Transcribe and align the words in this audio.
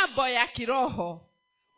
mambo 0.00 0.28
ya 0.28 0.46
kiroho. 0.46 1.20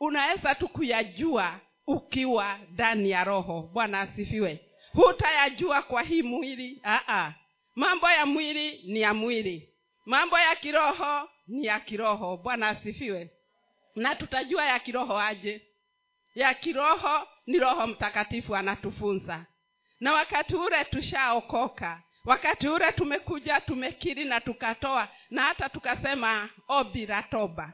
Unaweza 0.01 0.55
tu 0.55 0.69
kuyajua 0.69 1.61
ukiwa 1.87 2.59
ndani 2.73 3.11
ya 3.11 3.25
roho. 3.25 3.63
Bwana 3.73 4.01
asifiwe. 4.01 4.61
Hutayajua 4.93 5.83
kwa 5.83 6.03
hii 6.03 6.23
mwili? 6.23 6.81
Aa. 6.85 7.33
mambo 7.75 8.11
ya 8.11 8.27
mwili 8.27 8.83
ni 8.93 9.01
ya 9.01 9.15
mwili. 9.15 9.69
Mambo 10.07 10.39
ya 10.39 10.57
kiroho 10.57 11.29
ni 11.49 11.67
ya 11.67 11.81
kiroho. 11.81 12.37
Bwana 12.37 12.69
asifiwe. 12.69 13.31
Na 13.97 14.15
tutajua 14.15 14.65
ya 14.65 14.79
kiroho 14.79 15.19
aje? 15.21 15.63
Ya 16.35 16.55
kiroho 16.55 17.29
ni 17.47 17.59
roho 17.59 17.87
mtakatifu 17.87 18.57
anatufunza. 18.57 19.47
Na 20.01 20.13
wakati 20.13 20.57
ule 20.57 20.85
tushaokoka 20.85 22.03
wakati 22.25 22.69
ule 22.69 22.93
tumekuja 22.93 23.61
tumekiri 23.61 24.25
na 24.25 24.41
tukatoa 24.41 25.09
na 25.31 25.43
hata 25.43 25.69
tukasema 25.69 26.49
obi 26.69 27.07
la 27.07 27.23
toba 27.23 27.73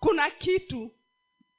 kuna 0.00 0.30
kitu 0.30 0.92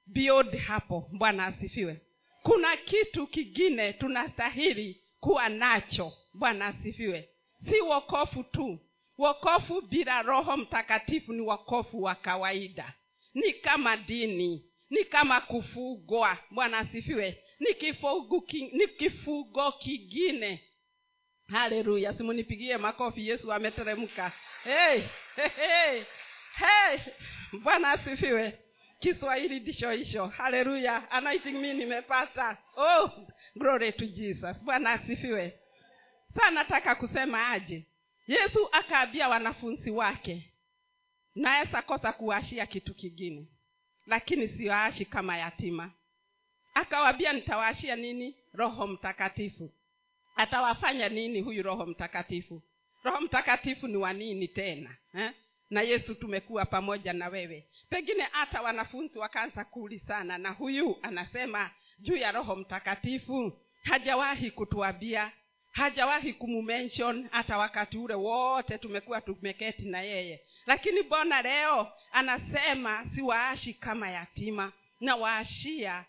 beyond 0.05 0.57
hapo. 0.57 1.09
Bwana 1.11 1.45
asifiwe. 1.45 2.01
Kuna 2.43 2.77
kitu 2.77 3.27
kingine 3.27 3.93
tunastahili 3.93 5.03
kuwa 5.19 5.49
nacho. 5.49 6.13
Bwana 6.33 6.65
asifiwe. 6.65 7.29
Si 7.69 7.81
wokofu 7.81 8.43
tu. 8.43 8.79
Wokofu 9.17 9.81
bila 9.81 10.21
roho 10.21 10.57
mtakatifu 10.57 11.33
ni 11.33 11.41
wokofu 11.41 12.01
wa 12.03 12.15
kawaida. 12.15 12.93
Ni 13.33 13.53
kama 13.53 13.97
dini. 13.97 14.63
Ni 14.89 15.03
kama 15.05 15.41
kufugwa. 15.41 16.37
Bwana 16.51 16.77
asifiwe. 16.77 17.43
Ni 17.59 17.73
kifugu 17.73 18.41
ki, 18.41 18.61
ni 18.73 18.87
kifugo 18.87 19.71
kingine. 19.71 20.63
Haleluya. 21.47 22.13
Simunipigie 22.13 22.77
makofi. 22.77 23.27
Yesu 23.27 23.53
ameteremka. 23.53 24.31
Hey, 24.63 25.01
hey, 25.35 25.49
hey, 25.55 26.03
hey. 26.59 26.99
bwana 27.63 27.91
asifiwe. 27.91 28.59
Kiswahili 28.99 29.59
ndicho 29.59 29.91
hicho. 29.91 30.27
Haleluya. 30.27 31.11
Anointing 31.11 31.51
mi 31.53 31.73
nimepata. 31.73 32.57
Oh 32.77 33.11
glory 33.55 33.93
to 33.93 34.05
jesus. 34.05 34.63
Bwana 34.63 34.91
asifiwe. 34.91 35.59
Saa 36.35 36.49
nataka 36.51 36.95
kusema 36.95 37.49
aje. 37.49 37.85
Yesu 38.27 38.69
akaambia 38.71 39.29
wanafunzi 39.29 39.91
wake 39.91 40.53
naweza 41.35 41.81
kosa 41.81 42.13
kuwashia 42.13 42.65
kitu 42.65 42.93
kingine 42.93 43.47
lakini 44.05 44.47
siwaashi 44.47 45.05
kama 45.05 45.37
yatima. 45.37 45.91
Akawaambia 46.73 47.33
nitawaashia 47.33 47.95
nini? 47.95 48.35
Roho 48.53 48.87
mtakatifu. 48.87 49.73
Atawafanya 50.35 51.09
nini 51.09 51.41
huyu 51.41 51.63
roho 51.63 51.85
mtakatifu? 51.85 52.63
Roho 53.03 53.21
mtakatifu 53.21 53.87
ni 53.87 53.97
wa 53.97 54.13
nini 54.13 54.47
tena 54.47 54.97
eh? 55.13 55.31
Na 55.69 55.81
yesu 55.81 56.15
tumekuwa 56.15 56.65
pamoja 56.65 57.13
na 57.13 57.27
wewe. 57.27 57.67
Pengine 57.89 58.23
hata 58.31 58.61
wanafunzi 58.61 59.19
wakaanza 59.19 59.65
kuulizana 59.65 60.37
na 60.37 60.49
huyu 60.51 60.97
anasema 61.01 61.71
juu 61.99 62.15
ya 62.15 62.31
roho 62.31 62.55
mtakatifu 62.55 63.59
hajawahi 63.83 64.51
kutuambia 64.51 65.31
hajawahi 65.71 66.33
kumumention 66.33 67.27
hata 67.31 67.57
wakati 67.57 67.97
ule 67.97 68.13
wote 68.13 68.77
tumekuwa 68.77 69.21
tumeketi 69.21 69.85
na 69.85 70.01
yeye. 70.01 70.41
Lakini 70.65 71.03
bona 71.03 71.41
leo 71.41 71.91
anasema 72.11 73.05
siwaashi 73.15 73.73
kama 73.73 74.09
yatima 74.09 74.71
na 74.99 75.15
waashia 75.15 76.05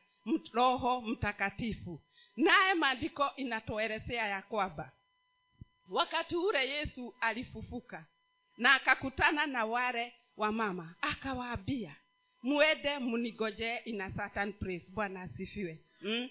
roho 0.52 1.00
mtakatifu. 1.00 2.00
Naye 2.36 2.74
maandiko 2.74 3.30
inatuelezea 3.36 4.26
ya 4.28 4.42
kwamba 4.42 4.92
wakati 5.90 6.36
ule 6.36 6.68
yesu 6.70 7.14
alifufuka 7.20 8.06
na 8.58 8.74
akakutana 8.74 9.46
na 9.46 9.64
wale 9.64 10.12
wa 10.36 10.52
mama. 10.52 10.94
Akawaambia 11.00 11.96
mwende 12.42 12.98
mnigojee 12.98 13.76
ina 13.84 14.10
certain 14.10 14.52
place. 14.52 14.86
Bwana 14.94 15.22
asifiwe. 15.22 15.78
Mm? 16.00 16.28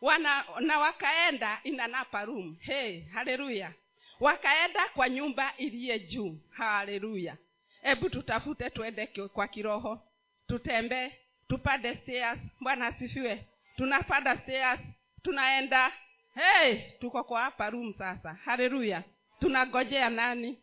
wana 0.00 0.44
na 0.60 0.78
wakaenda 0.78 1.60
inanapa 1.64 2.24
room. 2.24 2.56
Hey 2.60 3.00
haleluya 3.04 3.72
wakaenda 4.20 4.88
kwa 4.88 5.08
nyumba 5.08 5.56
iliye 5.56 5.98
juu. 6.00 6.38
Haleluya 6.50 7.36
hebu 7.82 8.10
tutafute 8.10 8.70
tuende 8.70 9.06
kwa 9.06 9.48
kiroho. 9.48 10.00
Tutembee 10.46 11.12
tupande 11.48 11.94
stairs. 11.94 12.38
Bwana 12.60 12.86
asifiwe. 12.86 13.44
Tunapanda 13.76 14.36
stairs. 14.36 14.80
Tunaenda. 15.22 15.92
Hey 16.34 16.80
tuko 17.00 17.24
kwa 17.24 17.42
hapa 17.42 17.70
room 17.70 17.94
sasa. 17.98 18.34
Haleluya 18.34 19.02
tunagojea 19.40 20.10
nani 20.10 20.58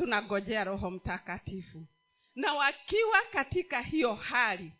tunagojea 0.00 0.64
roho 0.64 0.90
mtakatifu. 0.90 1.86
Na 2.34 2.54
wakiwa 2.54 3.22
katika 3.32 3.80
hiyo 3.80 4.14
hali 4.14 4.72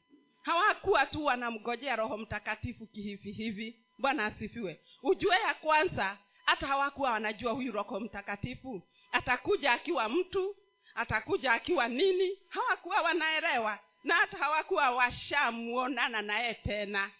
hawakuwa 0.42 1.06
tu 1.06 1.24
wanamgojea 1.24 1.96
roho 1.96 2.18
mtakatifu 2.18 2.86
kihivi 2.86 3.32
hivi. 3.32 3.76
Bwana 3.98 4.24
asifiwe. 4.26 4.80
Ujue 5.02 5.36
ya 5.36 5.54
kwanza 5.54 6.18
hata 6.44 6.66
hawakuwa 6.66 7.10
wanajua 7.10 7.52
huyu 7.52 7.72
roho 7.72 8.00
mtakatifu. 8.00 8.82
Atakuja 9.12 9.72
akiwa 9.72 10.08
mtu 10.08 10.56
atakuja 10.94 11.52
akiwa 11.52 11.88
nini? 11.88 12.38
Hawakuwa 12.48 13.02
wanaelewa 13.02 13.78
na 14.04 14.14
hata 14.14 14.38
hawakuwa 14.38 14.90
washamuonana 14.90 16.22
naye 16.22 16.54
tena. 16.54 17.10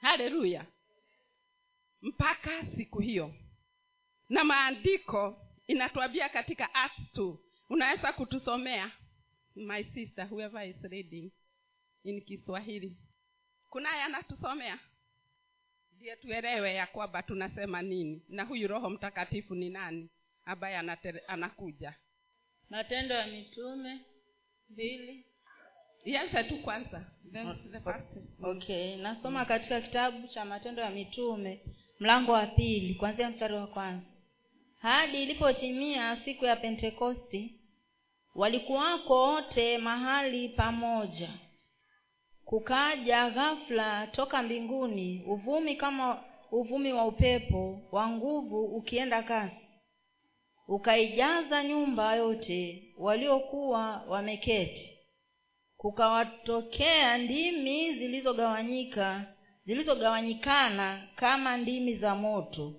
Haleluya! 0.00 0.64
Mpaka 2.02 2.62
siku 2.76 2.98
hiyo. 3.00 3.34
Na 4.28 4.44
maandiko 4.44 5.43
inatuambia 5.66 6.28
katika 6.28 6.74
act 6.74 6.98
2 7.16 7.36
unaweza 7.70 8.12
kutusomea? 8.12 8.90
My 9.56 9.84
sister 9.84 10.26
whoever 10.30 10.68
is 10.68 10.82
reading 10.82 11.32
in 12.04 12.20
kiswahili. 12.24 12.96
Kunaye 13.70 14.02
anatusomea? 14.02 14.78
Ndiye 15.96 16.16
tuelewe 16.16 16.74
ya 16.74 16.86
kwamba 16.86 17.22
tunasema 17.22 17.82
nini 17.82 18.22
na 18.28 18.44
huyu 18.44 18.68
roho 18.68 18.90
mtakatifu 18.90 19.54
ni 19.54 19.70
nani 19.70 20.10
ambaye 20.44 20.76
anakuja. 21.26 21.94
Matendo 22.70 23.14
ya 23.14 23.26
mitume 23.26 24.00
mbili. 24.70 25.26
Ianze 26.04 26.44
tu 26.44 26.62
kwanza 26.62 27.04
the, 27.32 27.44
the 27.72 27.80
first. 27.80 28.18
okay 28.42 28.96
nasoma 28.96 29.44
katika 29.44 29.80
kitabu 29.80 30.28
cha 30.28 30.44
matendo 30.44 30.82
ya 30.82 30.90
mitume 30.90 31.60
mlango 32.00 32.32
wa 32.32 32.46
pili 32.46 32.94
kuanzia 32.94 33.30
mstari 33.30 33.54
wa 33.54 33.66
kwanza 33.66 34.06
hadi 34.84 35.22
ilipotimia 35.22 36.16
siku 36.24 36.44
ya 36.44 36.56
pentekosti 36.56 37.54
walikuwako 38.34 39.22
wote 39.22 39.78
mahali 39.78 40.48
pamoja. 40.48 41.30
Kukaja 42.44 43.30
ghafula 43.30 44.06
toka 44.06 44.42
mbinguni 44.42 45.22
uvumi 45.26 45.76
kama 45.76 46.24
uvumi 46.50 46.92
wa 46.92 47.04
upepo 47.06 47.80
wa 47.92 48.08
nguvu 48.08 48.64
ukienda 48.64 49.22
kasi. 49.22 49.56
Ukaijaza 50.68 51.64
nyumba 51.64 52.14
yote 52.14 52.82
waliokuwa 52.98 54.04
wameketi. 54.08 54.90
Kukawatokea 55.76 57.18
ndimi 57.18 57.92
zilizogawanyika 57.94 59.26
zilizogawanyikana 59.64 61.08
kama 61.16 61.56
ndimi 61.56 61.94
za 61.94 62.14
moto 62.14 62.74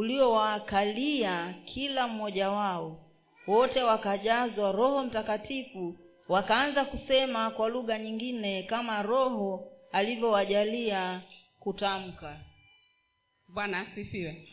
uliowakalia 0.00 1.54
kila 1.64 2.08
mmoja 2.08 2.50
wao. 2.50 3.00
Wote 3.46 3.82
wakajazwa 3.82 4.72
roho 4.72 5.04
mtakatifu 5.04 5.96
wakaanza 6.28 6.84
kusema 6.84 7.50
kwa 7.50 7.68
lugha 7.68 7.98
nyingine 7.98 8.62
kama 8.62 9.02
roho 9.02 9.64
alivyowajalia 9.92 11.22
kutamka. 11.58 12.36
Bwana 13.48 13.80
asifiwe. 13.80 14.48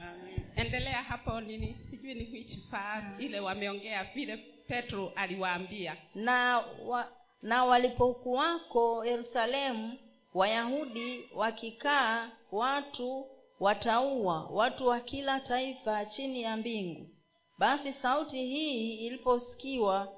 Endelea 0.55 1.03
hapo 1.03 1.41
nini? 1.41 1.77
Sijui 1.89 2.13
ni 2.13 2.31
which 2.31 2.57
part 2.71 3.19
ile 3.19 3.39
wameongea 3.39 4.03
vile 4.03 4.37
petro 4.67 5.11
aliwaambia. 5.15 5.97
Na 6.15 6.63
wa, 6.85 7.11
na 7.41 7.65
walipokuwako 7.65 9.05
yerusalemu 9.05 9.97
wayahudi 10.33 11.29
wakikaa 11.35 12.31
watu 12.51 13.25
wataua 13.59 14.47
watu 14.51 14.87
wa 14.87 14.99
kila 14.99 15.39
taifa 15.39 16.05
chini 16.05 16.41
ya 16.41 16.57
mbingu. 16.57 17.09
Basi 17.57 17.93
sauti 17.93 18.45
hii 18.45 18.95
iliposikiwa 19.07 20.13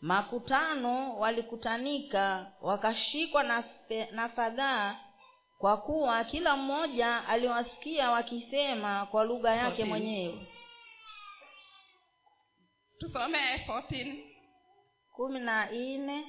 makutano 0.00 1.16
walikutanika 1.18 2.52
wakashikwa 2.60 3.42
na, 3.42 3.64
na 4.10 4.28
fadhaa 4.28 5.00
kwa 5.58 5.76
kuwa 5.76 6.24
kila 6.24 6.56
mmoja 6.56 7.28
aliwasikia 7.28 8.10
wakisema 8.10 9.06
kwa 9.06 9.24
lugha 9.24 9.54
yake 9.54 9.84
mwenyewe. 9.84 10.46
Tusome 12.98 13.66
kumi 15.12 15.40
na 15.40 15.70
nne. 15.70 16.24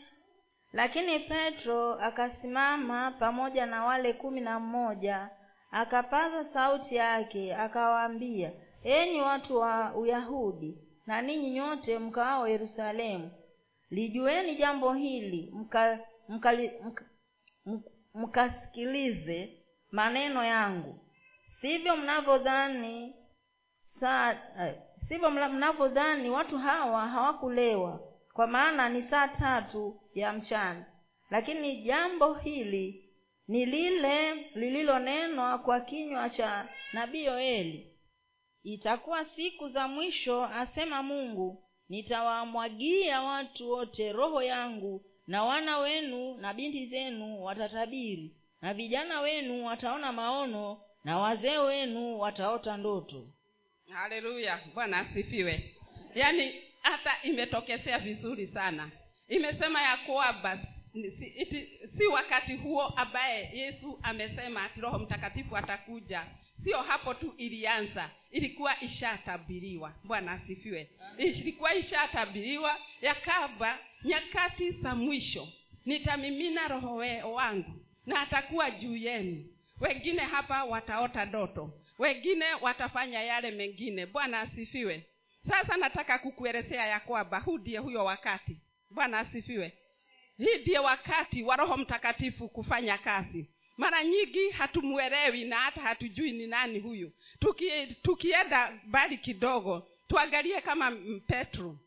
Lakini 0.73 1.19
petro 1.19 1.93
akasimama 1.93 3.11
pamoja 3.11 3.65
na 3.65 3.85
wale 3.85 4.13
kumi 4.13 4.41
na 4.41 4.59
mmoja 4.59 5.29
akapaza 5.75 6.45
sauti 6.53 6.95
yake 6.95 7.55
akawaambia 7.55 8.51
enyi 8.83 9.21
watu 9.21 9.57
wa 9.57 9.95
uyahudi 9.95 10.77
na 11.05 11.21
ninyi 11.21 11.51
nyote 11.51 11.99
mkaao 11.99 12.47
yerusalemu 12.47 13.31
lijueni 13.89 14.55
jambo 14.55 14.93
hili 14.93 15.51
mka, 15.53 15.99
mkasikilize 18.13 19.63
maneno 19.91 20.43
yangu. 20.43 20.99
Sivyo 21.61 21.97
mnavyodhani 21.97 23.15
saa 23.99 24.31
eh, 24.59 24.75
sivyo 25.07 25.29
mnavyodhani 25.31 26.29
watu 26.29 26.57
hawa 26.57 27.07
hawakulewa 27.07 27.99
kwa 28.33 28.47
maana 28.47 28.89
ni 28.89 29.03
saa 29.03 29.27
tatu 29.27 30.01
ya 30.13 30.33
mchana. 30.33 30.85
Lakini 31.29 31.81
jambo 31.81 32.33
hili 32.33 33.04
ni 33.47 33.65
lile 33.65 34.33
lililonenwa 34.55 35.57
kwa 35.57 35.79
kinywa 35.79 36.29
cha 36.29 36.69
nabii 36.93 37.23
yoeli. 37.23 37.91
Itakuwa 38.63 39.25
siku 39.25 39.69
za 39.69 39.87
mwisho 39.87 40.43
asema 40.45 41.03
mungu 41.03 41.63
nitawamwagia 41.89 43.21
watu 43.21 43.69
wote 43.69 44.11
roho 44.11 44.43
yangu 44.43 45.05
na 45.27 45.43
wana 45.43 45.77
wenu 45.77 46.37
na 46.37 46.53
binti 46.53 46.85
zenu 46.87 47.43
watatabiri 47.43 48.35
na 48.61 48.73
vijana 48.73 49.21
wenu 49.21 49.65
wataona 49.65 50.11
maono 50.11 50.81
na 51.03 51.17
wazee 51.19 51.57
wenu 51.57 52.19
wataota 52.19 52.77
ndoto. 52.77 53.27
Haleluya. 53.89 54.59
Bwana 54.73 54.97
asifiwe. 54.99 55.75
Yaani 56.15 56.61
hata 56.81 57.21
imetokezea 57.23 57.99
vizuri 57.99 58.47
sana. 58.47 58.91
Imesema 59.27 59.81
ya 59.81 59.97
kwamba 59.97 60.59
si, 61.03 61.69
si 61.97 62.05
wakati 62.07 62.55
huo 62.55 62.83
ambaye 62.85 63.49
yesu 63.57 63.99
amesema 64.03 64.63
ati 64.63 64.81
roho 64.81 64.99
mtakatifu 64.99 65.57
atakuja 65.57 66.25
sio 66.63 66.77
hapo 66.81 67.13
tu 67.13 67.33
ilianza 67.37 68.09
ilikuwa 68.31 68.81
ishatabiriwa. 68.83 69.93
Bwana 70.03 70.31
asifiwe. 70.31 70.89
Ilikuwa 71.17 71.75
ishatabiriwa 71.75 72.79
yakaba 73.01 73.79
nyakati 74.03 74.71
za 74.71 74.95
mwisho 74.95 75.47
nitamimina 75.85 76.67
roho 76.67 76.95
we- 76.95 77.23
wangu 77.23 77.85
na 78.05 78.21
atakuwa 78.21 78.71
juu 78.71 78.95
yenu. 78.95 79.45
Wengine 79.81 80.21
hapa 80.21 80.63
wataota 80.63 81.25
ndoto 81.25 81.73
wengine 81.99 82.45
watafanya 82.61 83.21
yale 83.23 83.51
mengine. 83.51 84.05
Bwana 84.05 84.39
asifiwe. 84.39 85.05
Sasa 85.47 85.77
nataka 85.77 86.19
kukuelezea 86.19 86.87
ya 86.87 86.99
kwamba 86.99 87.39
huu 87.39 87.57
ndiye 87.57 87.77
huyo 87.79 88.05
wakati. 88.05 88.57
Bwana 88.91 89.19
asifiwe 89.19 89.73
hii 90.37 90.57
ndiye 90.61 90.79
wakati 90.79 91.43
wa 91.43 91.55
roho 91.55 91.77
mtakatifu 91.77 92.49
kufanya 92.49 92.97
kazi. 92.97 93.45
Mara 93.77 94.03
nyingi 94.03 94.49
hatumwelewi 94.49 95.43
na 95.43 95.59
hata 95.59 95.81
hatujui 95.81 96.31
ni 96.31 96.47
nani 96.47 96.79
huyu. 96.79 97.11
Tuki, 97.39 97.95
tukienda 98.01 98.79
mbali 98.85 99.17
kidogo 99.17 99.87
tuangalie 100.07 100.61
kama 100.61 100.91
petro. 101.27 101.79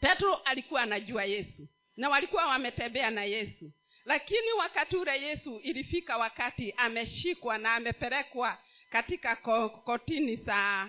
Petro 0.00 0.34
alikuwa 0.34 0.82
anajua 0.82 1.24
yesu 1.24 1.68
na 1.96 2.08
walikuwa 2.08 2.46
wametembea 2.46 3.10
na 3.10 3.24
yesu. 3.24 3.72
Lakini 4.04 4.52
wakati 4.58 4.96
ule 4.96 5.22
yesu 5.22 5.60
ilifika 5.62 6.16
wakati 6.16 6.74
ameshikwa 6.76 7.58
na 7.58 7.74
amepelekwa 7.74 8.58
katika 8.90 9.36
kotini 9.84 10.36
za 10.36 10.88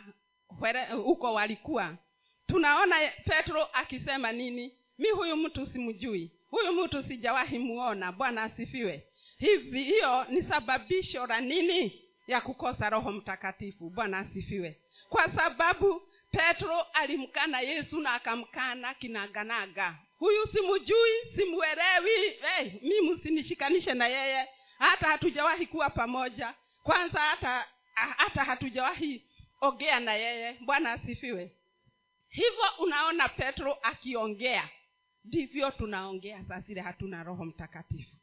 huko 1.04 1.34
walikuwa. 1.34 1.98
Tunaona 2.48 2.96
petro 3.26 3.64
akisema 3.74 4.32
nini? 4.32 4.74
Mi 4.98 5.10
huyu 5.10 5.36
mtu 5.38 5.66
simjui 5.66 6.32
huyu 6.52 6.74
mtu 6.74 7.04
sijawahi 7.04 7.60
muona. 7.60 8.12
Bwana 8.12 8.44
asifiwe. 8.44 9.04
Hivi 9.38 9.84
hiyo 9.84 10.24
ni 10.30 10.44
sababisho 10.44 11.26
la 11.28 11.42
nini? 11.42 12.06
Ya 12.28 12.42
kukosa 12.42 12.90
roho 12.90 13.12
mtakatifu. 13.12 13.90
Bwana 13.90 14.20
asifiwe. 14.20 14.80
Kwa 15.10 15.32
sababu 15.36 16.02
petro 16.32 16.82
alimkana 16.82 17.60
yesu 17.62 18.00
na 18.00 18.14
akamkana 18.14 18.94
kinaganaga. 18.94 19.96
Huyu 20.20 20.46
simujui 20.48 21.12
simuelewi 21.36 22.30
hey, 22.42 22.72
mi 22.82 23.02
msinishikanishe 23.12 23.94
na 23.94 24.08
yeye. 24.08 24.48
Hata 24.80 25.08
hatujawahi 25.08 25.66
kuwa 25.68 25.90
pamoja. 25.90 26.54
Kwanza 26.84 27.20
hata 27.22 27.68
hata 27.94 28.44
hatujawahi 28.44 29.24
ongea 29.62 30.00
na 30.00 30.14
yeye. 30.14 30.58
Bwana 30.62 30.92
asifiwe. 30.92 31.52
Hivyo 32.30 32.64
unaona 32.80 33.30
petro 33.30 33.74
akiongea 33.84 34.70
ndivyo 35.26 35.72
tunaongea 35.72 36.44
saa 36.48 36.60
zile 36.60 36.82
hatuna 36.82 37.24
roho 37.24 37.46
mtakatifu. 37.46 38.16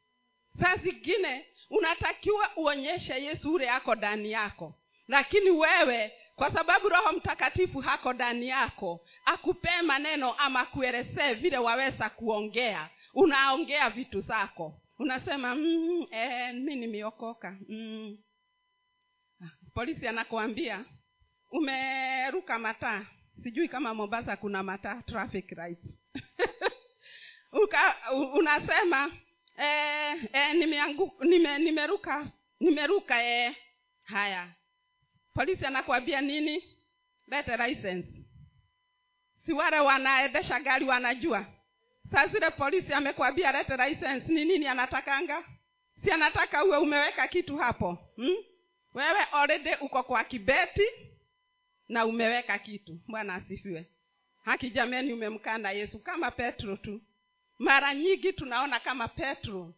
Saa 0.60 0.76
zingine 0.76 1.46
unatakiwa 1.70 2.56
uonyeshe 2.56 3.22
yesu 3.24 3.54
ule 3.54 3.70
ako 3.70 3.94
ndani 3.94 4.30
yako. 4.30 4.74
Lakini 5.08 5.50
wewe 5.50 6.12
kwa 6.36 6.52
sababu 6.52 6.88
roho 6.88 7.12
mtakatifu 7.12 7.80
hako 7.80 8.12
ndani 8.12 8.48
yako 8.48 9.06
akupee 9.24 9.82
maneno 9.82 10.32
ama 10.32 10.60
akuelezee 10.60 11.34
vile 11.34 11.58
waweza 11.58 12.10
kuongea. 12.10 12.90
Unaongea 13.14 13.90
vitu 13.90 14.20
zako. 14.20 14.80
Unasema 14.98 15.54
mm, 15.54 16.06
eh, 16.10 16.54
mi 16.54 16.76
nimeokoka. 16.76 17.56
Mm. 17.68 18.18
Ah, 19.44 19.50
polisi 19.74 20.08
anakuambia 20.08 20.84
umeruka 21.50 22.58
mataa. 22.58 23.06
Sijui 23.42 23.68
kama 23.68 23.94
mombasa 23.94 24.36
kuna 24.36 24.62
mataa 24.62 25.02
traffic 25.02 25.52
lights 25.52 25.98
Uka, 27.52 27.94
unasema 28.34 29.10
eh, 29.58 30.24
eh, 30.32 30.54
nime, 30.54 31.58
nimeruka 31.58 32.26
nimeruka 32.60 33.22
eh. 33.22 33.56
haya. 34.04 34.48
Polisi 35.34 35.66
anakuambia 35.66 36.20
nini? 36.20 36.64
Lete 37.26 37.56
license. 37.56 38.08
Si 39.42 39.52
wale 39.52 39.80
wanaendesha 39.80 40.60
gari 40.60 40.84
wanajua. 40.84 41.46
Saa 42.12 42.26
zile 42.26 42.50
polisi 42.50 42.92
amekwambia 42.92 43.52
lete 43.52 43.76
license 43.76 44.32
ni 44.32 44.44
nini 44.44 44.66
anatakanga? 44.66 45.44
Si 46.04 46.10
anataka 46.10 46.64
uwe 46.64 46.76
umeweka 46.76 47.28
kitu 47.28 47.56
hapo 47.56 47.98
hmm? 48.16 48.36
wewe 48.94 49.22
already 49.32 49.70
uko 49.80 50.02
kwa 50.02 50.24
kibeti 50.24 50.86
na 51.88 52.06
umeweka 52.06 52.58
kitu. 52.58 52.98
Bwana 53.08 53.34
asifiwe. 53.34 53.86
Haki 54.44 54.70
jameni 54.70 55.12
umemkana 55.12 55.70
yesu 55.70 56.02
kama 56.02 56.30
petro 56.30 56.76
tu 56.76 57.00
mara 57.58 57.94
nyingi 57.94 58.32
tunaona 58.32 58.80
kama 58.80 59.08
petro 59.08 59.74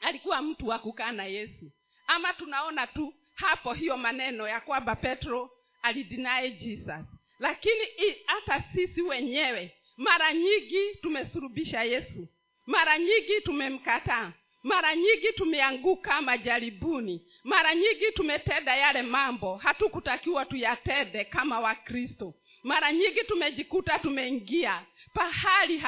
alikuwa 0.00 0.42
mtu 0.42 0.68
wa 0.68 0.78
kukana 0.78 1.24
yesu. 1.24 1.70
Ama 2.06 2.32
tunaona 2.34 2.86
tu 2.86 3.14
hapo 3.34 3.72
hiyo 3.72 3.96
maneno 3.96 4.48
ya 4.48 4.60
kwamba 4.60 4.96
petro 4.96 5.50
alidinae 5.82 6.50
jesus. 6.50 7.04
Lakini 7.38 7.84
hata 8.26 8.62
sisi 8.74 9.02
wenyewe 9.02 9.74
mara 9.96 10.32
nyingi 10.32 10.94
tumesurubisha 11.02 11.82
yesu. 11.84 12.28
Mara 12.66 12.98
nyingi 12.98 13.40
tumemkataa 13.44 14.32
mara 14.62 14.96
nyingi 14.96 15.32
tumeanguka 15.36 16.22
majaribuni. 16.22 17.26
Mara 17.44 17.74
nyingi 17.74 18.12
tumetenda 18.14 18.76
yale 18.76 19.02
mambo. 19.02 19.56
Hatukutakiwa 19.56 20.44
tuyatende 20.46 21.24
kama 21.24 21.60
wakristo. 21.60 22.34
Mara 22.62 22.92
nyingi 22.92 23.24
tumejikuta 23.24 23.98
tumeingia 23.98 24.86
pahali 25.14 25.78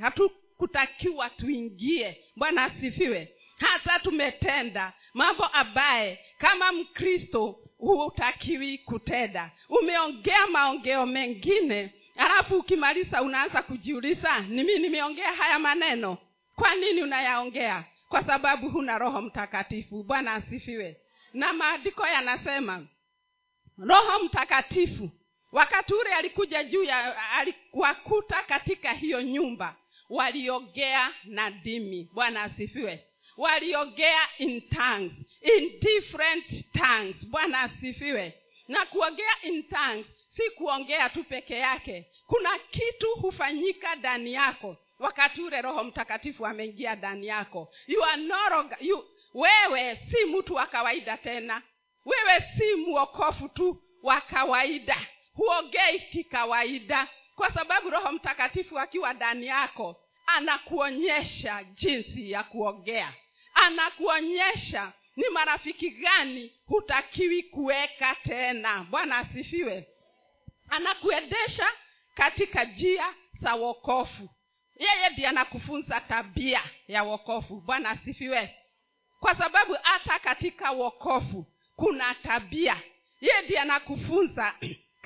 hatukutakiwa 0.00 1.30
tuingie. 1.30 2.24
Bwana 2.36 2.64
asifiwe. 2.64 3.32
Hata 3.58 3.98
tumetenda 3.98 4.92
mambo 5.14 5.44
ambaye 5.44 6.20
kama 6.38 6.72
mkristo 6.72 7.58
hutakiwi 7.78 8.78
kutenda. 8.78 9.50
Umeongea 9.68 10.46
maongeo 10.46 11.06
mengine 11.06 11.94
alafu 12.16 12.56
ukimaliza 12.56 13.22
unaanza 13.22 13.62
kujiuliza 13.62 14.40
nimi 14.40 14.78
nimeongea 14.78 15.32
haya 15.32 15.58
maneno? 15.58 16.18
Kwa 16.54 16.74
nini 16.74 17.02
unayaongea? 17.02 17.84
Kwa 18.08 18.24
sababu 18.24 18.68
huna 18.70 18.98
roho 18.98 19.22
mtakatifu. 19.22 20.02
Bwana 20.02 20.32
asifiwe. 20.34 20.96
Na 21.32 21.52
maandiko 21.52 22.06
yanasema 22.06 22.86
roho 23.78 24.24
mtakatifu 24.24 25.10
wakati 25.52 25.94
ule 25.94 26.14
alikuja 26.14 26.64
juu 26.64 26.82
ya 26.84 27.30
aliwakuta 27.30 28.42
katika 28.42 28.92
hiyo 28.92 29.22
nyumba. 29.22 29.76
Waliogea 30.10 31.14
na 31.24 31.50
dimi 31.50 32.10
bwana 32.14 32.42
asifiwe. 32.42 33.04
Waliogea 33.36 34.28
in 34.38 34.60
tongues 34.68 35.12
in 35.56 35.80
different 35.80 36.72
tongues. 36.72 37.26
Bwana 37.30 37.60
asifiwe. 37.60 38.34
Na 38.68 38.86
kuongea 38.86 39.42
in 39.42 39.62
tongues 39.62 40.06
si 40.36 40.50
kuongea 40.50 41.08
tu 41.10 41.24
peke 41.24 41.54
yake. 41.54 42.06
Kuna 42.26 42.58
kitu 42.58 43.06
hufanyika 43.20 43.94
ndani 43.94 44.32
yako. 44.32 44.76
Wakati 44.98 45.42
ule 45.42 45.62
roho 45.62 45.84
mtakatifu 45.84 46.46
ameingia 46.46 46.94
ndani 46.94 47.26
yako. 47.26 47.72
You 47.86 48.04
are 48.04 48.22
no 48.22 48.70
you, 48.80 49.04
wewe 49.34 49.96
si 50.10 50.24
mtu 50.24 50.54
wa 50.54 50.66
kawaida 50.66 51.16
tena. 51.16 51.62
Wewe 52.04 52.40
si 52.58 52.74
mwokofu 52.74 53.48
tu 53.48 53.82
wa 54.02 54.20
kawaida 54.20 54.96
huongei 55.36 55.98
kikawaida 56.00 57.08
kwa 57.36 57.52
sababu 57.52 57.90
roho 57.90 58.12
mtakatifu 58.12 58.78
akiwa 58.78 59.12
ndani 59.12 59.46
yako 59.46 59.96
anakuonyesha 60.26 61.64
jinsi 61.64 62.30
ya 62.30 62.42
kuongea 62.44 63.12
anakuonyesha 63.54 64.92
ni 65.16 65.24
marafiki 65.32 65.90
gani 65.90 66.52
hutakiwi 66.66 67.42
kuweka 67.42 68.14
tena. 68.22 68.86
Bwana 68.90 69.16
asifiwe. 69.18 69.88
Anakuendesha 70.68 71.66
katika 72.14 72.64
njia 72.64 73.14
za 73.40 73.54
wokofu 73.54 74.28
yeye 74.76 75.08
ndiye 75.10 75.28
anakufunza 75.28 76.00
tabia 76.00 76.62
ya 76.88 77.02
wokovu. 77.02 77.60
Bwana 77.60 77.90
asifiwe. 77.90 78.54
Kwa 79.20 79.34
sababu 79.34 79.76
hata 79.82 80.18
katika 80.18 80.70
wokovu 80.70 81.46
kuna 81.76 82.14
tabia. 82.14 82.80
Yeye 83.20 83.42
ndiye 83.42 83.60
anakufunza 83.60 84.54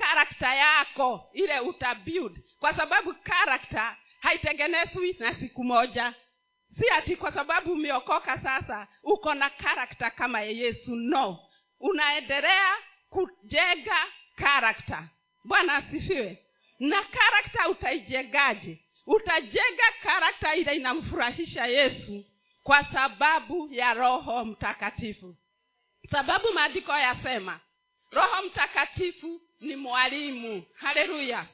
karakta 0.01 0.55
yako 0.55 1.31
ile 1.33 1.61
utabuild. 1.61 2.43
Kwa 2.59 2.75
sababu 2.77 3.15
karakta 3.23 3.97
haitengenezwi 4.21 5.17
na 5.19 5.35
siku 5.35 5.65
moja. 5.65 6.15
Si 6.79 6.91
ati 6.91 7.17
kwa 7.17 7.33
sababu 7.33 7.73
umeokoka 7.73 8.39
sasa 8.43 8.89
uko 9.03 9.35
na 9.35 9.51
karakta 9.51 10.11
kama 10.11 10.41
ya 10.41 10.51
yesu. 10.51 10.97
No. 10.97 11.39
Unaendelea 11.81 12.75
kujenga 13.11 14.07
karakta 14.37 15.09
bwana 15.45 15.75
asifiwe. 15.75 16.39
Na 16.79 17.03
karakta 17.03 17.69
utaijengaje? 17.69 18.79
Utajenga 19.07 19.85
karakta 20.03 20.55
ile 20.55 20.75
inamfurahisha 20.77 21.67
yesu 21.67 22.25
kwa 22.63 22.85
sababu 22.85 23.69
ya 23.73 23.95
roho 23.95 24.45
mtakatifu. 24.45 25.37
Sababu 26.11 26.53
maandiko 26.55 26.93
yasema 26.93 27.61
roho 28.13 28.43
mtakatifu 28.47 29.41
ni 29.61 29.77
mwalimu. 29.77 30.63
Haleluya. 30.75 31.47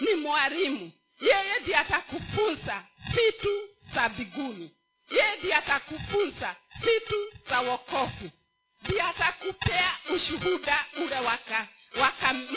Ni 0.00 0.14
mwalimu. 0.14 0.92
Yeye 1.20 1.60
ndiye 1.60 1.76
atakufunza 1.76 2.84
vitu 3.14 3.68
za 3.94 4.08
biguni 4.08 4.70
yeye 5.10 5.36
ndiye 5.36 5.54
atakufunza 5.54 6.56
vitu 6.80 7.32
za 7.48 7.60
wokovu. 7.60 8.30
Ndiye 8.82 9.02
atakupea 9.02 9.96
ushuhuda 10.14 10.86
ule 10.96 11.16
waka, 11.20 11.68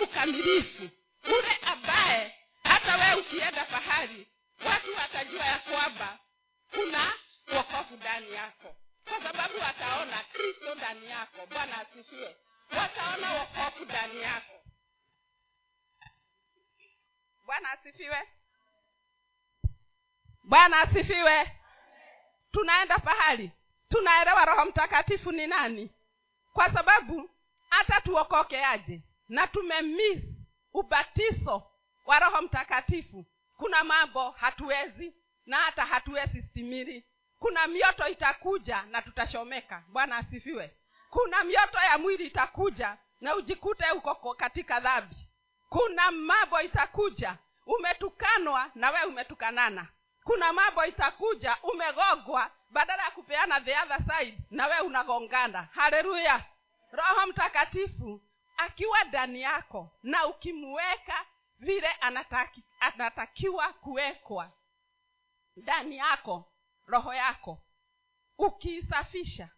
mkamilifu 0.03 0.89
ule 1.25 1.57
ambaye 1.61 2.35
hata 2.63 2.95
wee 2.97 3.19
ukienda 3.21 3.65
pahali 3.65 4.27
watu 4.65 4.95
watajua 4.95 5.45
ya 5.45 5.57
kwamba 5.59 6.19
kuna 6.73 7.13
wokovu 7.55 7.95
ndani 7.95 8.33
yako. 8.33 8.75
Kwa 9.09 9.23
sababu 9.23 9.59
wataona 9.59 10.23
kristo 10.33 10.75
ndani 10.75 11.09
yako. 11.09 11.45
Bwana 11.49 11.77
asifiwe. 11.77 12.35
Wataona 12.77 13.33
wokovu 13.33 13.85
ndani 13.85 14.21
yako 14.21 14.54
bwana 17.45 17.71
asifiwe. 17.71 18.27
Bwana 20.43 20.79
asifiwe. 20.81 21.51
Tunaenda 22.51 22.99
pahali 22.99 23.51
tunaelewa 23.89 24.45
roho 24.45 24.65
mtakatifu 24.65 25.31
ni 25.31 25.47
nani? 25.47 25.91
Kwa 26.53 26.73
sababu 26.73 27.29
hata 27.69 28.01
tuokoke 28.01 28.65
aje 28.65 29.01
na 29.29 29.47
tumemis 29.47 30.23
ubatizo 30.73 31.63
wa 32.05 32.19
roho 32.19 32.41
mtakatifu 32.41 33.25
kuna 33.57 33.83
mambo 33.83 34.29
hatuwezi 34.31 35.13
na 35.45 35.57
hata 35.57 35.85
hatuwezi 35.85 36.43
stimili 36.43 37.05
kuna 37.39 37.67
mioto 37.67 38.07
itakuja 38.07 38.81
na 38.81 39.01
tutashomeka 39.01 39.83
bwana 39.87 40.17
asifiwe. 40.17 40.77
Kuna 41.09 41.43
mioto 41.43 41.77
ya 41.77 41.97
mwili 41.97 42.27
itakuja 42.27 42.97
na 43.21 43.35
ujikute 43.35 43.91
uko 43.91 44.33
katika 44.35 44.79
dhambi 44.79 45.15
kuna 45.75 46.11
mambo 46.11 46.61
itakuja. 46.61 47.37
Umetukanwa 47.65 48.71
na 48.75 48.91
we 48.91 49.03
umetukanana. 49.03 49.87
Kuna 50.23 50.53
mambo 50.53 50.85
itakuja 50.85 51.57
umegogwa 51.63 52.51
badala 52.69 53.03
ya 53.03 53.11
kupeana 53.11 53.61
the 53.61 53.77
other 53.79 53.99
side 54.07 54.37
na 54.51 54.67
we 54.67 54.79
unagongana. 54.79 55.61
Haleluya! 55.71 56.43
Roho 56.91 57.27
mtakatifu 57.27 58.21
akiwa 58.57 59.03
ndani 59.03 59.41
yako 59.41 59.91
na 60.03 60.27
ukimweka 60.27 61.25
vile 61.59 61.87
anataki, 61.87 62.63
anatakiwa 62.79 63.73
kuwekwa 63.73 64.51
ndani 65.55 65.97
yako 65.97 66.51
roho 66.87 67.13
yako 67.13 67.61
ukiisafisha 68.37 69.49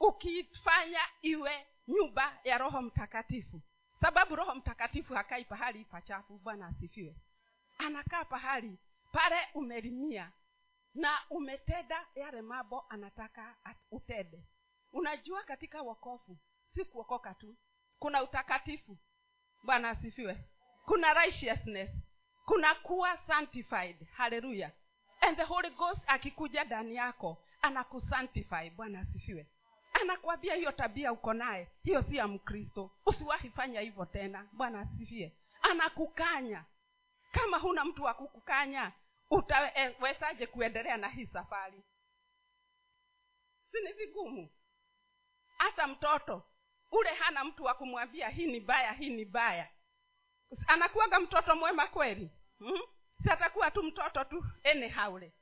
ukiifanya 0.00 1.00
iwe 1.22 1.66
nyumba 1.88 2.38
ya 2.44 2.58
roho 2.58 2.82
mtakatifu 2.82 3.60
sababu 4.00 4.36
roho 4.36 4.54
mtakatifu 4.54 5.14
hakai 5.14 5.44
pahali 5.44 5.84
pachafu. 5.84 6.38
Bwana 6.38 6.66
asifiwe. 6.66 7.14
Anakaa 7.78 8.24
pahali 8.24 8.78
pale 9.12 9.36
umelimia 9.54 10.32
na 10.94 11.18
umetenda 11.30 12.06
yale 12.14 12.42
mambo 12.42 12.86
anataka 12.88 13.54
utende. 13.90 14.42
Unajua 14.92 15.42
katika 15.42 15.82
wokovu 15.82 16.38
si 16.74 16.84
kuokoka 16.84 17.34
tu 17.34 17.56
kuna 17.98 18.22
utakatifu. 18.22 18.96
Bwana 19.64 19.90
asifiwe. 19.90 20.44
Kuna 20.84 21.14
righteousness. 21.14 21.90
Kuna 22.44 22.74
kuwa 22.74 23.18
sanctified. 23.26 23.96
Haleluya 24.16 24.70
and 25.20 25.36
the 25.36 25.42
holy 25.44 25.70
ghost 25.70 26.00
akikuja 26.06 26.64
ndani 26.64 26.94
yako 26.94 27.42
anakusanctify. 27.62 28.70
Bwana 28.70 29.00
asifiwe 29.00 29.46
anakwambia 30.00 30.54
hiyo 30.54 30.72
tabia 30.72 31.12
uko 31.12 31.32
naye 31.32 31.68
hiyo 31.82 32.02
si 32.02 32.16
ya 32.16 32.28
mkristo. 32.28 32.90
Usiwahi 33.06 33.50
fanya 33.50 33.80
hivyo 33.80 34.04
tena. 34.04 34.48
Bwana 34.52 34.80
asifie 34.80 35.32
anakukanya. 35.62 36.64
Kama 37.32 37.58
huna 37.58 37.84
mtu 37.84 38.02
wa 38.02 38.14
kukukanya 38.14 38.92
utawezaje 39.30 40.46
kuendelea 40.46 40.96
na 40.96 41.08
hii 41.08 41.26
safari? 41.26 41.82
Si 43.72 43.92
vigumu? 43.92 44.50
Hata 45.58 45.86
mtoto 45.86 46.42
ule 46.90 47.10
hana 47.14 47.44
mtu 47.44 47.64
wa 47.64 47.74
kumwambia 47.74 48.28
hii 48.28 48.46
ni 48.46 48.60
baya 48.60 48.92
hii 48.92 49.10
ni 49.10 49.24
baya. 49.24 49.68
Anakuwaga 50.66 51.20
mtoto 51.20 51.56
mwema 51.56 51.86
kweli? 51.86 52.30
Hmm? 52.58 52.80
si 53.22 53.70
tu 53.70 53.82
mtoto 53.82 54.24
tu 54.24 54.44
enehaule 54.62 55.32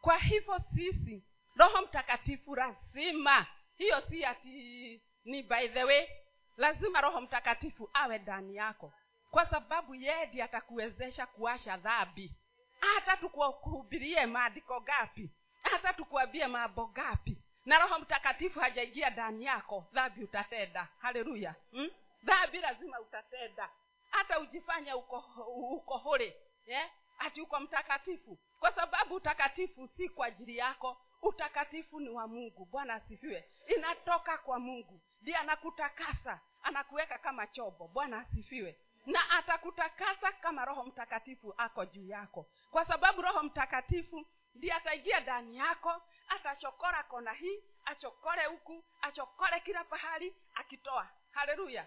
kwa 0.00 0.18
hivyo 0.18 0.60
sisi 0.74 1.24
roho 1.56 1.82
mtakatifu 1.82 2.54
lazima 2.54 3.46
hiyo 3.76 4.00
si 4.00 4.24
ati 4.24 5.02
ni 5.24 5.42
by 5.42 5.68
the 5.68 5.84
way 5.84 6.08
lazima 6.56 7.00
roho 7.00 7.20
mtakatifu 7.20 7.90
awe 7.92 8.18
ndani 8.18 8.56
yako. 8.56 8.92
Kwa 9.30 9.46
sababu 9.46 9.94
yedi 9.94 10.42
atakuwezesha 10.42 11.26
kuasha 11.26 11.76
dhambi. 11.76 12.32
Hata 12.80 13.16
tukuhubirie 13.16 14.26
maandiko 14.26 14.80
gapi 14.80 15.30
hata 15.62 15.92
tukuambie 15.92 16.46
mambo 16.46 16.86
gapi. 16.86 17.38
Na 17.66 17.78
roho 17.78 17.98
mtakatifu 17.98 18.60
hajaingia 18.60 19.10
ndani 19.10 19.44
yako 19.44 19.86
dhambi 19.92 20.24
utatenda. 20.24 20.88
Haleluya. 20.98 21.54
Hmm? 21.70 21.90
dhambi 22.22 22.58
lazima 22.58 23.00
utatenda. 23.00 23.68
Hata 24.10 24.40
ujifanya 24.40 24.96
uko 24.96 25.24
uko 25.70 25.96
hole 25.98 26.36
yeah? 26.66 26.90
ati 27.18 27.40
uko 27.40 27.60
mtakatifu. 27.60 28.38
Kwa 28.60 28.72
sababu 28.72 29.14
utakatifu 29.14 29.88
si 29.88 30.08
kwa 30.08 30.26
ajili 30.26 30.56
yako 30.56 30.96
utakatifu 31.24 32.00
ni 32.00 32.08
wa 32.08 32.28
mungu. 32.28 32.64
Bwana 32.64 32.94
asifiwe. 32.94 33.44
Inatoka 33.76 34.38
kwa 34.38 34.58
mungu. 34.58 35.00
Ndiye 35.20 35.36
anakutakasa 35.36 36.40
anakuweka 36.62 37.18
kama 37.18 37.46
chobo 37.46 37.88
bwana 37.88 38.18
asifiwe. 38.18 38.78
Na 39.06 39.30
atakutakasa 39.30 40.32
kama 40.32 40.64
roho 40.64 40.84
mtakatifu 40.84 41.54
ako 41.56 41.84
juu 41.86 42.06
yako. 42.06 42.46
Kwa 42.70 42.86
sababu 42.86 43.22
roho 43.22 43.42
mtakatifu 43.42 44.26
ndiye 44.54 44.72
ataingia 44.72 45.20
ndani 45.20 45.56
yako 45.56 46.02
atachokora 46.28 47.02
kona 47.02 47.32
hii 47.32 47.62
achokore 47.84 48.44
huku 48.44 48.84
achokore 49.02 49.60
kila 49.60 49.84
pahali 49.84 50.34
akitoa. 50.54 51.08
Haleluya. 51.30 51.86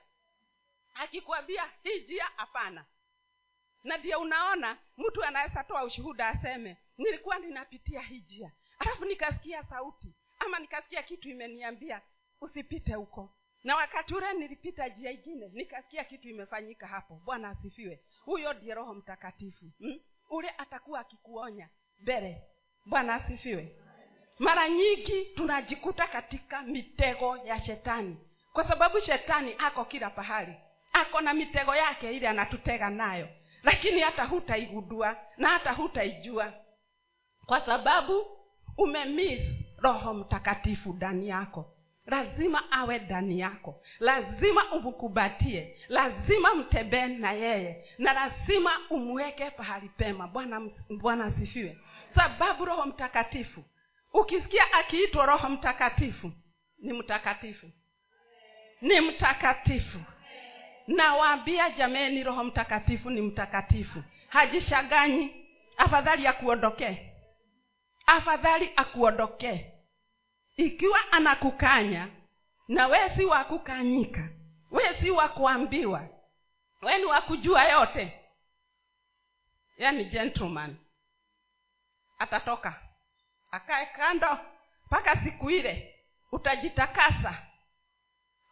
Akikwambia 0.96 1.72
hii 1.84 2.00
njia 2.00 2.26
hapana. 2.36 2.86
Na 3.84 3.98
ndio 3.98 4.20
unaona 4.20 4.78
mtu 4.98 5.24
anaweza 5.24 5.64
toa 5.64 5.84
ushuhuda 5.84 6.28
aseme 6.28 6.78
nilikuwa 6.98 7.40
ninapitia 7.40 8.02
hii 8.02 8.20
njia 8.20 8.52
alafu 8.80 9.06
nikasikia 9.06 9.64
sauti 9.64 10.14
ama 10.40 10.60
nikasikia 10.60 11.04
kitu 11.04 11.30
imeniambia 11.30 12.02
usipite 12.42 12.94
huko. 12.94 13.34
Na 13.64 13.76
wakati 13.76 14.16
ule 14.16 14.34
nilipita 14.34 14.90
jia 14.90 15.12
ingine 15.12 15.50
nikasikia 15.54 16.04
kitu 16.04 16.30
imefanyika 16.30 16.88
hapo. 16.88 17.22
Bwana 17.26 17.50
asifiwe. 17.50 18.00
Huyo 18.26 18.54
ndiye 18.54 18.74
roho 18.76 18.94
mtakatifu 18.94 19.66
hmm? 19.80 20.00
ule 20.30 20.50
atakuwa 20.58 21.00
akikuonya 21.00 21.70
mbele. 22.00 22.42
Bwana 22.86 23.14
asifiwe. 23.16 23.76
Mara 24.40 24.70
nyingi 24.70 25.26
tunajikuta 25.26 26.08
katika 26.08 26.62
mitego 26.62 27.38
ya 27.38 27.60
shetani 27.60 28.18
kwa 28.54 28.68
sababu 28.68 29.00
shetani 29.00 29.56
ako 29.58 29.86
kila 29.86 30.10
pahali. 30.10 30.54
Ako 30.94 31.22
na 31.22 31.34
mitego 31.34 31.76
yake 31.76 32.14
ile 32.16 32.28
anatutega 32.28 32.90
nayo 32.90 33.30
lakini 33.64 34.00
hata 34.02 34.26
hutaigundua 34.26 35.18
na 35.38 35.50
hata 35.50 35.72
hutaijua. 35.72 36.54
Kwa 37.46 37.62
sababu 37.62 38.37
umemiss 38.78 39.42
roho 39.78 40.14
mtakatifu 40.14 40.94
ndani 40.94 41.28
yako. 41.30 41.74
Lazima 42.06 42.72
awe 42.72 43.00
ndani 43.00 43.40
yako. 43.40 43.82
Lazima 44.00 44.72
umkubatie 44.72 45.78
lazima 45.90 46.56
mtembee 46.56 47.08
na 47.08 47.32
yeye. 47.32 47.86
Na 47.98 48.14
lazima 48.14 48.72
umweke 48.90 49.52
pahali 49.52 49.90
pema. 49.90 50.28
Bwana 50.28 50.62
bwana 50.90 51.26
asifiwe. 51.26 51.78
Sababu 52.16 52.66
roho 52.66 52.86
mtakatifu 52.86 53.64
ukisikia 54.14 54.74
akiitwa 54.74 55.26
roho 55.26 55.50
mtakatifu 55.50 56.32
ni 56.80 56.94
mtakatifu. 56.94 57.70
Ni 58.82 59.02
mtakatifu. 59.02 60.00
Nawaambia 60.88 61.70
jameni 61.70 62.24
roho 62.24 62.44
mtakatifu 62.44 63.10
ni 63.10 63.22
mtakatifu. 63.22 64.04
Hajishaganyi 64.30 65.46
afadhali 65.78 66.24
ya 66.24 66.30
akuondokee 66.30 67.07
afadhali 68.08 68.74
akuondokee 68.76 69.72
ikiwa 70.58 71.12
anakukanya 71.12 72.08
na 72.68 72.88
wee 72.88 73.10
si 73.18 73.26
wa 73.26 73.44
kukanyika 73.44 74.30
we 74.72 74.84
si 75.02 75.12
wa 75.12 75.30
kuambiwa 75.30 76.08
we 76.82 76.98
ni 76.98 77.06
wa 77.06 77.64
yote. 77.64 78.14
Yani 79.78 80.06
gentleman 80.06 80.78
atatoka 82.20 82.82
akae 83.52 83.86
kando 83.86 84.38
mpaka 84.86 85.24
siku 85.24 85.50
ile 85.50 85.96
utajitakasa. 86.32 87.44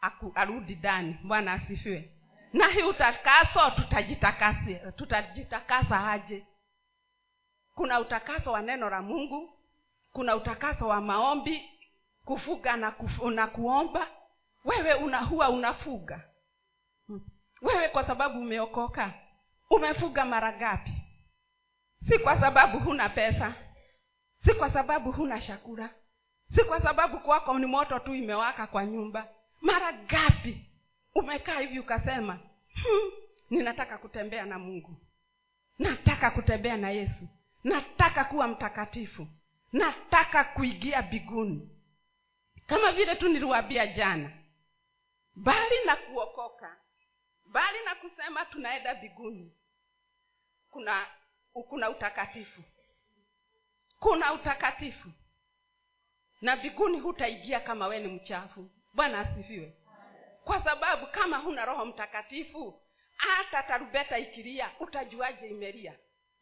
Aku, 0.00 0.32
arudi 0.34 0.74
ndani. 0.76 1.18
Bwana 1.24 1.52
asifiwe. 1.52 2.10
Na 2.52 2.68
hii 2.68 2.82
utakaso 2.82 3.70
tutajitakasi 3.70 4.76
tutajitakasa 4.96 6.10
aje 6.10 6.46
kuna 7.76 8.00
utakaso 8.00 8.52
wa 8.52 8.62
neno 8.62 8.90
la 8.90 9.02
mungu 9.02 9.50
kuna 10.12 10.36
utakaso 10.36 10.88
wa 10.88 11.00
maombi 11.00 11.70
kufuga 12.24 12.76
na, 12.76 12.90
kufu, 12.90 13.30
na 13.30 13.46
kuomba. 13.46 14.06
Wewe 14.64 14.94
unahua 14.94 15.48
unafuga. 15.50 16.24
Wewe 17.62 17.88
kwa 17.88 18.06
sababu 18.06 18.40
umeokoka 18.40 19.12
umefuga 19.70 20.24
mara 20.24 20.52
ngapi? 20.56 20.92
Si 22.08 22.18
kwa 22.18 22.40
sababu 22.40 22.78
huna 22.78 23.08
pesa 23.08 23.54
si 24.44 24.54
kwa 24.54 24.70
sababu 24.72 25.12
huna 25.12 25.40
chakula 25.40 25.90
si 26.54 26.64
kwa 26.64 26.80
sababu 26.80 27.18
kwako 27.20 27.58
ni 27.58 27.66
moto 27.66 27.98
tu 27.98 28.14
imewaka 28.14 28.66
kwa 28.66 28.86
nyumba. 28.86 29.28
Mara 29.60 29.92
ngapi 29.92 30.70
umekaa 31.14 31.60
hivi 31.60 31.78
ukasema 31.80 32.32
hmm, 32.74 33.10
ninataka 33.50 33.98
kutembea 33.98 34.44
na 34.46 34.58
mungu. 34.58 34.96
Nataka 35.78 36.30
kutembea 36.30 36.76
na 36.76 36.90
yesu 36.90 37.28
nataka 37.66 38.24
kuwa 38.24 38.48
mtakatifu. 38.48 39.26
Nataka 39.72 40.44
kuingia 40.44 41.02
biguni. 41.02 41.70
Kama 42.66 42.92
vile 42.92 43.16
tu 43.16 43.28
niliwaambia 43.28 43.86
jana. 43.86 44.30
Bali 45.36 45.84
na 45.86 45.96
kuokoka. 45.96 46.76
Bali 47.46 47.78
na 47.84 47.94
kusema 47.94 48.44
tunaenda 48.44 48.94
biguni. 48.94 49.52
Kuna 50.70 51.06
kuna 51.68 51.90
utakatifu. 51.90 52.62
Kuna 53.98 54.32
utakatifu. 54.32 55.08
Na 56.40 56.56
biguni 56.56 57.00
hutaingia 57.00 57.60
kama 57.60 57.86
we 57.86 57.98
ni 58.00 58.08
mchafu. 58.08 58.70
Bwana 58.94 59.18
asifiwe. 59.18 59.76
Kwa 60.44 60.64
sababu 60.64 61.06
kama 61.06 61.38
huna 61.38 61.64
roho 61.64 61.84
mtakatifu 61.86 62.82
hata 63.16 63.62
tarubeta 63.62 64.18
ikilia 64.18 64.70
utajuaje 64.80 65.48
imelia? 65.48 65.94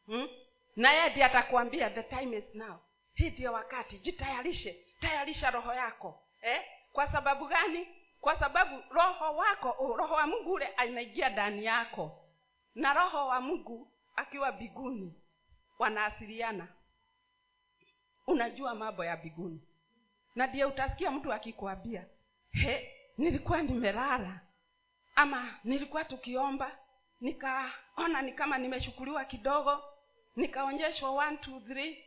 Hmm? 0.07 0.29
Na 0.77 0.93
yeye 0.93 1.11
ndiye 1.11 1.27
atakwambia 1.27 1.91
the 1.91 2.03
time 2.03 2.37
is 2.39 2.55
now. 2.55 2.79
Hii 3.15 3.31
ndio 3.31 3.53
wakati. 3.53 3.99
Jitayarishe. 3.99 4.87
Tayarisha 5.01 5.51
roho 5.51 5.75
yako. 5.75 6.21
Eh? 6.43 6.63
kwa 6.93 7.13
sababu 7.13 7.47
gani? 7.47 7.89
Kwa 8.21 8.39
sababu 8.39 8.83
roho 8.91 9.37
wako 9.37 9.97
roho 9.97 10.15
wa 10.15 10.27
mungu 10.27 10.53
ule 10.53 10.67
anaingia 10.67 11.29
ndani 11.29 11.65
yako. 11.65 12.25
Na 12.75 12.93
roho 12.95 13.27
wa 13.27 13.41
mungu 13.41 13.93
akiwa 14.17 14.53
biguni 14.53 15.15
wanaasiliana. 15.79 16.69
Unajua 18.27 18.75
mambo 18.75 19.05
ya 19.05 19.17
biguni. 19.17 19.61
Na 20.35 20.47
ndiye 20.47 20.65
utasikia 20.65 21.11
mtu 21.11 21.33
akikwambia 21.33 22.05
he 22.53 22.91
nilikuwa 23.19 23.63
nimelala 23.63 24.41
ama 25.17 25.59
nilikuwa 25.65 26.05
tukiomba 26.05 26.79
nikaona 27.21 28.23
ni 28.23 28.33
kama 28.33 28.59
nimeshukuliwa 28.59 29.25
kidogo 29.25 29.83
nikaonyeshwa 30.37 31.11
one, 31.11 31.37
two, 31.37 31.61
three, 31.61 32.05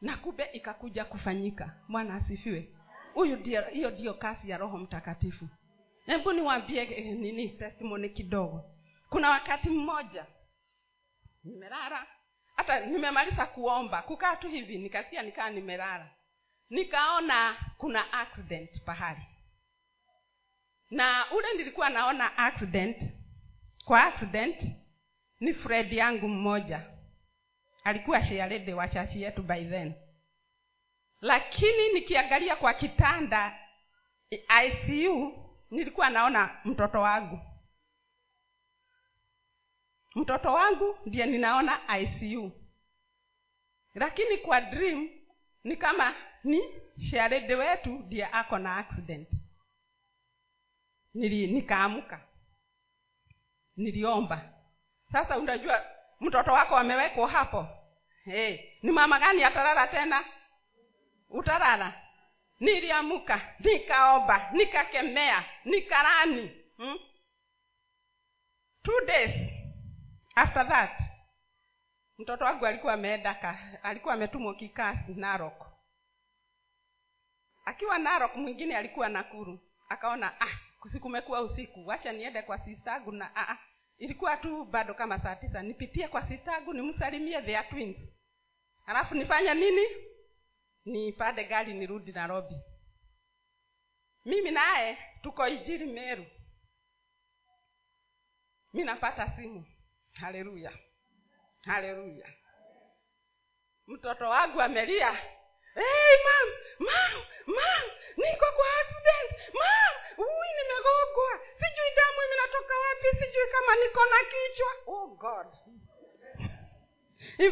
na 0.00 0.16
kumbe 0.16 0.44
ikakuja 0.52 1.04
kufanyika. 1.04 1.74
Bwana 1.88 2.14
asifiwe. 2.14 2.76
Huyu 3.14 3.36
ndio 3.36 3.62
hiyo 3.62 3.90
ndiyo 3.90 4.14
kazi 4.14 4.50
ya 4.50 4.56
roho 4.58 4.78
mtakatifu. 4.78 5.48
Hebu 6.06 6.32
niwambie 6.32 6.82
eh, 6.82 7.16
nini 7.16 7.48
testimony 7.48 8.08
kidogo. 8.08 8.64
Kuna 9.10 9.30
wakati 9.30 9.68
mmoja 9.70 10.26
nimelala 11.44 12.06
hata 12.56 12.86
nimemaliza 12.86 13.46
kuomba 13.46 14.02
kukaa 14.02 14.36
tu 14.36 14.48
hivi 14.48 14.78
nikasikia 14.78 15.22
nikaa 15.22 15.50
nimelala. 15.50 16.10
Nikaona 16.70 17.56
kuna 17.78 18.12
accident 18.12 18.82
pahali. 18.84 19.22
Na 20.90 21.24
ule 21.30 21.54
nilikuwa 21.56 21.90
naona 21.90 22.38
accident 22.38 22.96
kwa 23.84 24.04
accident 24.04 24.64
ni 25.40 25.54
fred 25.54 25.92
yangu 25.92 26.28
mmoja 26.28 26.90
alikuwa 27.86 28.24
shearede 28.24 28.74
wa 28.74 28.88
chachi 28.88 29.22
yetu 29.22 29.42
by 29.42 29.64
then. 29.64 29.94
Lakini 31.20 31.92
nikiangalia 31.92 32.56
kwa 32.56 32.74
kitanda 32.74 33.58
icu 34.66 35.32
nilikuwa 35.70 36.10
naona 36.10 36.60
mtoto 36.64 37.00
wangu. 37.00 37.40
Mtoto 40.14 40.52
wangu 40.52 40.98
ndiye 41.06 41.26
ninaona 41.26 41.98
icu 41.98 42.52
lakini 43.94 44.38
kwa 44.38 44.60
dream 44.60 45.08
ni 45.64 45.76
kama 45.76 46.14
ni 46.44 46.60
sharede 47.10 47.54
wetu 47.54 47.90
ndiye 47.90 48.26
ako 48.32 48.58
na 48.58 48.76
accident. 48.76 49.28
Nili, 51.14 51.46
nikaamka. 51.46 52.20
Niliomba. 53.76 54.52
Sasa 55.12 55.38
unajua 55.38 55.84
mtoto 56.20 56.52
wako 56.52 56.76
amewekwa 56.76 57.28
hapo 57.28 57.75
hey, 58.26 58.58
ni 58.82 58.92
mama 58.92 59.18
gani 59.18 59.44
atalala 59.44 59.86
tena? 59.88 60.24
Utalala 61.30 62.02
niliamuka 62.60 63.54
nikaomba 63.58 64.50
nikakemea 64.52 65.44
nikarani 65.64 66.50
hmm? 66.76 66.98
two 68.82 69.00
days 69.06 69.50
after 70.34 70.68
that 70.68 71.00
mtoto 72.18 72.44
wangu 72.44 72.66
alikuwa 72.66 72.92
ameenda 72.92 73.58
alikuwa 73.82 74.14
ametumwa 74.14 74.54
kikasi 74.54 75.14
narok. 75.14 75.66
Akiwa 77.64 77.98
narok 77.98 78.36
mwingine 78.36 78.76
alikuwa 78.76 79.08
nakuru. 79.08 79.60
Akaona 79.88 80.40
ah 80.40 80.58
sikumekuwa 80.92 81.40
usiku 81.40 81.86
wacha 81.86 82.12
niende 82.12 82.42
kwa 82.42 82.58
sistagu 82.58 83.12
na 83.12 83.36
ah, 83.36 83.48
ah, 83.52 83.58
ilikuwa 83.98 84.36
tu 84.36 84.64
bado 84.64 84.94
kama 84.94 85.18
saa 85.18 85.36
tisa 85.36 85.62
nipitie 85.62 86.08
kwa 86.08 86.28
sistagu 86.28 86.72
nimsalimie 86.72 87.42
their 87.42 87.68
twins 87.68 87.96
halafu 88.86 89.14
nifanye 89.14 89.54
nini? 89.54 89.86
Nipande 90.84 91.44
gari 91.44 91.74
nirudi 91.74 92.12
nairobi. 92.12 92.54
Mimi 94.24 94.50
naye 94.50 94.98
tuko 95.22 95.48
ijiri 95.48 95.86
meru. 95.86 96.26
Mi 98.72 98.84
napata 98.84 99.28
simu. 99.36 99.64
Haleluya. 100.12 100.72
Haleluya. 101.64 102.28
Mtoto 103.86 104.28
wangu 104.28 104.60
amelia. 104.62 105.12
Hey, 105.74 106.16
mam 106.24 106.48
mam 106.78 107.22
mam 107.46 107.84
niko 108.16 108.46
kwa 108.56 108.66
accident. 108.80 109.54
Mam 109.54 109.94
ui 110.18 110.48
nimegogwa 110.58 111.40
sijui 111.58 111.94
damu 111.96 112.18
imenatoka 112.26 112.74
wapi 112.78 113.16
sijui 113.24 113.46
kama 113.52 113.76
niko 113.76 114.00
na 114.04 114.16
kichwa. 114.30 114.72
Oh 114.86 115.06
god 115.06 115.46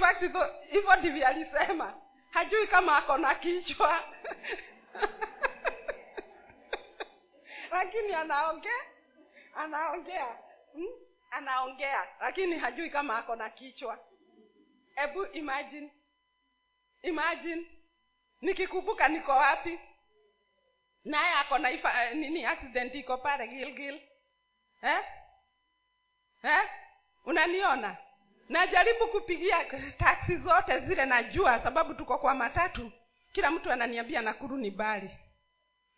fact 0.00 0.20
hivyo 0.70 0.96
ndivyo 0.96 1.26
alisema 1.26 2.00
hajui 2.30 2.66
kama 2.66 2.96
ako 2.96 3.18
na 3.18 3.34
kichwa 3.34 4.04
lakini 7.72 8.14
anaongea 8.14 8.84
anaongea 9.54 10.38
hmm? 10.72 10.86
anaongea 11.30 12.06
lakini 12.20 12.58
hajui 12.58 12.90
kama 12.90 13.18
ako 13.18 13.36
na 13.36 13.50
kichwa 13.50 13.98
hebu 14.94 15.26
imagine 15.26 15.92
imagine 17.02 17.66
nikikumbuka 18.40 19.08
niko 19.08 19.32
wapi 19.32 19.80
naye 21.04 21.34
ako 21.34 21.58
na 21.58 21.70
ifa, 21.70 21.88
uh, 21.88 22.16
nini 22.16 22.46
accident 22.46 22.94
iko 22.94 23.18
pale 23.18 23.48
gilgil 23.48 24.00
eh? 24.82 25.04
eh? 26.42 26.70
unaniona 27.24 27.96
najaribu 28.48 29.06
kupigia 29.08 29.64
taksi 29.98 30.36
zote 30.36 30.80
zile 30.80 31.04
najua 31.06 31.60
sababu 31.62 31.94
tuko 31.94 32.18
kwa 32.18 32.34
matatu. 32.34 32.92
Kila 33.32 33.50
mtu 33.50 33.72
ananiambia 33.72 34.22
nakuru 34.22 34.56
ni 34.56 34.70
bali 34.70 35.10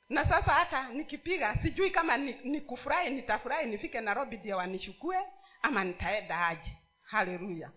na 0.09 0.25
sasa 0.25 0.53
hata 0.53 0.89
nikipiga 0.89 1.55
sijui 1.63 1.91
kama 1.91 2.17
nikufurahi 2.17 3.11
ni 3.11 3.17
nitafurahi 3.17 3.67
nifike 3.67 4.01
nairobi 4.01 4.37
ndio 4.37 4.57
wanishukue 4.57 5.17
ama 5.63 5.85
nitaenda 5.85 6.47
aje? 6.47 6.77
Haleluya. 7.03 7.71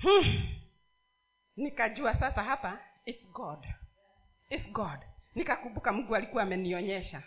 Hmm. 0.00 0.48
nikajua 1.56 2.14
sasa 2.14 2.42
hapa 2.42 2.78
it's 3.04 3.26
god. 3.32 3.66
It's 4.50 4.70
god. 4.72 4.98
Nikakumbuka 5.34 5.92
mungu 5.92 6.16
alikuwa 6.16 6.42
amenionyesha. 6.42 7.22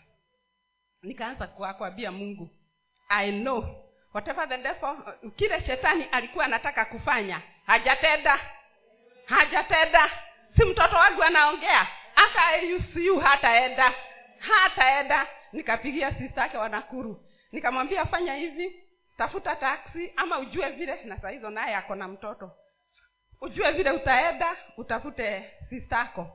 Nikaanza 1.01 1.47
kuwakwambia 1.47 2.11
mungu. 2.11 2.49
I 3.09 3.31
know 3.31 3.88
whatever 4.13 4.49
the 4.49 4.57
devil 4.57 4.97
kile 5.35 5.61
shetani 5.65 6.03
alikuwa 6.03 6.45
anataka 6.45 6.85
kufanya 6.85 7.41
hajatenda. 7.65 8.39
Hajatenda. 9.25 10.09
Si 10.57 10.65
mtoto 10.65 10.95
wangu 10.95 11.23
anaongea? 11.23 11.87
Ucu 12.77 13.19
hataenda. 13.19 13.93
Hataenda. 14.39 15.27
Nikapigia 15.53 16.13
sistake 16.13 16.57
wanakuru. 16.57 17.25
Nikamwambia 17.51 18.05
fanya 18.05 18.35
hivi. 18.35 18.83
Tafuta 19.17 19.55
taksi 19.55 20.13
ama 20.15 20.39
ujue 20.39 20.69
vile 20.69 21.03
na 21.03 21.17
saa 21.19 21.31
naye 21.31 21.75
ako 21.75 21.95
na 21.95 22.07
mtoto. 22.07 22.51
Ujue 23.41 23.71
vile 23.71 23.91
utaenda 23.91 24.55
utafute 24.77 25.51
sistako. 25.69 26.27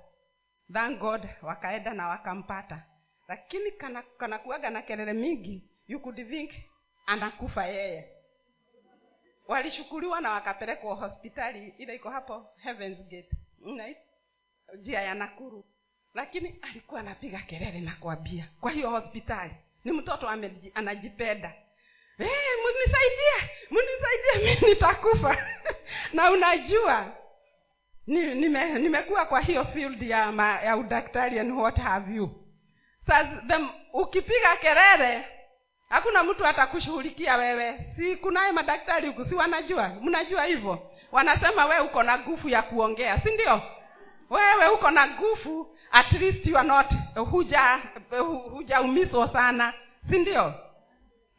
Thank 0.73 0.99
god 0.99 1.29
wakaenda 1.43 1.95
na 1.95 2.09
wakampata. 2.09 2.83
Lakini 3.29 3.71
kana 3.73 4.03
kanakuaga 4.03 4.71
na 4.71 4.83
kelele 4.83 5.13
mingi. 5.13 5.65
You 5.89 6.01
could 6.01 6.29
think 6.29 6.51
anakufa 7.07 7.67
yeye. 7.67 8.09
Walishukuliwa 9.49 10.21
na 10.21 10.31
wakapelekwa 10.33 10.95
hospitali. 10.95 11.75
Ile 11.79 11.95
iko 11.95 12.11
hapo 12.11 12.47
heavens 12.63 12.99
gate. 12.99 13.31
Njia 14.79 15.03
ya 15.03 15.15
nakuru. 15.15 15.65
Lakini 16.15 16.59
alikuwa 16.63 17.01
anapiga 17.01 17.39
kelele 17.39 17.81
na 17.81 17.95
kuambia. 17.95 18.49
Kwa 18.61 18.71
hiyo 18.71 18.91
hospitali 18.91 19.55
ni 19.85 19.93
mtoto 19.93 20.29
anajipenda. 20.75 21.55
Hey, 22.19 22.27
mnisaidie 22.65 23.51
mnisaidie 23.71 24.61
mi 24.61 24.69
nitakufa. 24.69 25.37
Na 26.13 26.31
unajua 26.31 27.13
ni- 28.07 28.35
nime- 28.35 28.79
kwa 29.29 29.41
hiyo 29.41 29.65
field 29.65 30.03
ya 30.03 30.33
ma, 30.33 30.61
ya 30.61 30.77
udaktari 30.77 31.39
and 31.39 31.53
what 31.53 31.79
have 31.79 32.15
you. 32.15 32.45
The- 33.07 33.69
ukipiga 33.93 34.57
kelele 34.57 35.25
hakuna 35.89 36.23
mtu 36.23 36.47
atakushughulikia 36.47 37.37
wewe. 37.37 37.93
Si 37.97 38.17
kunaye 38.17 38.53
madaktari 38.53 39.09
huku? 39.09 39.25
Si 39.25 39.35
wanajua? 39.35 39.89
Mnajua 39.89 40.45
hivyo? 40.45 40.91
Wanasema 41.13 41.67
we 41.67 41.81
uko 41.81 42.03
na 42.03 42.19
nguvu 42.19 42.49
ya 42.49 42.63
kuongea 42.63 43.21
si 43.21 43.31
ndio? 43.31 43.63
Wewe 44.31 44.69
uko 44.69 44.91
na 44.91 45.09
nguvu 45.09 45.77
at 45.93 46.13
least 46.13 46.47
you 46.47 46.59
are 46.59 46.69
not 46.69 46.87
huja 47.31 47.81
hujaumizwa 48.51 49.29
sana 49.33 49.75
si 50.11 50.19
ndio? 50.19 50.55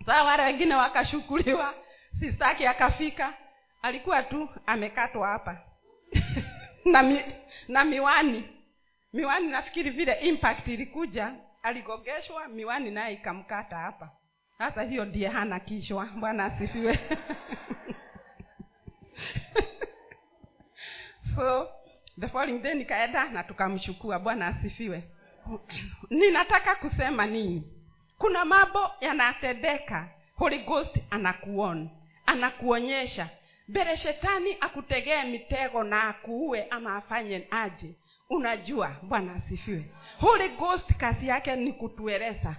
Saa 0.05 0.23
wale 0.23 0.43
wengine 0.43 0.75
wakashukuliwa 0.75 1.73
sistaki 2.19 2.65
akafika. 2.67 3.34
Alikuwa 3.81 4.23
tu 4.23 4.49
amekatwa 4.65 5.27
hapa. 5.27 5.58
Na, 6.86 7.03
mi, 7.03 7.21
na 7.67 7.84
miwani. 7.84 8.49
Miwani 9.13 9.47
nafikiri 9.47 9.89
vile 9.89 10.13
impact 10.13 10.67
ilikuja 10.67 11.34
aligogeshwa 11.63 12.47
miwani 12.47 12.91
naye 12.91 13.13
ikamkata 13.13 13.77
hapa 13.77 14.10
sasa 14.58 14.84
hiyo 14.84 15.06
ndiye 15.06 15.28
hana 15.30 15.60
kichwa. 15.60 16.06
Bwana 16.06 16.46
asifiwe. 16.46 17.00
So 21.36 21.68
the 22.20 22.28
following 22.28 22.60
day 22.62 22.74
nikaenda 22.74 23.30
na 23.30 23.44
tukamchukua. 23.44 24.20
Bwana 24.20 24.48
asifiwe. 24.48 25.04
Ninataka 26.10 26.76
kusema 26.76 27.26
nini? 27.26 27.63
Kuna 28.18 28.46
mambo 28.46 28.91
yanatendeka. 29.02 30.08
Holy 30.36 30.60
ghost 30.60 30.98
anakuona 31.10 31.89
anakuonyesha. 32.26 33.30
Mbele 33.68 33.98
shetani 33.98 34.58
akutegee 34.62 35.24
mitego 35.24 35.84
na 35.84 36.04
akuue 36.04 36.68
ama 36.70 36.96
afanye 36.96 37.48
aje. 37.52 37.96
Unajua 38.30 38.96
bwana 39.02 39.34
asifiwe. 39.36 39.86
Holy 40.20 40.50
ghost 40.50 40.94
kazi 40.98 41.28
yake 41.28 41.56
ni 41.56 41.74
kutueleza 41.74 42.56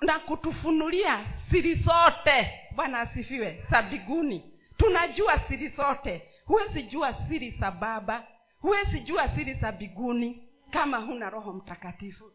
na 0.00 0.18
kutufunulia 0.18 1.26
siri 1.50 1.74
zote. 1.74 2.50
Bwana 2.76 3.00
asifiwe. 3.00 3.64
Za 3.70 3.82
biguni 3.82 4.52
tunajua 4.76 5.38
siri 5.48 5.68
zote. 5.68 6.22
Huwezi 6.46 6.82
jua 6.82 7.14
siri 7.28 7.50
za 7.50 7.70
baba. 7.70 8.26
Huwezi 8.60 9.00
jua 9.00 9.28
siri 9.28 9.54
za 9.54 9.72
biguni 9.72 10.48
kama 10.70 10.98
huna 10.98 11.30
roho 11.30 11.52
mtakatifu. 11.52 12.32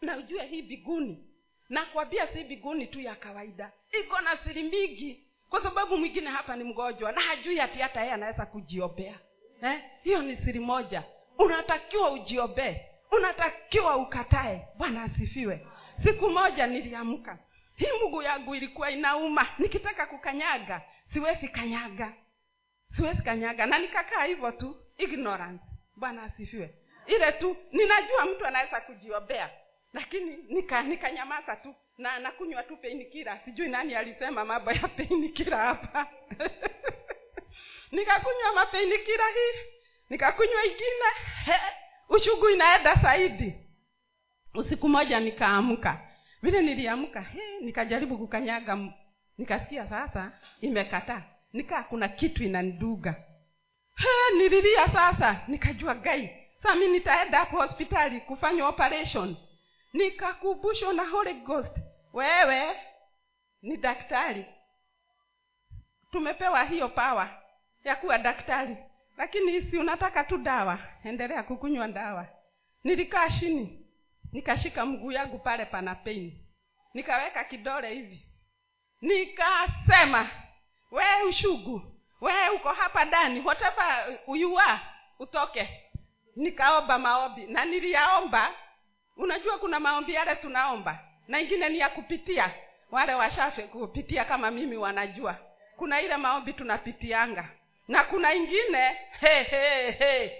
Na 0.00 0.16
ujue 0.16 0.46
hii 0.46 0.62
biguni 0.62 1.24
nakwambia 1.68 2.26
si 2.26 2.44
biguni 2.44 2.86
tu 2.86 3.00
ya 3.00 3.14
kawaida. 3.14 3.72
Iko 4.00 4.20
na 4.20 4.36
siri 4.36 4.62
mingi. 4.62 5.26
Kwa 5.50 5.62
sababu 5.62 5.96
mwingine 5.96 6.30
hapa 6.30 6.56
ni 6.56 6.64
mgonjwa 6.64 7.12
na 7.12 7.20
hajui 7.20 7.60
ati 7.60 7.78
hata 7.78 8.00
yeye 8.00 8.12
anaweza 8.12 8.46
kujiombea. 8.46 9.18
Eh? 9.62 9.80
hiyo 10.02 10.22
ni 10.22 10.36
siri 10.36 10.60
moja. 10.60 11.02
Unatakiwa 11.38 12.10
ujiombee. 12.12 12.76
Unatakiwa 13.10 13.96
ukatae. 13.96 14.66
Bwana 14.78 15.02
asifiwe 15.02 15.66
siku 16.04 16.30
moja 16.30 16.66
niliamka. 16.66 17.38
Hii 17.76 18.06
mguu 18.06 18.22
yangu 18.22 18.54
ilikuwa 18.54 18.90
inauma. 18.90 19.46
Nikitaka 19.58 20.06
kukanyaga 20.06 20.82
siwezi 21.12 21.48
kanyaga. 21.48 22.12
Siwezi 22.96 23.22
kanyaga. 23.22 23.66
Na 23.66 23.78
nikakaa 23.78 24.24
hivyo 24.24 24.50
tu 24.52 24.76
ignorance. 24.98 25.64
Bwana 25.96 26.22
asifiwe. 26.22 26.74
Ile 27.06 27.32
tu 27.32 27.56
ninajua 27.72 28.24
mtu 28.24 28.46
anaweza 28.46 28.80
kujiombea. 28.80 29.50
Lakini 29.92 30.36
nika 30.36 30.82
tu. 31.62 31.74
Na 31.98 32.18
nakunywa 32.18 32.62
tu 32.62 32.76
peinikira 32.76 33.38
sijui 33.44 33.68
nani 33.68 33.94
alisema 33.94 34.44
mambo 34.44 34.72
ya 34.72 34.88
peinikira 34.88 35.58
hapa. 35.58 36.06
Nikakunywa 37.92 38.52
mapeinikira 38.54 39.24
hii. 39.28 39.58
Nikakunywa 40.10 40.64
ingine. 40.64 41.10
Ushugu 42.08 42.48
inaenda 42.48 42.94
zaidi 42.94 43.61
usiku 44.54 44.88
moja 44.88 45.20
nikaamka. 45.20 46.00
Vile 46.42 46.62
niliamka 46.62 47.20
he, 47.20 47.40
nikajaribu 47.60 48.18
kukanyaga 48.18 48.78
nikasikia 49.38 49.86
sasa 49.86 50.32
imekataa. 50.60 51.22
Nikaa 51.52 51.82
kuna 51.82 52.08
kitu 52.08 52.44
inaniduga. 52.44 53.14
He, 53.96 54.36
nililia 54.38 54.88
sasa 54.88 55.40
nikajua 55.48 55.94
gai 55.94 56.30
saa 56.62 56.74
mi 56.74 56.88
nitaenda 56.88 57.38
hapo 57.38 57.56
hospitali 57.56 58.20
kufanya 58.20 58.68
operation. 58.68 59.36
Nikakubushwa 59.92 60.92
na 60.92 61.04
holy 61.04 61.34
ghost. 61.34 61.76
Wewe 62.12 62.76
ni 63.62 63.76
daktari. 63.76 64.46
Tumepewa 66.12 66.64
hiyo 66.64 66.88
pawa 66.88 67.28
ya 67.84 67.96
kuwa 67.96 68.18
daktari. 68.18 68.76
Lakini 69.16 69.62
si 69.62 69.78
unataka 69.78 70.24
tu 70.24 70.38
dawa 70.38 70.78
endelea 71.04 71.42
kukunywa 71.42 71.88
dawa. 71.88 72.26
Nilikaa 72.84 73.28
chini 73.28 73.81
nikashika 74.32 74.86
mguu 74.86 75.12
yangu 75.12 75.38
pale 75.38 75.64
pana 75.64 75.94
pain. 75.94 76.32
Nikaweka 76.94 77.44
kidole 77.44 77.94
hivi. 77.94 78.26
Nikasema 79.00 80.30
we 80.90 81.04
ushugu 81.28 81.82
we 82.20 82.48
uko 82.48 82.68
hapa 82.72 83.04
ndani 83.04 83.40
whatever 83.40 84.18
you 84.34 84.58
utoke. 85.18 85.68
Nikaomba 86.36 86.98
maombi 86.98 87.46
na 87.46 87.64
niliyaomba. 87.64 88.54
Unajua 89.16 89.58
kuna 89.58 89.80
maombi 89.80 90.14
yale 90.14 90.36
tunaomba 90.36 90.98
na 91.28 91.40
ingine 91.40 91.68
ni 91.68 91.78
ya 91.78 91.88
kupitia. 91.88 92.50
Wale 92.90 93.14
washafe 93.14 93.62
kupitia 93.62 94.24
kama 94.24 94.50
mimi 94.50 94.76
wanajua. 94.76 95.36
Kuna 95.76 96.00
ile 96.00 96.16
maombi 96.16 96.52
tunapitianga 96.52 97.48
na 97.88 98.04
kuna 98.04 98.34
ingine 98.34 98.96
he, 99.20 99.42
he, 99.42 99.90
he. 99.90 100.38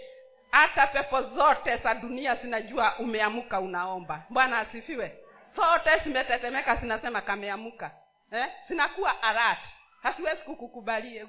Hata 0.52 0.86
pepo 0.86 1.22
zote 1.22 1.76
za 1.76 1.94
dunia 1.94 2.34
zinajua 2.36 2.98
umeamuka 2.98 3.60
unaomba. 3.60 4.22
Bwana 4.30 4.58
asifiwe. 4.58 5.18
Zote 5.56 5.98
zimetetemeka 6.04 6.76
zinasema 6.76 7.20
kameamuka. 7.20 7.90
Eh? 8.32 8.46
zinakuwa 8.68 9.22
alert. 9.22 9.66
Hasiwezi 10.02 10.42
kukukubalia 10.42 11.26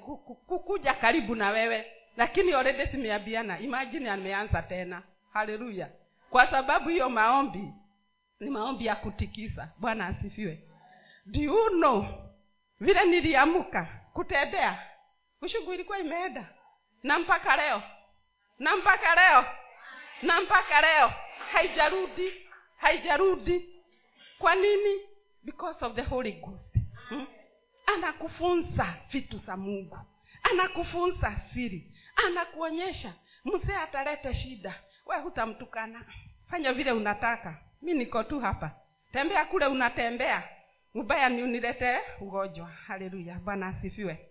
kukuja 0.48 0.94
karibu 0.94 1.36
na 1.36 1.50
wewe. 1.50 1.86
Lakini 2.18 2.54
already 2.54 2.86
zimeambiana. 2.86 3.60
Imagine 3.60 4.10
ameanza 4.10 4.62
tena. 4.62 5.02
Haleluya 5.34 5.90
kwa 6.30 6.48
sababu 6.52 6.90
hiyo 6.90 7.10
maombi 7.10 7.74
ni 8.40 8.50
maombi 8.50 8.86
ya 8.86 8.96
kutikisa 8.96 9.70
bwana 9.78 10.08
asifiwe. 10.08 10.60
Diuno 11.26 11.94
you 11.96 12.06
vile 12.80 13.06
niliamuka 13.06 13.88
kutembea? 14.14 14.80
Ushugu 15.42 15.74
ilikuwa 15.74 16.00
imeenda. 16.00 16.46
Na 17.04 17.20
mpaka 17.20 17.56
leo 17.56 17.82
na 18.60 18.76
mpaka 18.76 19.16
leo? 19.16 19.46
Na 20.22 20.42
mpaka 20.42 20.82
leo? 20.82 21.14
Haijarudi 21.52 22.34
haijarudi. 22.78 23.70
Kwa 24.40 24.56
nini? 24.56 25.00
Because 25.44 25.86
of 25.86 25.94
the 25.96 26.02
holy 26.02 26.32
ghost. 26.32 26.76
Hmm? 27.10 27.28
anakufunza 27.86 28.94
vitu 29.12 29.38
za 29.38 29.58
mungu. 29.58 29.98
Anakufunza 30.44 31.36
siri. 31.54 31.92
Anakuonyesha. 32.28 33.14
Mzee 33.46 33.76
atalete 33.76 34.34
shida. 34.34 34.76
We 35.06 35.18
hutamtukana. 35.20 36.06
Fanya 36.50 36.74
vile 36.74 36.92
unataka. 36.92 37.58
Mi 37.82 37.94
niko 37.94 38.24
tu 38.24 38.40
hapa. 38.40 38.72
Tembea 39.12 39.46
kule 39.46 39.66
unatembea. 39.66 40.44
Ubaya 40.96 41.30
ni 41.30 41.44
uniletee 41.44 42.00
ugonjwa. 42.20 42.68
Haleluya. 42.88 43.36
Bwana 43.36 43.68
asifiwe. 43.68 44.30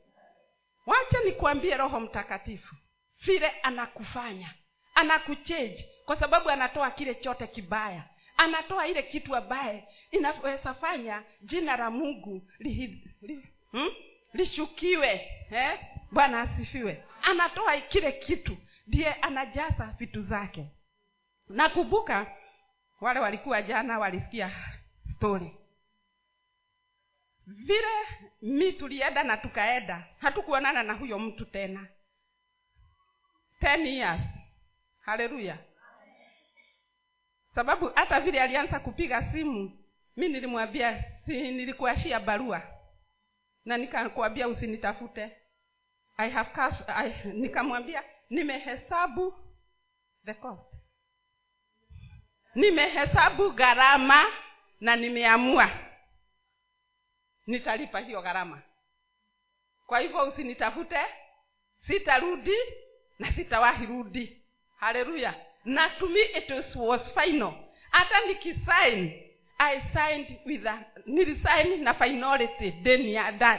Wacha 0.86 1.20
nikwambie 1.24 1.76
roho 1.76 2.00
mtakatifu 2.00 2.76
vile 3.24 3.48
anakufanya 3.48 4.54
anakuchange 4.94 5.88
kwa 6.04 6.16
sababu 6.16 6.50
anatoa 6.50 6.90
kile 6.90 7.14
chote 7.14 7.46
kibaya. 7.46 8.04
Anatoa 8.36 8.86
ile 8.86 9.02
kitu 9.02 9.36
ambaye 9.36 9.88
inaweza 10.10 10.74
fanya 10.74 11.22
jina 11.42 11.76
la 11.76 11.90
mungu 11.90 12.42
li, 12.58 13.02
li, 13.22 13.48
hmm? 13.70 13.90
lishukiwe 14.32 15.08
eh? 15.50 15.80
bwana 16.12 16.40
asifiwe. 16.40 17.04
Anatoa 17.22 17.80
kile 17.80 18.12
kitu 18.12 18.56
ndiye 18.86 19.12
anajaza 19.14 19.94
vitu 19.98 20.22
zake. 20.22 20.66
Nakumbuka 21.48 22.36
wale 23.00 23.20
walikuwa 23.20 23.62
jana 23.62 23.98
walisikia 23.98 24.50
story. 25.16 25.56
Vile 27.46 28.06
mi 28.42 28.72
tulienda 28.72 29.22
na 29.22 29.36
tukaenda 29.36 30.06
hatukuonana 30.18 30.82
na 30.82 30.92
huyo 30.92 31.18
mtu 31.18 31.44
tena 31.44 31.86
ten 33.62 33.86
years. 33.86 34.20
Haleluya 35.04 35.58
sababu 37.54 37.88
hata 37.94 38.20
vile 38.20 38.40
alianza 38.42 38.80
kupiga 38.80 39.32
simu 39.32 39.78
mi 40.16 40.28
nilimwambia 40.28 41.04
si 41.26 41.32
nilikuashia 41.50 42.20
barua. 42.20 42.62
Na 43.64 43.76
nikakwambia 43.76 44.48
usinitafute. 44.48 45.36
I 46.16 46.30
have 46.30 46.50
cash, 46.50 46.74
I, 46.86 47.14
nikamwambia 47.32 48.04
nimehesabu 48.30 49.34
the 50.24 50.34
cost. 50.34 50.62
Nimehesabu 52.54 53.50
gharama 53.50 54.24
na 54.80 54.96
nimeamua 54.96 55.70
nitalipa 57.46 58.00
hiyo 58.00 58.22
gharama. 58.22 58.62
Kwa 59.86 60.00
hivyo 60.00 60.28
usinitafute 60.28 61.00
sitarudi 61.86 62.56
na 63.22 63.32
sitawahi 63.32 63.86
rudi. 63.86 64.42
Haleluya. 64.80 65.34
Na 65.64 65.88
to 65.98 66.06
me 66.08 66.20
it 66.20 66.50
was, 66.50 66.76
was 66.76 67.12
final. 67.14 67.54
Hata 67.90 68.20
nikisign 68.26 69.12
i 69.58 69.80
signed 69.94 70.38
with 70.46 70.66
a, 70.66 70.84
nilisign 71.06 71.82
na 71.84 71.94
finality 71.94 72.70
ndani 72.70 73.14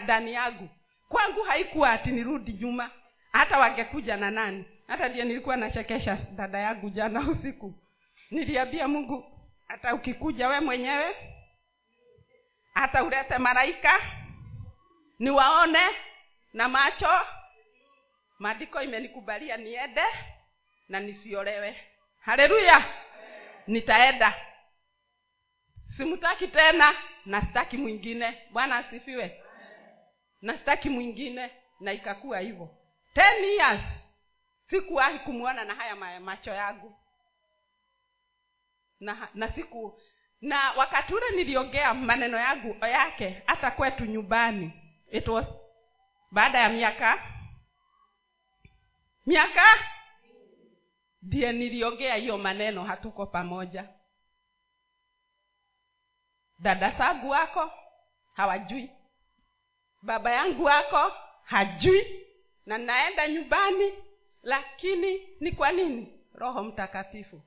da, 0.07 0.19
yangu 0.19 0.69
kwangu 1.09 1.43
haikuwa 1.43 1.91
ati 1.91 2.11
nirudi 2.11 2.53
nyuma 2.53 2.91
hata 3.31 3.59
wangekuja 3.59 4.17
na 4.17 4.31
nani. 4.31 4.65
Hata 4.87 5.09
ndio 5.09 5.25
nilikuwa 5.25 5.57
nachekesha 5.57 6.17
dada 6.35 6.59
yangu 6.59 6.89
jana 6.89 7.19
usiku. 7.31 7.73
Niliambia 8.31 8.87
mungu 8.87 9.23
hata 9.67 9.95
ukikuja 9.95 10.47
we 10.47 10.59
mwenyewe 10.59 11.15
hata 12.73 13.03
ulete 13.03 13.37
malaika 13.37 14.01
niwaone 15.19 15.81
na 16.53 16.69
macho 16.69 17.09
maandiko 18.43 18.81
imenikubalia 18.81 19.57
niende 19.57 20.03
na 20.89 20.99
nisiolewe. 20.99 21.75
Haleluya! 22.21 22.85
Nitaenda. 23.67 24.33
Simtaki 25.97 26.47
tena 26.47 26.93
na 27.25 27.41
sitaki 27.41 27.77
mwingine. 27.77 28.41
Bwana 28.51 28.75
asifiwe. 28.77 29.43
Na 30.41 30.53
sitaki 30.57 30.89
mwingine 30.89 31.51
na 31.79 31.93
ikakuwa 31.93 32.39
hivyo. 32.39 32.69
Ten 33.13 33.43
years. 33.43 33.81
Sikuwahi 34.69 35.19
kumwona 35.19 35.63
na 35.63 35.75
haya 35.75 35.95
ma- 35.95 36.19
macho 36.19 36.51
yangu. 36.51 36.95
Na, 38.99 39.27
na 39.33 39.51
siku 39.53 39.99
na 40.41 40.71
wakati 40.71 41.13
ule 41.13 41.29
niliongea 41.31 41.93
maneno 41.93 42.37
yangu 42.37 42.85
yake 42.85 43.43
hata 43.45 43.71
kwetu 43.71 44.05
nyumbani 44.05 44.71
it 45.11 45.27
was 45.27 45.45
baada 46.31 46.59
ya 46.59 46.69
miaka 46.69 47.23
miaka? 49.25 49.63
Ndiye 51.21 51.51
niliongea 51.51 52.15
hiyo 52.15 52.37
maneno 52.37 52.83
hatuko 52.83 53.25
pamoja. 53.25 53.89
Dada 56.59 56.91
zangu 56.91 57.29
wako 57.29 57.71
hawajui. 58.33 58.89
Baba 60.01 60.31
yangu 60.31 60.63
wako 60.63 61.13
hajui. 61.43 62.25
Na 62.65 62.77
naenda 62.77 63.27
nyumbani 63.27 63.93
lakini 64.41 65.29
ni 65.39 65.51
kwa 65.51 65.71
nini? 65.71 66.19
Roho 66.33 66.63
mtakatifu. 66.63 67.41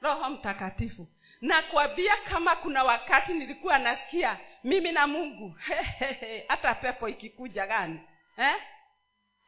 Roho 0.00 0.30
mtakatifu. 0.30 1.06
Nakwambia 1.40 2.16
kama 2.16 2.56
kuna 2.56 2.84
wakati 2.84 3.34
nilikuwa 3.34 3.78
nasikia 3.78 4.38
mimi 4.64 4.92
na 4.92 5.06
mungu 5.06 5.54
hata 6.48 6.74
pepo 6.74 7.08
ikikuja 7.08 7.66
gani 7.66 8.00
eh? 8.36 8.56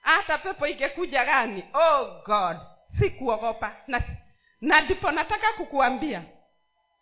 Hata 0.02 0.38
pepo 0.38 0.66
ingekuja 0.66 1.24
gani 1.24 1.64
oh 1.74 2.22
god 2.26 2.56
sikuogopa. 2.98 3.76
Na 3.86 4.02
na 4.60 4.80
ndipo 4.80 5.10
nataka 5.10 5.52
kukuambia 5.52 6.22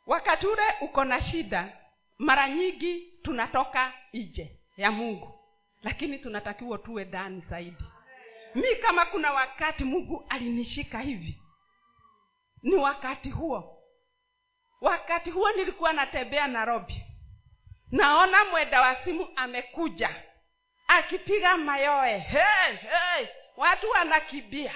wakati 0.06 0.46
ule 0.46 0.62
uko 0.80 1.04
na 1.04 1.20
shida 1.20 1.76
mara 2.18 2.48
nyingi 2.48 3.12
tunatoka 3.22 3.92
nje 4.12 4.60
ya 4.76 4.90
mungu 4.90 5.40
lakini 5.82 6.18
tunatakiwa 6.18 6.78
tuwe 6.78 7.04
ndani 7.04 7.40
zaidi. 7.50 7.84
Mi 8.54 8.76
kama 8.82 9.06
kuna 9.06 9.32
wakati 9.32 9.84
mungu 9.84 10.26
alinishika 10.28 11.00
hivi 11.00 11.42
ni 12.62 12.74
wakati 12.76 13.30
huo. 13.30 13.82
Wakati 14.80 15.30
huo 15.30 15.52
nilikuwa 15.52 15.92
natembea 15.92 16.46
nairobi. 16.46 17.02
Naona 17.90 18.44
mwenda 18.44 18.80
wa 18.80 18.94
simu 18.96 19.28
amekuja 19.36 20.22
akipiga 20.88 21.56
mayoe 21.56 22.18
hey, 22.18 22.76
hey, 22.76 23.26
watu 23.56 23.90
wanakibia 23.90 24.74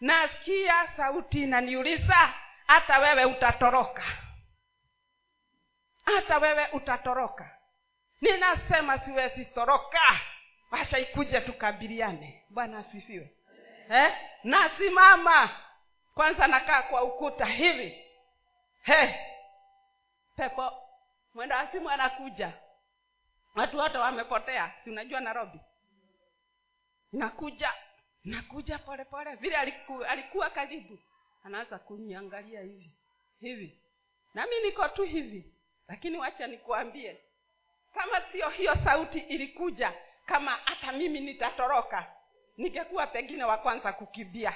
nasikia 0.00 0.88
sauti 0.96 1.42
inaniuliza 1.42 2.34
hata 2.66 2.98
wewe 2.98 3.24
utatoroka. 3.24 4.02
Hata 6.04 6.38
wewe 6.38 6.66
utatoroka. 6.72 7.56
Ninasema 8.20 8.98
siwezi 8.98 9.44
toroka. 9.44 10.20
Washa 10.70 10.98
ikuje 10.98 11.40
tukabiliane. 11.40 12.44
Bwana 12.50 12.78
asifiwe. 12.78 13.30
Eh? 13.90 14.12
nasimama. 14.44 15.50
Kwanza 16.14 16.46
nakaa 16.46 16.82
kwa 16.82 17.02
ukuta 17.02 17.44
hivi. 17.46 18.04
Hey. 18.82 19.08
pepo 20.36 20.72
mwenda 21.34 21.56
wa 21.56 21.66
simu 21.66 21.90
anakuja 21.90 22.52
watu 23.54 23.78
wote 23.78 23.98
wamepotea. 23.98 24.72
Si 24.84 24.90
unajua 24.90 25.20
nairobi. 25.20 25.60
Nakuja 27.12 27.72
nakuja 28.24 28.78
polepole 28.78 29.34
vile 29.34 29.56
aliku, 29.56 30.04
alikuwa 30.04 30.50
karibu. 30.50 30.98
Anaanza 31.44 31.78
kuniangalia 31.78 32.60
hivi 32.60 32.90
hivi. 33.40 33.78
Nami 34.34 34.60
niko 34.64 34.88
tu 34.88 35.02
hivi. 35.02 35.54
Lakini 35.88 36.18
wacha 36.18 36.46
nikuambie 36.46 37.20
kama 37.94 38.20
sio 38.32 38.48
hiyo 38.48 38.74
sauti 38.84 39.18
ilikuja 39.18 39.92
kama 40.26 40.50
hata 40.64 40.92
mimi 40.92 41.20
nitatoroka 41.20 42.06
ningekuwa 42.56 43.06
pengine 43.06 43.44
wa 43.44 43.58
kwanza 43.58 43.92
kukimbia. 43.92 44.54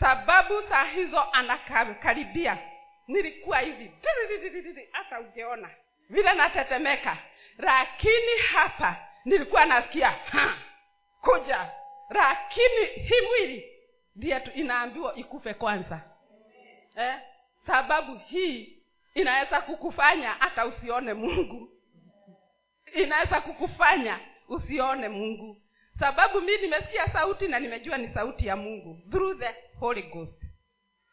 Sababu 0.00 0.62
saa 0.68 0.84
hizo 0.84 1.22
anakaribia. 1.22 2.58
Nilikuwa 3.08 3.58
hivi. 3.60 3.92
Hata 4.92 5.20
ungeona. 5.20 5.70
Vile 6.08 6.32
natetemeka 6.32 7.18
lakini 7.58 8.38
hapa 8.52 8.96
nilikuwa 9.24 9.64
nasikia 9.64 10.14
kuja. 11.20 11.70
Lakini 12.10 12.84
hii 12.86 13.26
mwili 13.28 13.72
ndiye 14.16 14.42
inaambiwa 14.54 15.14
ikufe 15.16 15.54
kwanza. 15.54 16.00
Eh? 16.96 17.14
sababu 17.66 18.16
hii 18.18 18.82
inaweza 19.14 19.60
kukufanya 19.60 20.30
hata 20.32 20.66
usione 20.66 21.14
mungu. 21.14 21.68
Inaweza 22.94 23.40
kukufanya 23.40 24.20
usione 24.48 25.08
mungu. 25.08 25.62
Sababu 25.98 26.40
mi 26.40 26.56
nimesikia 26.58 27.08
sauti 27.12 27.48
na 27.48 27.58
nimejua 27.58 27.98
ni 27.98 28.08
sauti 28.08 28.46
ya 28.46 28.56
mungu 28.56 28.98
through 29.10 29.38
the 29.38 29.54
holy 29.80 30.02
ghost. 30.02 30.42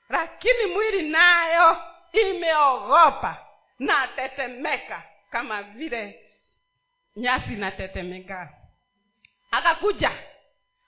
Lakini 0.09 0.65
mwili 0.73 1.09
nayo 1.09 1.77
imeogopa 2.11 3.45
na 3.79 4.07
tetemeka 4.07 5.03
kama 5.29 5.63
vile 5.63 6.25
nyasi 7.15 7.53
inatetemeka. 7.53 8.49
Akakuja. 9.51 10.11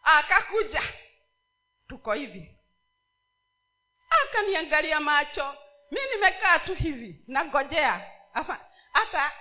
Akakuja. 0.04 0.82
Tuko 1.88 2.14
hivi. 2.14 2.58
Akaniangalia 4.24 5.00
macho. 5.00 5.56
Mi 5.92 6.00
nimekaa 6.14 6.60
tu 6.60 6.76
hivi. 6.76 7.24
Nagojea 7.28 8.12
hata 8.94 9.32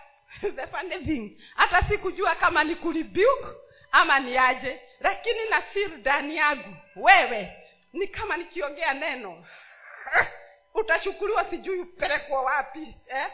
the 0.89 0.99
thing 1.05 1.41
hata 1.55 1.83
sikujua 1.83 2.35
kama 2.35 2.65
ni 2.65 2.77
kulibuke 2.77 3.47
ama 3.93 4.19
ni 4.19 4.39
aje. 4.39 4.81
Lakini 5.01 5.49
na 5.51 5.63
feel 5.63 5.91
ndani 5.91 6.37
yangu 6.37 6.77
wewe 6.97 7.57
ni 7.93 8.07
kama 8.09 8.37
nikiongea 8.37 8.95
neno. 8.95 9.47
Utashukuriwa 10.75 11.45
sijui 11.45 11.81
upelekwa 11.81 12.43
wapi 12.43 12.97
eh? 13.09 13.31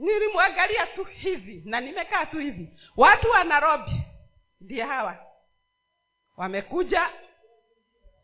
Nilimwangalia 0.00 0.86
tu 0.86 1.04
hivi 1.04 1.62
na 1.64 1.80
nimekaa 1.80 2.26
tu 2.26 2.38
hivi. 2.38 2.68
Watu 2.96 3.30
wa 3.30 3.44
nairobi 3.44 4.02
ndiye 4.60 4.84
hawa. 4.84 5.18
Wamekuja 6.36 7.10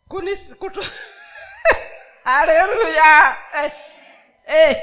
kunis, 0.08 0.38
haleluya 2.24 3.36
eh, 3.54 3.72
eh. 4.46 4.76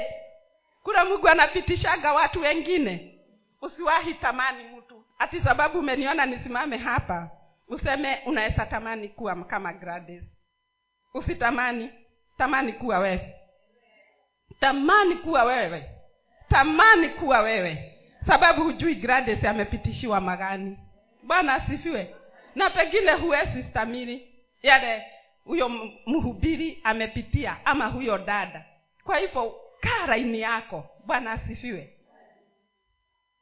kuna 0.82 1.04
mungu 1.04 1.28
anapitishaga 1.28 2.12
watu 2.12 2.40
wengine. 2.40 3.20
Usiwahi 3.62 4.14
tamani 4.14 4.64
mtu. 4.64 5.04
Hati 5.18 5.40
sababu 5.42 5.78
umeniona 5.78 6.26
nisimame 6.26 6.76
hapa 6.76 7.30
useme 7.68 8.22
unaweza 8.26 8.66
tamani 8.66 9.08
kuwa 9.08 9.44
kama 9.44 9.72
grades 9.72 10.22
usitamani 11.14 11.90
tamani 12.38 12.72
kuwa 12.72 12.98
wewe. 12.98 13.34
Tamani 14.60 15.14
kuwa 15.16 15.44
wewe 15.44 15.93
tamani 16.54 17.08
kuwa 17.08 17.40
wewe. 17.40 17.98
Sababu 18.26 18.62
hujui 18.64 18.94
grades 18.94 19.44
amepitishiwa 19.44 20.20
magani. 20.20 20.78
Bwana 21.22 21.54
asifiwe. 21.54 22.14
Na 22.54 22.70
pengine 22.70 23.12
huwezi 23.12 23.62
stamili 23.62 24.34
yale 24.62 25.04
huyo 25.44 25.68
mhubiri 26.06 26.80
amepitia 26.84 27.66
ama 27.66 27.86
huyo 27.86 28.18
dada. 28.18 28.64
Kwa 29.04 29.18
hivyo 29.18 29.60
kaa 29.80 30.06
raini 30.06 30.40
yako. 30.40 30.84
Bwana 31.06 31.32
asifiwe. 31.32 31.98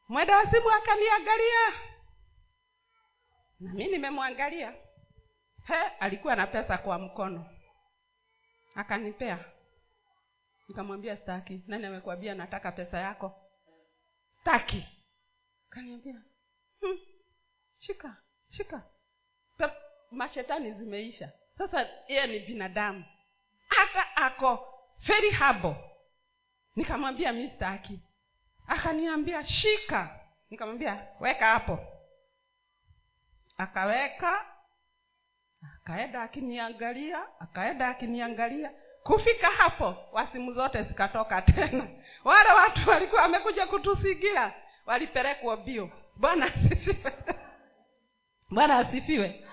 Mwenda 0.09 0.37
wa 0.37 0.51
simu 0.51 0.70
akaniangalia. 0.70 1.72
Na 3.61 3.72
mi 3.75 3.87
nimemwangalia. 3.87 4.72
He 5.66 5.75
alikuwa 6.01 6.37
na 6.37 6.46
pesa 6.46 6.79
kwa 6.79 6.98
mkono. 6.98 7.46
Akanipea 8.75 9.38
nikamwambia 10.68 11.16
staki 11.16 11.62
nani 11.66 11.87
amekwambia 11.87 12.35
nataka 12.35 12.72
pesa 12.72 12.98
yako? 12.98 13.48
Staki 14.40 14.87
kaniambia 15.70 16.22
hmm, 16.81 16.98
shika 17.79 18.16
shika. 18.48 18.83
Pe- 19.59 19.72
mashetani 20.11 20.72
zimeisha. 20.72 21.33
Sasa 21.59 21.88
yeye 22.09 22.27
ni 22.27 22.38
binadamu. 22.46 23.05
Hata 23.68 24.16
ako 24.16 24.68
very 25.07 25.31
habo 25.31 25.77
nikamwambia 26.77 27.33
mi 27.33 27.51
staki 27.51 28.01
akaniambia 28.66 29.44
shika. 29.44 30.20
Nikamwambia 30.51 31.07
weka 31.20 31.46
hapo. 31.46 31.79
Akaweka 33.57 34.46
akaenda 35.75 36.22
akiniangalia 36.22 37.40
akaenda 37.40 37.88
akiniangalia 37.88 38.72
kufika 39.02 39.50
hapo 39.50 39.96
wasimu 40.12 40.52
zote 40.52 40.82
zikatoka 40.82 41.42
tena. 41.42 41.88
Wale 42.24 42.50
watu 42.52 42.90
walikuwa 42.90 43.22
wamekuja 43.22 43.66
kutusigia 43.66 44.52
walipelekwa 44.86 45.56
bio. 45.56 45.90
Bwana 46.16 46.46
asifiwe. 46.46 47.12
Bwana 48.50 48.78
asifiwe. 48.78 49.44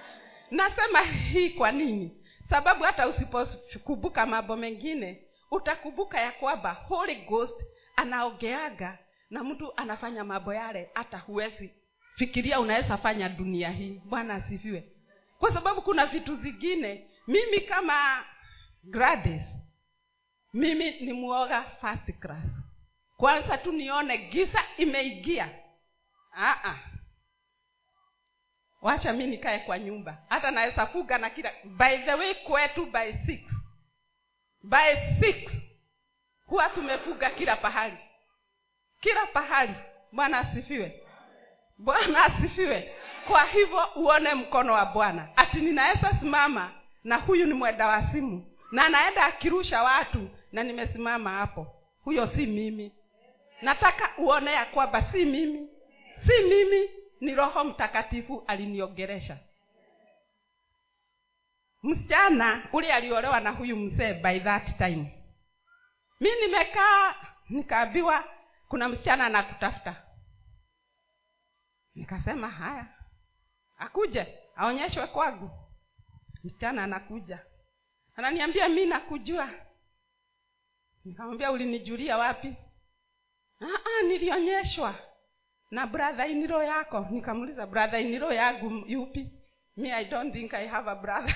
Nasema 0.52 1.02
hii 1.02 1.50
kwa 1.50 1.72
nini? 1.72 2.12
Sababu 2.50 2.84
hata 2.84 3.08
usipokumbuka 3.08 4.26
mambo 4.26 4.56
mengine 4.56 5.24
utakumbuka 5.52 6.20
ya 6.22 6.32
kwamba 6.32 6.74
holy 6.74 7.16
ghost 7.16 7.64
anaogeaga 7.96 8.98
na 9.30 9.44
mtu 9.44 9.74
anafanya 9.78 10.24
mambo 10.24 10.54
yale 10.54 10.90
hata 10.94 11.18
huwezi 11.18 11.74
fikiria 12.16 12.60
unaweza 12.60 12.98
fanya 12.98 13.30
dunia 13.30 13.70
hii. 13.70 14.02
Bwana 14.06 14.34
asifiwe. 14.36 14.84
Kwa 15.40 15.54
sababu 15.54 15.82
kuna 15.82 16.06
vitu 16.06 16.36
zingine 16.36 17.08
mimi 17.28 17.62
kama 17.62 18.26
Gladys. 18.84 19.42
Mimi 20.54 20.92
ni 21.02 21.14
mwoga 21.14 21.64
first 21.82 22.20
class. 22.20 22.44
Kwanza 23.18 23.58
tu 23.58 23.72
nione 23.72 24.18
giza 24.18 24.64
imeingia. 24.78 25.50
Aa. 26.38 26.76
wacha 28.82 29.14
mi 29.14 29.28
nikae 29.28 29.60
kwa 29.60 29.80
nyumba. 29.80 30.18
Hata 30.30 30.52
naweza 30.52 30.86
fuga 30.88 31.18
na 31.18 31.30
kila 31.30 31.52
by 31.64 31.98
the 31.98 32.14
way 32.14 32.34
kwetu 32.36 32.86
by 32.86 33.14
six. 33.26 33.42
By 34.64 34.96
six 35.20 35.52
huwa 36.46 36.70
tumefuga 36.70 37.30
kila 37.30 37.56
pahali. 37.56 37.98
Kila 39.02 39.26
pahali. 39.26 39.76
Bwana 40.12 40.40
asifiwe. 40.40 41.04
Bwana 41.78 42.24
asifiwe. 42.26 42.96
Kwa 43.28 43.44
hivyo 43.46 43.90
uone 43.96 44.34
mkono 44.34 44.74
wa 44.74 44.86
bwana. 44.86 45.38
Ati 45.38 45.58
ninaweza 45.62 46.14
simama 46.20 46.74
na 47.04 47.18
huyu 47.18 47.46
ni 47.46 47.54
mwenda 47.54 47.88
wa 47.88 48.12
simu 48.12 48.49
na 48.72 48.86
anaenda 48.86 49.26
akirusha 49.26 49.84
watu 49.84 50.30
na 50.52 50.64
nimesimama 50.64 51.30
hapo. 51.30 51.68
Huyo 52.04 52.28
si 52.28 52.46
mimi. 52.46 52.92
Nataka 53.62 54.18
uone 54.18 54.52
ya 54.54 54.66
kwamba 54.66 55.12
si 55.12 55.26
mimi. 55.26 55.70
Si 56.28 56.44
mimi 56.44 56.90
ni 57.22 57.36
roho 57.36 57.64
mtakatifu 57.64 58.44
aliniongeresha. 58.48 59.38
Msichana 61.84 62.68
ule 62.74 62.94
aliolewa 62.94 63.40
na 63.40 63.50
huyu 63.50 63.76
mzee 63.78 64.14
by 64.14 64.40
that 64.40 64.78
time. 64.78 65.14
Mi 66.20 66.30
nimekaa 66.42 67.16
nikaambiwa 67.50 68.24
kuna 68.68 68.90
msichana 68.90 69.26
anakutafuta. 69.26 69.96
Nikasema 71.96 72.50
haya 72.50 72.88
akuje 73.78 74.38
aonyeshwe 74.56 75.08
kwangu. 75.08 75.50
Msichana 76.44 76.84
anakuja 76.84 77.40
ananiambia 78.20 78.70
mi 78.70 78.86
nakujua. 78.86 79.50
Nikamwambia 81.06 81.52
ulinijulia 81.52 82.18
wapi? 82.18 82.54
Aa, 83.62 84.02
nilionyeshwa 84.08 84.96
na 85.72 85.88
brother 85.88 86.30
iniro 86.30 86.64
yako. 86.64 87.08
Nikamuuliza 87.12 87.66
brother 87.68 88.00
iniro 88.02 88.34
yangu 88.34 88.84
yupi? 88.88 89.30
Me 89.78 89.94
i 89.94 90.06
don't 90.06 90.34
think 90.34 90.54
i 90.54 90.68
have 90.68 90.90
a 90.90 90.96
brother 90.96 91.36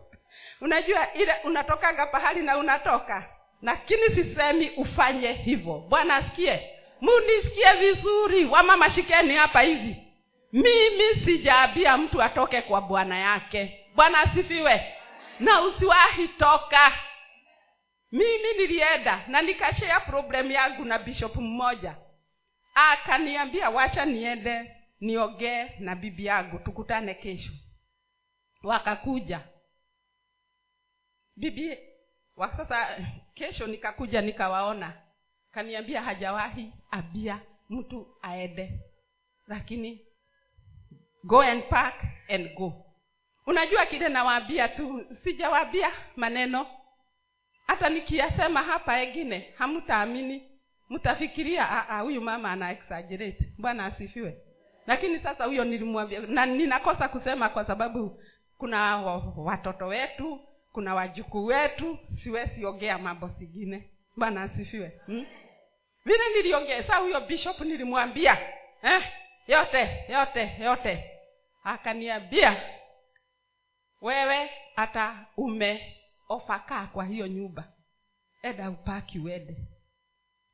unajua 0.60 1.12
ile 1.12 1.34
unatokaga 1.44 2.06
pahali 2.06 2.42
na 2.42 2.58
unatoka 2.58 3.28
lakini 3.62 4.02
sisemi 4.02 4.70
ufanye 4.70 5.32
hivyo. 5.32 5.78
Bwana 5.88 6.16
asikie. 6.16 6.70
Munisikie 7.00 7.72
vizuri. 7.72 8.44
Wamama 8.44 8.90
shikeni 8.90 9.34
hapa 9.34 9.60
hivi. 9.60 9.96
Mimi 10.52 11.14
sijaambia 11.24 11.96
mtu 11.96 12.22
atoke 12.22 12.62
kwa 12.62 12.80
bwana 12.80 13.18
yake. 13.18 13.86
Bwana 13.94 14.18
asifiwe 14.20 14.94
na 15.40 15.60
usiwahi 15.62 16.28
toka. 16.28 16.92
Mimi 18.12 18.52
nilienda 18.58 19.26
na 19.28 19.42
nikashea 19.42 20.00
problem 20.00 20.50
yangu 20.50 20.84
na 20.84 20.98
bishop 20.98 21.36
mmoja. 21.36 21.96
Akaniambia 22.74 23.70
wacha 23.70 24.04
niende 24.04 24.76
niogee 25.00 25.68
na 25.78 25.96
bibi 25.96 26.24
yangu 26.24 26.58
tukutane 26.58 27.14
kesho. 27.14 27.52
Wakakuja. 28.62 29.40
Bibi 31.36 31.78
wa 32.36 32.56
sasa 32.56 32.98
kesho 33.34 33.66
nikakuja 33.66 34.20
nikawaona. 34.20 35.02
Kaniambia 35.50 36.02
hajawahi 36.02 36.72
abia 36.90 37.40
mtu 37.68 38.18
aende. 38.22 38.80
Lakini 39.46 40.06
go 41.24 41.40
and 41.42 41.64
park 41.68 41.94
and 42.28 42.54
go 42.54 42.86
unajua 43.46 43.86
kile 43.86 44.08
nawaambia 44.08 44.68
tu 44.68 45.06
sijawaambia 45.24 45.90
maneno. 46.16 46.66
Hata 47.66 47.88
nikiyasema 47.88 48.62
hapa 48.62 49.00
engine 49.00 49.54
hamtaamini 49.58 50.42
mtafikiria 50.90 51.64
huyu 52.02 52.20
mama 52.20 52.52
ana 52.52 52.70
exaggerate. 52.70 53.52
Bwana 53.58 53.84
asifiwe. 53.84 54.36
Lakini 54.86 55.18
sasa 55.20 55.44
huyo 55.44 55.64
nilimwambia 55.64 56.20
na 56.20 56.46
ninakosa 56.46 57.08
kusema 57.08 57.48
kwa 57.48 57.64
sababu 57.64 58.22
kuna 58.58 58.96
watoto 59.36 59.86
wetu 59.86 60.40
kuna 60.72 60.94
wajukuu 60.94 61.44
wetu 61.44 61.98
siwezi 62.22 62.66
ongea 62.66 62.98
mambo 62.98 63.28
zingine. 63.28 63.90
Bwana 64.16 64.42
asifiwe. 64.42 65.00
Hmm? 65.06 65.26
vile 66.04 66.22
niliongea 66.36 66.82
saa 66.82 66.96
huyo 66.98 67.20
bishop 67.20 67.60
nilimwambia 67.60 68.38
eh, 68.82 69.02
yote 69.46 70.04
yote 70.08 70.52
yote. 70.60 71.04
Akaniambia 71.64 72.56
wewe 74.00 74.50
hata 74.76 75.26
umeofakaa 75.36 76.86
kwa 76.86 77.04
hiyo 77.06 77.26
nyumba. 77.28 77.72
Eda 78.42 78.70
upaki 78.70 79.18
uende. 79.18 79.56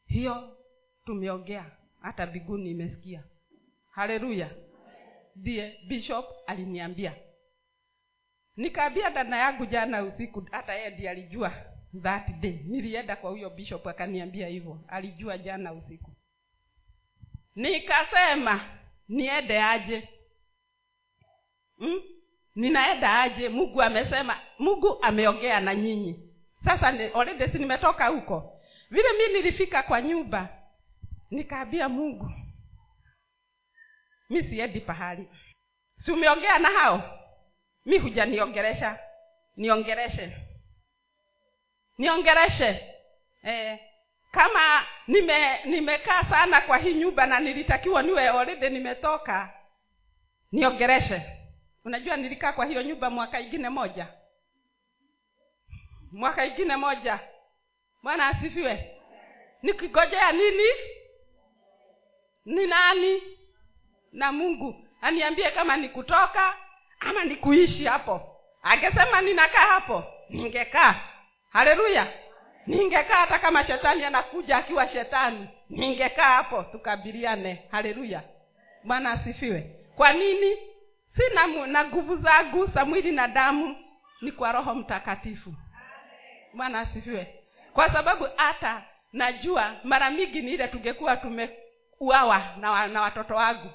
Hiyo 0.06 0.58
tumeongea 1.04 1.70
hata 2.00 2.26
biguni 2.26 2.70
imesikia 2.70 3.24
haleluya. 3.90 4.50
Ndiye 5.36 5.80
bishop 5.88 6.26
aliniambia. 6.46 7.14
Nikaambia 8.56 9.10
dada 9.10 9.36
yangu 9.36 9.66
jana 9.66 10.02
usiku 10.04 10.48
hata 10.50 10.74
yeye 10.74 10.90
ndiye 10.90 11.10
alijua 11.10 11.52
that 12.02 12.30
day. 12.40 12.52
Nilienda 12.64 13.16
kwa 13.16 13.30
huyo 13.30 13.50
bishop 13.50 13.86
akaniambia 13.86 14.48
hivyo. 14.48 14.84
Alijua 14.88 15.38
jana 15.38 15.72
usiku. 15.72 16.10
Nikasema 17.54 18.78
niende 19.08 19.62
aje? 19.62 20.08
Hmm? 21.78 22.00
Ninaenda 22.56 23.20
aje 23.22 23.48
mungu 23.48 23.82
amesema 23.82 24.40
mungu 24.58 25.02
ameongea 25.02 25.60
na 25.60 25.74
nyinyi. 25.74 26.30
Sasa 26.64 26.92
ni, 26.92 27.04
already 27.04 27.48
si 27.48 27.58
nimetoka 27.58 28.06
huko. 28.06 28.60
Vile 28.90 29.08
mi 29.12 29.32
nilifika 29.32 29.82
kwa 29.82 30.02
nyumba 30.02 30.48
nikaambia 31.30 31.88
mungu 31.88 32.30
mi 34.30 34.44
siendi 34.44 34.80
pahali. 34.80 35.28
Si 35.98 36.12
umeongea 36.12 36.58
na 36.58 36.68
hao? 36.68 37.18
Mi 37.84 37.98
hujaniongeresha. 37.98 38.98
Niongereshe. 39.56 40.36
Niongereshe. 41.98 42.94
Eh, 43.42 43.78
kama 44.30 44.86
nime 45.06 45.64
nimekaa 45.64 46.24
sana 46.24 46.60
kwa 46.60 46.78
hii 46.78 46.94
nyumba 46.94 47.26
na 47.26 47.40
nilitakiwa 47.40 48.02
niwe 48.02 48.28
already 48.28 48.68
nimetoka 48.70 49.52
niongereshe 50.52 51.35
unajua 51.86 52.16
nilikaa 52.16 52.52
kwa 52.52 52.66
hiyo 52.66 52.82
nyumba 52.82 53.10
mwaka 53.10 53.40
ingine 53.40 53.68
moja. 53.68 54.06
Mwaka 56.12 56.46
ingine 56.46 56.76
moja. 56.76 57.20
Bwana 58.02 58.26
asifiwe. 58.26 59.00
Nikigojea 59.62 60.32
nini? 60.32 60.64
Ni 62.44 62.66
nani? 62.66 63.22
Na 64.12 64.32
mungu 64.32 64.86
aniambie 65.00 65.50
kama 65.50 65.76
ni 65.76 65.88
kutoka 65.88 66.56
ama 67.00 67.24
ni 67.24 67.36
kuishi 67.36 67.84
hapo. 67.84 68.36
Angesema 68.62 69.20
ninakaa 69.20 69.66
hapo 69.66 70.04
ningekaa. 70.30 70.94
Haleluya. 71.50 72.12
Ningekaa 72.66 73.14
hata 73.16 73.38
kama 73.38 73.66
shetani 73.66 74.04
anakuja 74.04 74.56
akiwa 74.56 74.88
shetani 74.88 75.48
ningekaa 75.70 76.36
hapo 76.36 76.62
tukabiliane. 76.62 77.68
Haleluya. 77.70 78.22
Bwana 78.84 79.10
asifiwe. 79.10 79.60
Kwa 79.96 80.12
nini 80.12 80.75
sina 81.16 81.66
na 81.66 81.84
nguvu 81.84 82.16
zangu 82.16 82.66
za 82.66 82.84
mwili 82.84 83.12
na 83.12 83.28
damu. 83.28 83.76
Ni 84.20 84.32
kwa 84.32 84.52
roho 84.52 84.74
mtakatifu. 84.74 85.54
Bwana 86.54 86.80
asifiwe. 86.80 87.34
Kwa 87.72 87.92
sababu 87.92 88.26
hata 88.36 88.84
najua 89.12 89.76
mara 89.84 90.10
mingi 90.10 90.42
ni 90.42 90.50
ile 90.52 90.68
tungekuwa 90.68 91.16
tumeuawa 91.16 92.56
na, 92.60 92.88
na 92.88 93.00
watoto 93.02 93.34
wangu. 93.34 93.70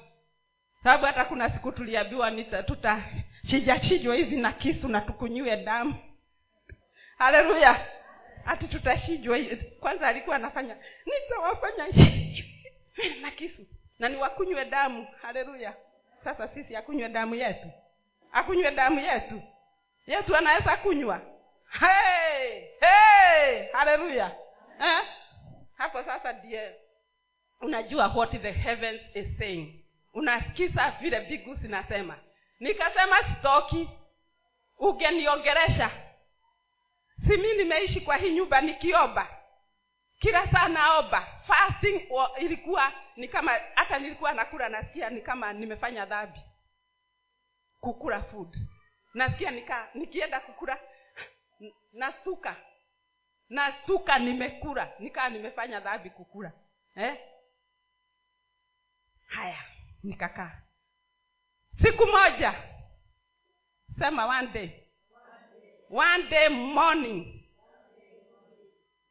Sababu 0.82 1.04
hata 1.06 1.24
kuna 1.24 1.50
siku 1.50 1.72
tuliambiwa 1.72 2.30
tutashijachijwa 2.66 4.14
hivi 4.14 4.36
na 4.36 4.52
kisu 4.52 4.88
na 4.88 5.00
tukunywe 5.00 5.56
damu. 5.56 5.94
Haleluya! 7.18 7.86
Hati 8.44 8.68
tutashijwa 8.68 9.38
kwanza 9.80 10.08
alikuwa 10.08 10.36
anafanya 10.36 10.76
nitawafanya 11.06 11.86
na 13.22 13.30
kisu 13.30 13.62
na 13.98 14.08
niwakunywe 14.08 14.64
damu. 14.64 15.06
Haleluya 15.22 15.74
sasa 16.24 16.48
sisi 16.48 16.76
akunywe 16.76 17.08
damu 17.08 17.34
yetu. 17.34 17.70
Akunywe 18.32 18.70
damu 18.70 19.00
yetu. 19.00 19.42
Yetu 20.06 20.36
anaweza 20.36 20.76
kunywa. 20.76 21.20
Hey, 21.80 22.60
hey, 22.80 23.66
haleluya 23.72 24.36
eh? 24.80 25.04
hapo 25.76 26.02
sasa 26.02 26.32
ndiye. 26.32 26.76
Unajua 27.60 28.06
what 28.16 28.30
the 28.42 28.52
heavens 28.52 29.00
is 29.14 29.38
saying. 29.38 29.84
Unasikiza 30.14 30.90
vile 31.00 31.20
bigu 31.20 31.54
zinasema 31.54 32.16
nikasema 32.60 33.16
sitoki. 33.22 33.88
Ugeniongeresha. 34.78 35.90
Si 37.26 37.36
mi 37.36 37.52
nimeishi 37.52 38.00
kwa 38.00 38.16
hii 38.16 38.32
nyumba 38.32 38.60
nikiomba 38.60 39.41
kila 40.22 40.46
saa 40.52 40.68
naomba. 40.68 41.26
Fasting 41.46 42.06
wa- 42.10 42.38
ilikuwa 42.38 42.92
ni 43.16 43.28
kama 43.28 43.52
hata 43.74 43.98
nilikuwa 43.98 44.32
nakula 44.32 44.68
nasikia 44.68 45.10
ni 45.10 45.20
kama 45.20 45.52
nimefanya 45.52 46.06
dhambi. 46.06 46.40
Kukula 47.80 48.22
food. 48.22 48.56
Nasikia 49.14 49.50
nika 49.50 49.88
nikienda 49.94 50.40
kukula 50.40 50.78
nastuka 51.92 52.56
nastuka 53.48 54.18
nimekula. 54.18 54.92
Nikaa 54.98 55.28
nimefanya 55.28 55.80
dhambi 55.80 56.10
kukula. 56.10 56.52
Eh? 56.96 57.16
haya 59.26 59.64
nikakaa. 60.02 60.62
Siku 61.82 62.06
moja. 62.06 62.54
Sema 63.98 64.26
one 64.26 64.46
day. 64.46 64.70
One 65.90 66.28
day 66.30 66.48
morning 66.48 67.41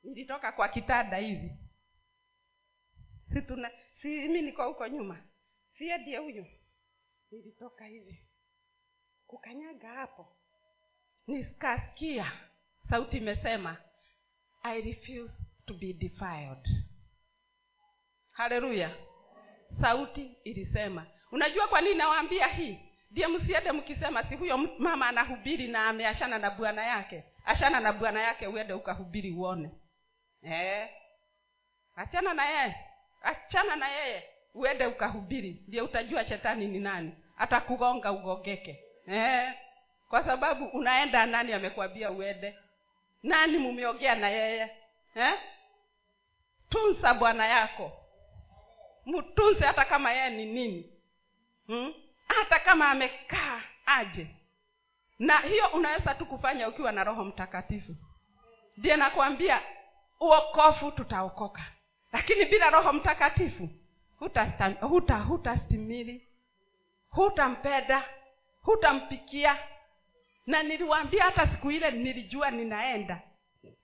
nilitoka 0.04 0.52
kwa 0.52 0.70
kitanda 0.70 1.18
hivi. 1.18 1.52
Si 3.34 3.42
si 4.02 4.08
mi 4.08 4.42
niko 4.42 4.68
huko 4.68 4.88
nyuma. 4.88 5.24
Sie 5.78 5.98
ndiye 5.98 6.18
huyu. 6.18 6.46
Nilitoka 7.32 7.86
hivi. 7.86 8.24
Kukanyaga 9.28 9.90
hapo. 9.90 10.36
Nikasikia 11.28 12.32
sauti 12.90 13.18
imesema 13.18 13.78
i 14.64 14.82
refuse 14.82 15.34
to 15.66 15.74
be 15.74 15.94
defiled. 15.94 16.68
Haleluya. 18.32 18.96
Sauti 19.82 20.36
ilisema. 20.44 21.08
Unajua 21.32 21.68
kwa 21.68 21.82
nini 21.82 21.96
nawaambia 21.96 22.48
hii? 22.48 22.80
Ndiye 23.12 23.28
msiende 23.28 23.72
mkisema 23.72 24.24
si 24.30 24.36
huyo 24.36 24.58
mama 24.58 25.08
anahubiri 25.08 25.68
na 25.68 25.90
ameashana 25.90 26.38
na 26.38 26.52
bwana 26.52 26.84
yake. 26.86 27.24
Ashana 27.46 27.80
na 27.80 27.94
bwana 27.94 28.22
yake 28.22 28.48
uende 28.48 28.74
ukahubiri 28.74 29.32
uone 29.32 29.72
eh. 30.44 30.90
achana 31.96 32.34
na 32.34 32.46
yeye 32.46 32.76
achana 33.22 33.76
na 33.76 33.88
yeye 33.90 34.24
uende 34.54 34.86
ukahubiri 34.86 35.64
ndio 35.68 35.86
utajua 35.86 36.26
shetani 36.26 36.68
ni 36.68 36.80
nani 36.80 37.16
atakugonga 37.38 38.12
ugongeke 38.12 38.84
eh. 39.08 39.54
kwa 40.10 40.26
sababu 40.26 40.66
unaenda 40.66 41.26
nani 41.26 41.54
amekwambia 41.54 42.12
uende 42.12 42.56
nani 43.24 43.58
mumeongea 43.58 44.16
na 44.16 44.30
yeye 44.30 44.72
eh? 45.16 45.40
tunza 46.70 47.14
bwana 47.14 47.48
yako 47.48 47.92
mtunze 49.06 49.66
hata 49.66 49.86
kama 49.86 50.12
yeye 50.12 50.30
ni 50.30 50.46
nini 50.46 50.90
hmm? 51.68 51.94
hata 52.28 52.60
kama 52.60 52.90
amekaa 52.90 53.62
aje 53.86 54.28
na 55.20 55.38
hiyo 55.40 55.68
unaweza 55.68 56.16
tu 56.16 56.26
kufanya 56.26 56.68
ukiwa 56.70 56.92
na 56.92 57.04
roho 57.04 57.24
mtakatifu 57.26 57.96
ndiye 58.78 58.96
nakwambia 58.96 59.62
uokofu 60.22 60.92
tutaokoka. 60.92 61.62
Lakini 62.14 62.46
bila 62.46 62.70
roho 62.70 62.94
mtakatifu 62.94 63.70
hutastimili 65.28 66.28
huta, 67.10 67.48
huta 67.48 68.04
hutampikia. 68.62 69.58
Na 70.48 70.64
niliwaambia 70.64 71.24
hata 71.24 71.48
siku 71.48 71.72
ile 71.72 71.92
nilijua 71.92 72.52
ninaenda. 72.52 73.22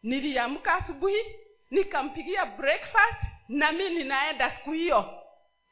Niliamka 0.04 0.74
asubuhi 0.74 1.26
nikampigia 1.72 2.46
breakfast 2.46 3.22
na 3.50 3.72
mi 3.72 3.90
ninaenda 3.90 4.52
siku 4.52 4.72
hiyo. 4.72 5.24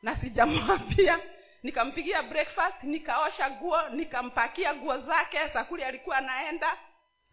Na 0.02 0.16
sijamwambia. 0.16 1.20
Nikampigia 1.64 2.24
breakfast 2.24 2.84
nikaosha 2.84 3.50
guo 3.50 3.90
nikampakia 3.90 4.74
guo 4.74 4.98
zake 4.98 5.50
sakuli 5.54 5.84
alikuwa 5.84 6.18
anaenda 6.18 6.78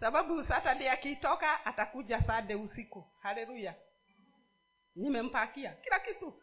sababu 0.03 0.45
saturday 0.45 0.91
akitoka 0.91 1.67
atakuja 1.67 2.23
sade 2.23 2.55
usiku. 2.55 3.05
Haleluya. 3.21 3.75
Nimempakia 4.97 5.73
kila 5.73 6.01
kitu. 6.01 6.43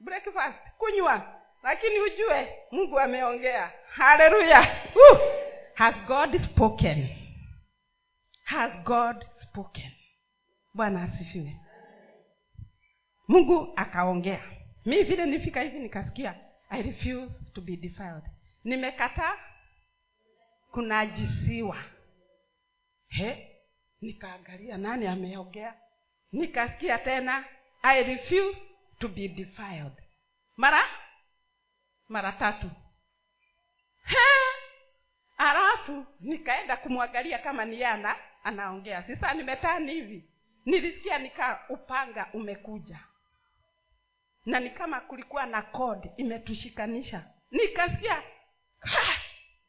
Breakfast. 0.00 0.58
Kunywa. 0.78 1.40
Lakini 1.62 2.00
ujue 2.00 2.58
mungu 2.70 3.00
ameongea. 3.00 3.72
Haleluya. 3.90 4.62
Has 5.74 5.94
god 6.06 6.42
spoken? 6.44 7.08
Has 8.44 8.72
god 8.84 9.26
spoken? 9.42 9.90
Bwana 10.74 11.02
asifiwe. 11.02 11.56
Mungu 13.28 13.72
akaongea. 13.76 14.42
Mi 14.84 15.02
vile 15.02 15.26
nifika 15.26 15.60
hivi 15.60 15.78
nikasikia 15.78 16.34
i 16.70 16.82
refuse 16.82 17.32
to 17.54 17.60
be 17.60 17.76
defiled. 17.76 18.22
Nimekataa 18.64 19.36
kunajisiwa 20.70 21.76
he 23.08 23.56
nikaangalia 24.00 24.76
nani 24.76 25.06
ameongea. 25.06 25.74
Nikasikia 26.32 26.98
tena 26.98 27.44
i 27.82 28.02
refuse 28.02 28.58
to 28.98 29.08
be 29.08 29.28
defiled. 29.28 29.92
Mara 30.56 30.84
mara 32.08 32.32
tatu. 32.32 32.70
He 34.04 34.16
alafu 35.38 36.06
nikaenda 36.20 36.76
kumwangalia 36.76 37.38
kama 37.38 37.64
ni 37.64 37.80
yana 37.80 38.16
anaongea. 38.44 39.02
Sasa 39.02 39.34
nimetani 39.34 39.92
hivi. 39.92 40.30
Nilisikia 40.64 41.18
nika 41.18 41.64
upanga 41.68 42.30
umekuja. 42.32 42.98
Na 44.46 44.60
ni 44.60 44.70
kama 44.70 45.00
kulikuwa 45.00 45.46
na 45.46 45.62
kodi 45.62 46.10
imetushikanisha. 46.16 47.24
Nikasikia 47.50 48.22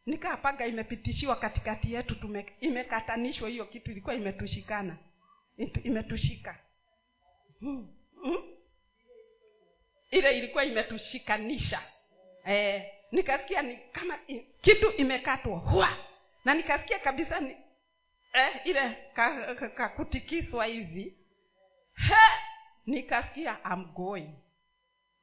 "Ha!" 0.10 0.12
nikapanga 0.12 0.66
imepitishiwa 0.66 1.36
katikati 1.36 1.94
yetu 1.94 2.16
tume, 2.16 2.46
imekatanishwa 2.60 3.50
hiyo 3.50 3.66
kitu 3.66 3.92
ilikuwa 3.92 4.16
imetushikana. 4.16 4.98
Imetushika. 5.84 6.58
Hmm. 7.60 7.88
Hmm? 8.24 8.44
ile 10.12 10.38
ilikuwa 10.38 10.66
imetushikanisha. 10.66 11.82
Eh, 12.46 12.86
nikasikia 13.12 13.62
ni 13.62 13.78
kama 13.78 14.20
kitu 14.62 14.92
imekatwa. 14.92 15.58
Hua! 15.58 15.98
Na 16.46 16.54
nikasikia 16.54 17.00
kabisa 17.00 17.40
ni, 17.40 17.58
eh, 18.34 18.62
ile 18.66 18.98
kakutikiswa 19.76 20.52
ka, 20.52 20.66
ka 20.68 20.74
hivi. 20.74 21.18
He! 21.96 22.16
Nikasikia 22.86 23.66
am 23.66 23.86
going. 23.94 24.30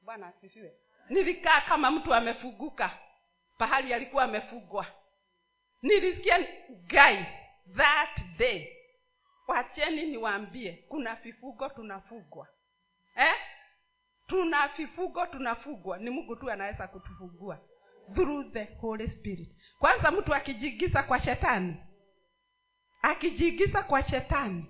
Bwana 0.03 0.27
asifiwe. 0.27 0.73
Nilikaa 1.09 1.61
kama 1.61 1.91
mtu 1.91 2.15
amefuguka 2.15 2.99
pahali 3.59 3.95
alikuwa 3.95 4.25
amefugwa. 4.25 4.87
Nilisikia 5.83 6.39
guy 6.89 7.17
that 7.77 8.21
day. 8.39 8.73
Wacheni 9.49 10.07
niwaambie 10.07 10.73
kuna 10.89 11.15
vifugo 11.15 11.69
tunafugwa. 11.69 12.49
Eh? 13.17 13.35
tuna 14.27 14.69
vifugo 14.69 15.27
tunafugwa. 15.27 15.99
Ni 15.99 16.11
mungu 16.11 16.37
tu 16.37 16.51
anaweza 16.51 16.89
kutufugua 16.89 17.59
through 18.15 18.53
the 18.53 18.65
holy 18.65 19.09
spirit. 19.09 19.49
Kwanza 19.79 20.11
mtu 20.11 20.35
akijigiza 20.35 21.03
kwa 21.03 21.21
shetani 21.21 21.77
akijigiza 23.03 23.83
kwa 23.83 24.03
shetani 24.03 24.65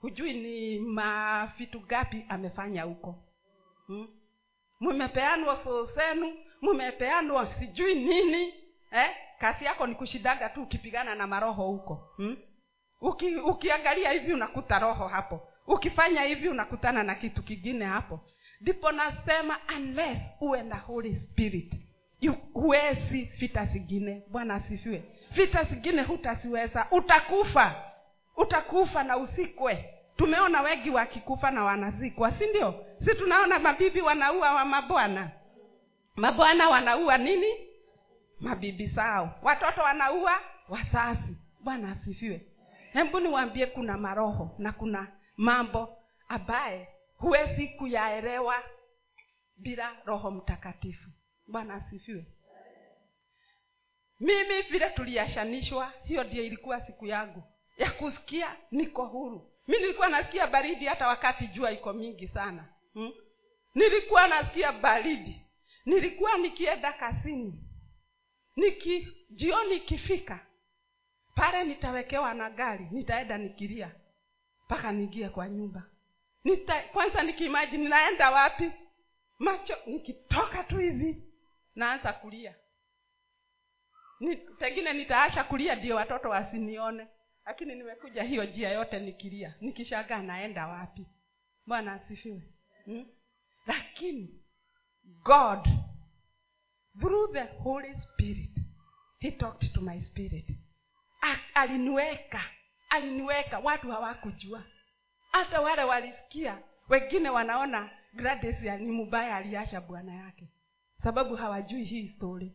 hujui 0.00 0.32
ni 0.32 0.78
mavitu 0.78 1.80
gapi 1.80 2.24
amefanya 2.28 2.82
huko. 2.82 3.24
Hmm? 3.86 4.08
mumepeanwa 4.80 5.64
soo 5.64 5.86
zenu 5.86 6.38
mumepeanwa 6.60 7.46
sijui 7.46 7.94
nini. 7.94 8.54
Eh? 8.92 9.10
kazi 9.40 9.64
yako 9.64 9.86
ni 9.86 9.94
kushidaga 9.94 10.48
tu 10.48 10.62
ukipigana 10.62 11.14
na 11.14 11.26
maroho 11.26 11.66
huko. 11.66 12.12
Hmm? 12.16 12.36
Uki, 13.00 13.36
ukiangalia 13.36 14.10
hivi 14.12 14.32
unakuta 14.32 14.78
roho 14.78 15.08
hapo. 15.08 15.48
Ukifanya 15.66 16.22
hivi 16.22 16.48
unakutana 16.48 17.02
na 17.02 17.14
kitu 17.14 17.42
kingine 17.42 17.84
hapo. 17.84 18.20
Ndipo 18.60 18.92
nasema 18.92 19.58
unless 19.76 20.18
uwe 20.40 20.62
na 20.62 20.76
holy 20.76 21.20
spirit 21.20 21.74
huwezi 22.52 23.22
vita 23.22 23.66
zingine. 23.66 24.22
Bwana 24.28 24.54
asifiwe. 24.54 25.02
Vita 25.32 25.64
zingine 25.64 26.02
hutaziweza 26.02 26.86
utakufa. 26.90 27.84
Utakufa 28.36 29.02
na 29.04 29.16
usikwe 29.16 29.94
tumeona 30.16 30.60
wengi 30.62 30.90
wakikufa 30.90 31.50
na 31.50 31.64
wanazikwa 31.64 32.32
si 32.32 32.46
ndio? 32.46 32.74
Si 33.04 33.14
tunaona 33.14 33.58
mabibi 33.58 34.00
wanaua 34.00 34.54
wa 34.54 34.64
mabwana 34.64 35.30
mabwana 36.20 36.68
wanaua 36.68 37.18
nini? 37.18 37.46
Mabibi 38.40 38.86
zao. 38.86 39.38
Watoto 39.42 39.80
wanaua 39.80 40.40
wazazi. 40.68 41.36
Bwana 41.60 41.90
asifiwe. 41.92 42.46
Hebu 42.92 43.20
niwaambie 43.20 43.66
kuna 43.66 43.98
maroho 43.98 44.54
na 44.58 44.72
kuna 44.72 45.08
mambo 45.36 45.96
ambaye 46.28 46.88
huwezi 47.16 47.68
kuyaelewa 47.68 48.62
bila 49.56 49.96
roho 50.04 50.30
mtakatifu. 50.30 51.10
Bwana 51.46 51.74
asifiwe. 51.74 52.24
Mimi 54.20 54.62
vile 54.62 54.90
tuliashanishwa 54.90 55.92
hiyo 56.04 56.24
ndio 56.24 56.44
ilikuwa 56.44 56.80
siku 56.86 57.06
yangu 57.06 57.42
ya 57.76 57.90
kusikia 57.90 58.56
niko 58.70 59.06
huru. 59.06 59.52
Mi 59.68 59.78
nilikuwa 59.78 60.08
nasikia 60.08 60.46
baridi 60.46 60.86
hata 60.86 61.08
wakati 61.08 61.46
jua 61.46 61.70
iko 61.72 61.92
mingi 61.92 62.28
sana. 62.28 62.68
Hmm? 62.94 63.12
nilikuwa 63.74 64.28
nasikia 64.28 64.72
baridi 64.72 65.40
nilikuwa 65.90 66.38
nikienda 66.38 66.92
kazini. 66.92 67.64
Niki 68.56 69.26
jioni 69.30 69.76
ikifika 69.76 70.46
pale 71.34 71.64
nitawekewa 71.64 72.34
na 72.34 72.50
gari 72.50 72.88
nitaenda 72.90 73.38
nikilia 73.38 73.94
mpaka 74.66 74.92
niingie 74.92 75.28
kwa 75.28 75.48
nyumba. 75.48 75.82
Nita, 76.44 76.82
kwanza 76.82 77.22
nikiimajini 77.22 77.88
naenda 77.88 78.30
wapi? 78.30 78.72
Macho 79.38 79.76
nikitoka 79.86 80.64
tu 80.64 80.78
hivi 80.78 81.22
naanza 81.74 82.12
kulia. 82.12 82.54
Ni, 84.20 84.36
pengine 84.36 84.92
nitaacha 84.92 85.44
kulia 85.44 85.74
ndio 85.74 85.96
watoto 85.96 86.28
wasinione 86.28 87.06
lakini 87.46 87.74
nimekuja 87.74 88.22
hiyo 88.22 88.44
njia 88.44 88.68
yote 88.70 88.98
nikilia. 88.98 89.54
Nikishagaa 89.60 90.22
naenda 90.22 90.66
wapi? 90.66 91.06
Bwana 91.66 91.92
asifiwe. 91.92 92.42
Hmm? 92.84 93.06
lakini 93.66 94.39
god 95.24 95.68
through 97.00 97.32
the 97.32 97.44
holy 97.62 97.94
spirit 98.02 98.50
he 99.20 99.30
talked 99.30 99.72
to 99.74 99.80
my 99.80 100.00
spirit. 100.00 100.44
Aliniweka 101.54 102.40
aliniweka 102.90 103.58
watu 103.58 103.90
hawakujua. 103.90 104.62
Hata 105.32 105.60
wale 105.60 105.84
walisikia 105.84 106.58
wengine 106.88 107.30
wanaona 107.30 107.90
gradesi 108.12 108.70
ni 108.70 108.92
mubaya 108.92 109.36
aliacha 109.36 109.80
bwana 109.80 110.14
yake. 110.14 110.48
Sababu 111.02 111.36
hawajui 111.36 111.84
hii 111.84 112.08
story. 112.08 112.52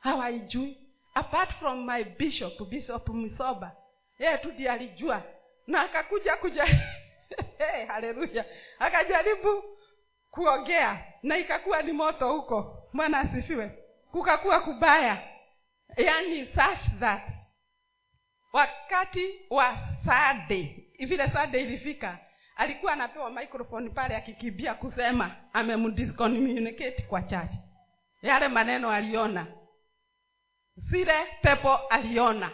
Hawaijui. 0.00 0.76
Apart 1.14 1.50
from 1.54 1.86
my 1.86 2.04
bishop 2.04 2.68
bishop 2.68 3.08
msoba. 3.08 3.76
Yeye 4.18 4.38
tu 4.38 4.52
ndiye 4.52 4.70
alijua. 4.70 5.22
Na 5.66 5.80
akakuja 5.82 6.36
kuja 6.36 6.64
hey, 7.58 7.84
haleluya. 7.86 8.44
Akajaribu 8.78 9.64
kuongea 10.30 11.04
na 11.22 11.38
ikakuwa 11.38 11.82
ni 11.82 11.92
moto 11.92 12.32
huko. 12.32 12.88
Mwana 12.92 13.18
asifiwe. 13.18 13.68
Kukakuwa 14.12 14.60
kubaya. 14.60 15.22
Yani 15.96 16.46
such 16.46 16.98
that. 17.00 17.30
Wakati 18.52 19.40
wa 19.50 19.78
sade 20.06 20.84
vile 20.98 21.30
sade 21.30 21.62
ilifika 21.62 22.18
alikuwa 22.56 22.92
anapewa 22.92 23.30
microphone 23.30 23.90
pale 23.90 24.16
akikimbia 24.16 24.74
kusema 24.74 25.36
amemdiscommunicate 25.52 27.02
kwa 27.02 27.22
church. 27.22 27.52
Yale 28.22 28.48
maneno 28.48 28.90
aliona. 28.90 29.46
Zile 30.76 31.26
pepo 31.42 31.76
aliona. 31.76 32.50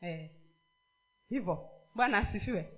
Eh. 0.00 0.30
hivyo 1.28 1.70
bwana 1.94 2.18
asifiwe. 2.18 2.68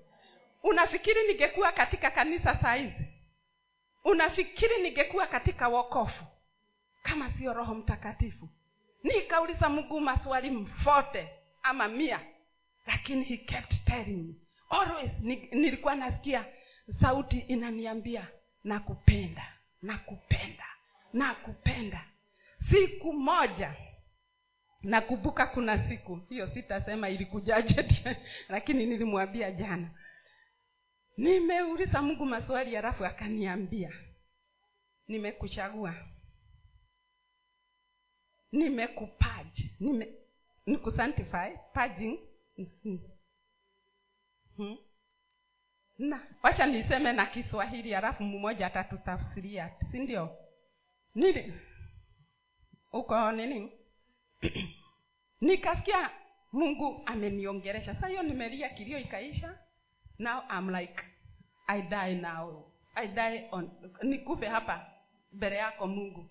Unafikiri 0.62 1.26
ningekuwa 1.28 1.72
katika 1.72 2.10
kanisa 2.10 2.58
saa 2.62 2.74
hizi 2.74 3.19
unafikiri 4.04 4.82
ningekuwa 4.82 5.26
katika 5.26 5.68
wokofu 5.68 6.24
kama 7.02 7.30
sio 7.30 7.52
roho 7.52 7.74
mtakatifu. 7.74 8.48
Nikauliza 9.02 9.68
mguu 9.68 10.00
maswali 10.00 10.50
mfote 10.50 11.28
ama 11.62 11.88
mia. 11.88 12.20
Lakini 12.86 13.24
he 13.24 13.36
kept 13.36 13.84
telling 13.84 14.16
me. 14.22 14.34
Always 14.70 15.10
nilikuwa 15.52 15.94
nasikia 15.94 16.44
sauti 17.00 17.38
inaniambia 17.38 18.28
nakupenda 18.64 19.52
nakupenda 19.82 20.64
nakupenda. 21.12 22.04
Siku 22.70 23.12
moja 23.12 23.74
nakumbuka 24.82 25.46
kuna 25.46 25.88
siku 25.88 26.16
hiyo 26.28 26.48
sitasema 26.54 27.08
ilikujaje 27.08 28.16
lakini 28.48 28.86
nilimwambia 28.86 29.50
jana 29.50 29.90
nimeuliza 31.20 32.02
mungu 32.02 32.26
maswali 32.26 32.74
halafu 32.74 33.04
akaniambia. 33.04 33.92
Nimekuchagua. 35.08 35.94
Nimekupaji. 38.52 39.76
Nime 39.80 40.08
nikusanctify 40.66 41.56
hmm. 41.74 42.98
Mhm. 44.58 44.76
na 45.98 46.26
wacha 46.42 46.66
niseme 46.66 47.12
na 47.12 47.26
kiswahili 47.26 47.92
halafu 47.92 48.22
mmoja 48.22 48.66
atatutafsiria 48.66 49.70
si 49.90 49.98
ndio? 49.98 50.36
Nini 51.14 51.54
uko 52.92 53.32
nini? 53.32 53.72
Nikasikia 55.40 56.10
mungu 56.52 57.02
ameniongeresha. 57.06 58.00
Sa 58.00 58.06
hiyo 58.06 58.22
nimelia 58.22 58.68
kilio 58.68 58.98
ikaisha 58.98 59.58
now 60.20 60.42
I'm 60.50 60.68
like 60.70 61.02
i 61.68 61.82
die 61.82 62.14
now. 62.14 62.64
I 62.96 63.06
die 63.06 63.48
on 63.52 63.70
nikufe 64.02 64.46
hapa 64.46 64.86
mbele 65.32 65.56
yako 65.56 65.86
mungu. 65.86 66.30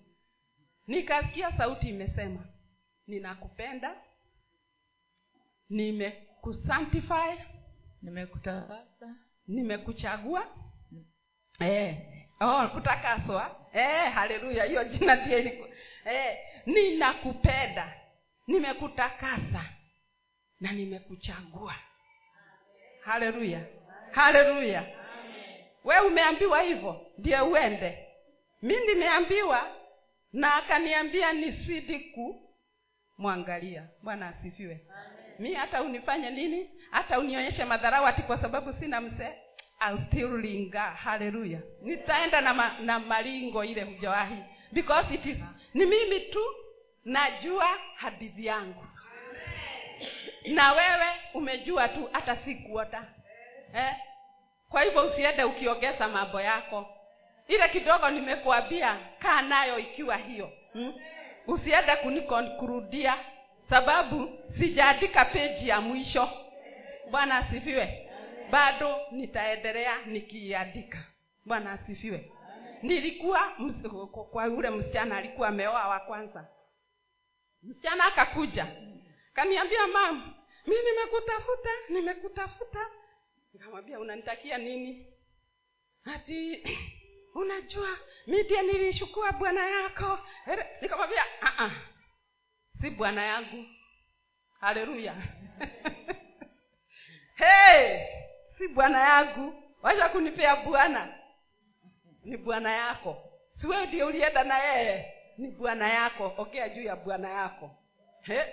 Nikasikia 0.86 1.52
sauti 1.52 1.88
imesema 1.88 2.44
ninakupenda 3.06 3.96
nimekusanctify 5.68 7.36
nimekutakasa 8.02 9.14
nimekuchagua. 9.46 10.46
Eh. 11.60 11.96
oh, 12.40 12.68
kutakaswa. 12.68 13.68
Eh, 13.72 14.12
haleluya 14.12 14.64
hiyo 14.64 14.84
jina 14.84 15.14
ndiye 15.14 15.70
eh, 16.04 16.38
ninakupenda 16.66 17.94
nimekutakasa 18.46 19.64
na 20.60 20.72
nimekuchagua. 20.72 21.74
Haleluya 23.04 23.79
haleluya 24.12 24.84
we 25.84 26.00
umeambiwa 26.00 26.62
hivyo 26.62 27.06
ndiye 27.18 27.40
uende. 27.40 28.06
Mi 28.62 28.76
nimeambiwa 28.86 29.68
na 30.32 30.54
akaniambia 30.54 31.32
nisidi 31.32 32.12
kumwangalia. 33.16 33.88
Bwana 34.02 34.28
asifiwe. 34.28 34.80
Mi 35.38 35.54
hata 35.54 35.82
unifanye 35.82 36.30
nini? 36.30 36.70
Hata 36.90 37.18
unionyeshe 37.18 37.64
madharau 37.64 38.06
ati 38.06 38.22
kwa 38.22 38.38
sababu 38.40 38.72
sina 38.72 39.00
mzee 39.00 39.32
linger 40.40 40.92
haleluya 40.94 41.60
nitaenda 41.82 42.40
na, 42.40 42.54
ma, 42.54 42.78
na 42.80 42.98
malingo 42.98 43.64
ile 43.64 43.82
hujawahi. 43.82 44.42
Because 44.72 45.14
it 45.14 45.26
is 45.26 45.36
ni 45.74 45.86
mimi 45.86 46.20
tu 46.20 46.40
najua 47.04 47.68
hadithi 47.96 48.46
yangu. 48.46 48.84
Na 50.46 50.72
wewe 50.72 51.06
umejua 51.34 51.88
tu 51.88 52.08
hata 52.12 52.36
sikuota 52.36 53.04
eh? 53.74 53.94
kwa 54.70 54.82
hivyo 54.82 55.06
usiende 55.06 55.44
ukiongeza 55.44 56.08
mambo 56.08 56.40
yako. 56.40 56.86
Ile 57.48 57.68
kidogo 57.68 58.10
nimekuambia 58.10 58.98
kaa 59.18 59.42
nayo 59.42 59.78
ikiwa 59.78 60.16
hiyo. 60.16 60.52
Hmm? 60.72 60.94
usiende 61.46 61.96
kunikurudia 61.96 63.16
sababu 63.70 64.38
sijaandika 64.58 65.24
peji 65.24 65.68
ya 65.68 65.80
mwisho. 65.80 66.28
Bwana 67.10 67.36
asifiwe. 67.36 68.10
Bado 68.50 68.96
nitaendelea 69.10 69.98
nikiiandika 70.06 70.98
bwana 71.44 71.72
asifiwe. 71.72 72.32
Nilikuwa 72.82 73.40
kwa 74.30 74.44
yule 74.46 74.70
msichana 74.70 75.16
alikuwa 75.16 75.48
ameoa 75.48 75.88
wa 75.88 76.00
kwanza. 76.00 76.48
Msichana 77.62 78.04
akakuja. 78.04 78.66
Kaniambia 79.32 79.86
mam 79.86 80.34
mi 80.66 80.74
nimekutafuta 80.82 81.70
nimekutafuta 81.88 82.86
nikamwambia 83.52 84.00
unanitakia 84.00 84.58
nini? 84.58 85.06
Hati 86.04 86.64
unajua 87.40 87.88
mi 88.26 88.42
ndiye 88.42 88.62
nilishukua 88.62 89.32
bwana 89.32 89.66
yako. 89.66 90.18
Nikamwambia 90.80 91.22
"Ah, 91.42 91.64
ah, 91.64 91.70
si 92.80 92.90
bwana 92.90 93.22
yangu. 93.22 93.64
Haleluya. 94.60 95.14
Hey, 97.36 98.06
si 98.58 98.68
bwana 98.68 99.00
yangu. 99.00 99.62
Wacha 99.82 100.08
kunipea 100.08 100.56
bwana. 100.56 101.18
Ni 102.24 102.36
bwana 102.36 102.72
yako. 102.72 103.32
Siwe 103.60 103.86
ndio 103.86 104.06
ulienda 104.06 104.44
na 104.44 104.58
yeye. 104.58 105.12
Ni 105.38 105.48
bwana 105.48 105.88
yako. 105.88 106.34
Ongea 106.38 106.68
juu 106.68 106.82
ya 106.82 106.96
bwana 106.96 107.30
yako. 107.30 107.76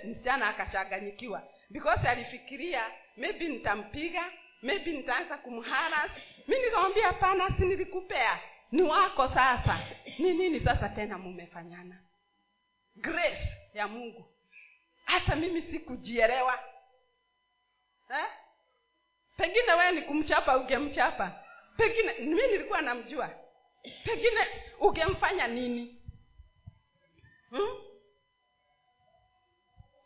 Msichana 0.03 0.47
akachanganyikiwa. 0.47 1.43
Because 1.69 2.07
alifikiria 2.07 2.91
maybe 3.17 3.47
nitampiga 3.47 4.31
maybe 4.61 4.91
nitaanza 4.91 5.37
kumharas 5.37 6.11
mi 6.47 6.55
nikamwambia 6.59 7.07
hapana 7.07 7.57
si 7.57 7.65
nilikupea 7.65 8.39
ni 8.71 8.81
wako 8.81 9.27
sasa. 9.27 9.79
Ni 10.19 10.33
nini 10.33 10.59
sasa 10.59 10.89
tena 10.89 11.17
mumefanyana? 11.17 12.03
Grace 12.95 13.49
ya 13.73 13.87
mungu. 13.87 14.25
Hata 15.05 15.35
mimi 15.35 15.61
sikujielewa. 15.61 16.59
Eh? 18.09 18.25
pengine 19.37 19.73
wee 19.73 19.91
ni 19.91 20.01
kumchapa 20.01 20.57
ungemchapa. 20.57 21.43
Pengine 21.77 22.13
mi 22.13 22.47
nilikuwa 22.47 22.81
namjua. 22.81 23.29
Pengine 24.03 24.47
ungemfanya 24.79 25.47
nini? 25.47 26.01
Hmm? 27.49 27.77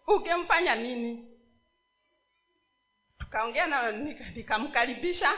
ungemfanya 0.08 0.76
nini 0.76 1.31
tukaongea 3.32 3.68
na 3.68 3.92
nika- 3.92 4.36
nikamkaribisha 4.36 5.32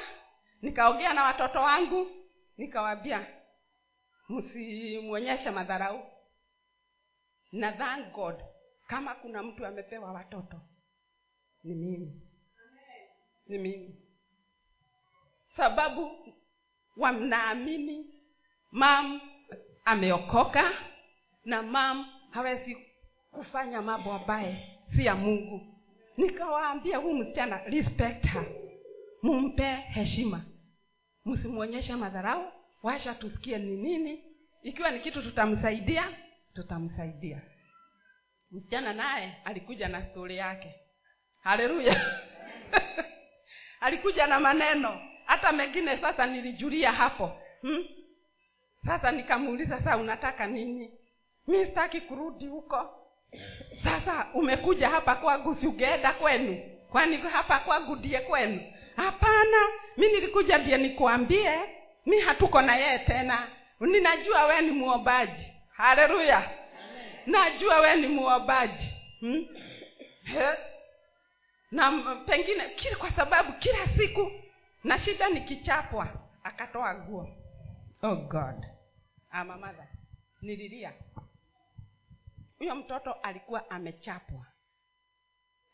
nikaongea 0.62 1.14
na 1.14 1.24
watoto 1.24 1.60
wangu 1.60 2.08
nikawaambia 2.58 3.28
msimwonyeshe 4.30 5.52
madharau. 5.52 6.12
Na 7.52 7.72
thank 7.72 8.12
god 8.14 8.36
kama 8.88 9.16
kuna 9.16 9.44
mtu 9.44 9.66
amepewa 9.66 10.12
watoto 10.12 10.62
ni 11.64 11.76
mimi. 11.76 12.22
Ni 13.48 13.58
mimi. 13.58 13.96
Sababu 15.56 16.34
wanaamini 16.98 18.14
mam 18.72 19.22
ameokoka 19.86 20.72
na 21.46 21.62
mam 21.64 22.06
hawezi 22.32 22.78
kufanya 23.32 23.82
mambo 23.82 24.14
ambaye 24.14 24.80
si 24.96 25.06
ya 25.06 25.16
mungu 25.16 25.73
nikawaambia 26.18 26.98
huyu 26.98 27.16
msichana 27.16 27.58
respect 27.64 28.26
her. 28.28 28.46
Mumpe 29.22 29.64
heshima. 29.76 30.46
Msimwonyeshe 31.26 31.96
madharau. 31.96 32.52
Washa 32.84 33.14
tusikie 33.16 33.58
ni 33.58 33.78
nini. 33.78 34.24
Ikiwa 34.64 34.92
ni 34.92 35.00
kitu 35.00 35.22
tutamsaidia 35.22 36.10
tutamsaidia. 36.54 37.42
Msichana 38.52 38.94
naye 38.94 39.38
alikuja 39.46 39.88
na 39.88 40.02
stori 40.06 40.38
yake. 40.38 40.76
Haleluya. 41.44 42.02
Alikuja 43.82 44.28
na 44.28 44.40
maneno. 44.40 45.02
Hata 45.26 45.52
mengine 45.52 45.98
sasa 45.98 46.26
nilijulia 46.26 46.92
hapo. 46.92 47.32
Hmm? 47.62 47.86
sasa 48.86 49.12
nikamuuliza 49.12 49.82
saa 49.82 49.98
unataka 49.98 50.48
nini? 50.48 50.92
Mi 51.48 51.66
sitaki 51.66 52.02
kurudi 52.02 52.48
huko 52.48 53.03
sasa 53.84 54.28
umekuja 54.34 54.90
hapa 54.90 55.16
kwangu 55.16 55.56
siugeenda 55.56 56.14
kwenu? 56.14 56.62
Kwani 56.92 57.18
hapa 57.18 57.60
kwangu 57.60 57.96
ndiye 57.96 58.20
kwenu? 58.20 58.62
Hapana 58.96 59.58
mi 59.98 60.08
nilikuja 60.08 60.58
ndiye 60.58 60.78
nikuambie 60.78 61.60
mi 62.06 62.20
hatuko 62.20 62.62
na 62.62 62.76
yeye 62.76 63.00
tena. 63.00 63.48
Ninajua 63.80 64.46
we 64.46 64.62
ni 64.62 64.72
muombaji 64.72 65.52
haleluya. 65.72 66.50
Najua 67.26 67.80
wee 67.80 67.96
ni 67.96 68.08
muombaji 68.08 68.94
hmm? 69.20 69.46
Na 71.72 71.92
pengine 72.26 72.70
kila 72.70 72.96
kwa 72.96 73.12
sababu 73.12 73.54
kila 73.54 73.88
siku 73.98 74.32
na 74.84 74.98
shida 74.98 75.30
nikichapwa 75.30 76.08
akatoa 76.44 76.96
nguo. 76.96 77.28
Oh 78.04 78.16
god. 78.16 78.66
Ama 79.32 79.58
mother 79.58 79.88
nililia 80.42 80.94
huyo 82.64 82.76
mtoto 82.76 83.14
alikuwa 83.14 83.70
amechapwa. 83.70 84.46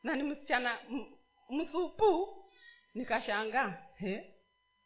Na 0.03 0.15
ni 0.15 0.23
msichana 0.23 0.79
msupu. 1.49 2.35
Nikashangaa 2.93 3.77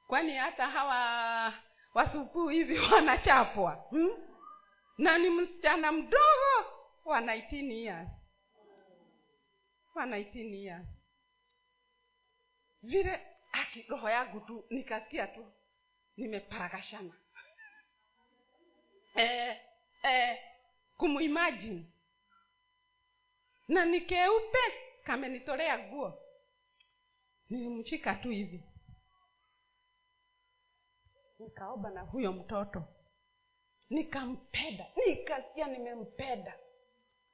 kwani 0.07 0.35
hata 0.37 0.67
hawa 0.67 1.53
wasupuu 1.93 2.47
hivi 2.47 2.79
wanachapwa? 2.91 3.71
Hmm? 3.89 4.09
na 4.97 5.17
ni 5.17 5.29
msichana 5.29 5.91
mdogo. 5.91 6.69
Wa 7.05 7.19
19 7.21 7.71
years 7.71 8.09
wa 9.95 10.05
19 10.05 10.55
years 10.55 10.87
vile 12.81 13.21
aki 13.51 13.85
roho 13.89 14.09
yangu 14.09 14.39
tu 14.39 14.65
nikasikia 14.69 15.27
tu 15.27 15.45
nimeparagashana. 16.17 17.13
Eh, 19.15 19.57
eh, 20.03 20.37
kumuimagine 20.97 21.92
na 23.67 23.85
nikeupe 23.85 24.59
kamenitolea 25.03 25.79
nguo. 25.79 26.19
Nilimshika 27.49 28.15
tu 28.15 28.29
hivi. 28.29 28.63
Nikaoba 31.39 31.89
na 31.89 32.01
huyo 32.01 32.33
mtoto. 32.33 32.83
Nikampenda. 33.89 34.85
Nikasikia 35.07 35.67
nimempenda. 35.67 36.53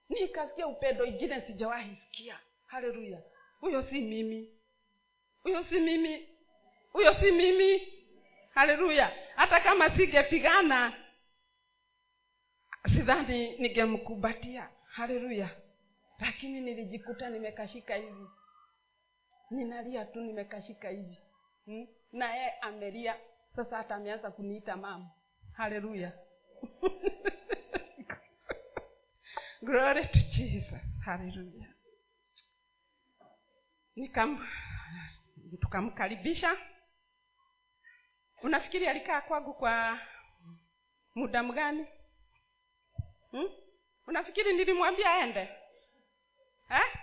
Nikasikia 0.10 0.68
upendo 0.68 1.06
ingine 1.06 1.42
sijawahi 1.42 1.96
sikia. 1.96 2.40
Haleluya. 2.66 3.22
Huyo 3.60 3.84
si 3.84 4.02
mimi. 4.02 4.50
Huyo 5.44 5.64
si 5.64 5.80
mimi. 5.80 6.30
Huyo 6.92 7.14
si 7.14 7.32
mimi. 7.32 7.94
Haleluya. 8.54 9.12
Hata 9.36 9.60
kama 9.60 9.98
singepigana 9.98 11.06
sidhani 12.96 13.58
ningemkumbatia. 13.58 14.70
Haleluya 14.86 15.50
lakini 16.20 16.62
nilijikuta 16.62 17.30
nimekashika 17.30 17.96
hivi. 17.96 18.28
Ninalia 19.50 20.06
tu 20.06 20.22
nimekashika 20.22 20.90
hivi. 20.90 21.18
Hmm? 21.66 21.88
naye 22.12 22.52
amelia. 22.62 23.16
Sasa 23.56 23.78
hata 23.78 23.96
ameanza 23.96 24.32
kuniita 24.32 24.78
mama. 24.78 25.10
Haleluya. 25.54 26.12
Glory 29.62 30.06
to 30.08 30.20
jesus. 30.38 30.82
Haleluya. 31.06 31.68
Nikam 33.96 34.48
tukamkaribisha. 35.62 36.58
Unafikiri 38.44 38.88
alikaa 38.88 39.22
kwangu 39.22 39.54
kwa 39.54 40.00
muda 41.16 41.44
mgani? 41.44 41.88
Hmm? 43.32 43.50
unafikiri 44.08 44.54
nilimwambia 44.54 45.12
aende 45.14 45.50
eh? 46.70 46.94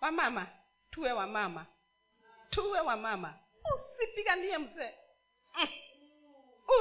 wamama 0.00 0.46
tuwe 0.90 1.12
wamama 1.12 1.66
tuwe 2.50 2.80
wamama 2.80 3.38
usipiganie 3.74 4.58
mzee 4.58 4.94
mm. 5.54 5.68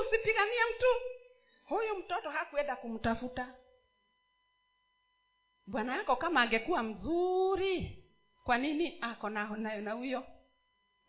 usipiganie 0.02 0.60
mtu 0.76 0.86
huyu 1.66 1.96
mtoto 1.98 2.30
hakuenda 2.30 2.76
kumtafuta 2.76 3.56
bwana 5.68 5.96
yako 5.98 6.16
kama 6.16 6.42
angekuwa 6.42 6.84
mzuri 6.84 8.04
kwa 8.44 8.58
nini 8.58 8.98
ako 9.02 9.30
na 9.30 9.48
na 9.58 9.92
huyo 9.92 10.24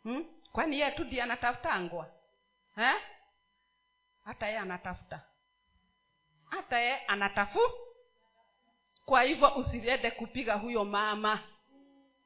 hmm? 0.03 0.25
kwani 0.53 0.81
yeye 0.81 0.91
tu 0.93 1.05
ndiye 1.05 1.23
anatafutangwa 1.23 2.11
eh? 2.77 3.03
hata 4.25 4.47
yeye 4.47 4.59
anatafuta 4.59 5.23
hata 6.51 6.79
yeye 6.79 6.97
anatafu 7.07 7.61
kwa 9.07 9.23
hivyo 9.23 9.49
usiende 9.57 10.11
kupiga 10.11 10.55
huyo 10.55 10.85
mama. 10.85 11.41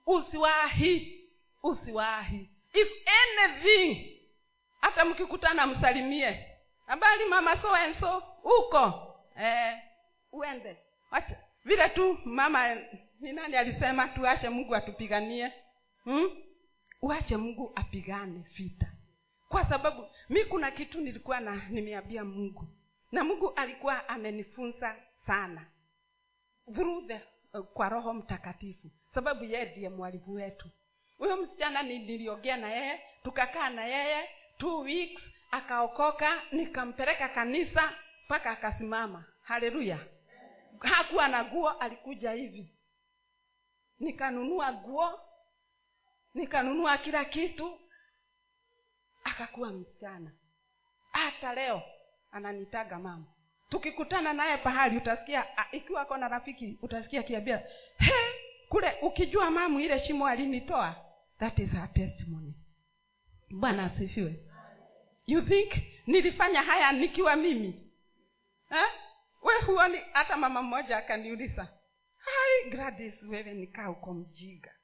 Usiwahi 0.06 1.20
usiwahi. 1.62 2.50
If 2.74 2.88
anything 3.22 4.20
hata 4.80 5.04
mkikutana 5.04 5.66
msalimie. 5.66 6.46
Habari 6.86 7.24
mama 7.24 7.62
so 7.62 7.74
and 7.74 8.00
so 8.00 8.18
huko 8.42 9.14
eh, 9.40 9.78
uende. 10.32 10.76
Wacha 11.10 11.36
vile 11.64 11.88
tu 11.88 12.18
mama 12.24 12.74
ni 13.20 13.32
nani 13.32 13.56
alisema 13.56 14.08
tuache 14.08 14.48
mungu 14.48 14.74
atupiganie? 14.74 15.52
Hmm? 16.04 16.30
uache 17.02 17.36
mungu 17.36 17.72
apigane 17.74 18.44
vita. 18.56 18.86
Kwa 19.48 19.64
sababu 19.68 20.06
mi 20.28 20.44
kuna 20.44 20.70
kitu 20.70 21.00
nilikuwa 21.00 21.40
na 21.40 21.62
nimeambia 21.70 22.24
mungu. 22.24 22.64
Na 23.12 23.24
mungu 23.24 23.52
alikuwa 23.56 24.08
amenifunza 24.08 24.96
sana 25.26 25.66
through 26.74 27.06
the 27.06 27.20
uh, 27.54 27.66
kwa 27.66 27.88
roho 27.88 28.14
mtakatifu. 28.14 28.90
Sababu 29.14 29.44
yeye 29.44 29.64
ndiye 29.72 29.88
mwalimu 29.88 30.32
wetu. 30.32 30.68
Huyo 31.18 31.36
msichana 31.36 31.82
ni- 31.82 31.98
niliongea 31.98 32.56
na 32.56 32.70
yeye 32.72 33.00
tukakaa 33.22 33.68
na 33.70 33.84
yeye 33.86 34.28
two 34.58 34.78
weeks 34.80 35.22
akaokoka 35.50 36.42
nikampeleka 36.52 37.28
kanisa 37.28 37.92
mpaka 38.26 38.50
akasimama. 38.50 39.24
Haleluya. 39.42 39.98
Hakuwa 40.80 41.28
na 41.28 41.44
guo 41.44 41.70
alikuja 41.70 42.32
hivi. 42.32 42.74
Nikanunua 43.98 44.72
guo 44.72 45.20
nikanunua 46.34 46.98
kila 46.98 47.24
kitu. 47.24 47.80
Akakuwa 49.24 49.70
msichana. 49.72 50.32
Hata 51.12 51.54
leo 51.54 51.82
ananitaga 52.30 52.98
mama 52.98 53.26
tukikutana 53.70 54.32
naye 54.32 54.56
pahali 54.56 54.96
utasikia 54.96 55.58
a, 55.58 55.66
ikiwa 55.72 56.02
ako 56.02 56.16
na 56.16 56.28
rafiki 56.28 56.78
utasikia 56.82 57.20
akiambia 57.20 57.58
he 57.98 58.12
kule 58.68 58.92
ukijua 59.02 59.50
mamu 59.50 59.80
ile 59.80 59.98
shimo 60.04 60.26
alinitoa. 60.26 60.96
That 61.38 61.58
is 61.58 61.70
her 61.70 61.92
testimony. 61.92 62.54
Bwana 63.50 63.84
asifiwe. 63.84 64.34
You 65.26 65.42
think 65.42 65.72
nilifanya 66.06 66.62
haya 66.62 66.92
nikiwa 66.92 67.36
mimi? 67.36 67.90
Eh? 68.70 68.86
we 69.42 69.54
huoni 69.66 69.98
hata 70.12 70.36
mama 70.36 70.62
mmoja 70.62 70.96
akaniuliza 70.96 71.68
hai 72.16 72.70
gradis 72.70 73.22
wewe 73.22 73.54
nikaa 73.54 73.90
uko 73.90 74.14
mjiga? 74.14 74.74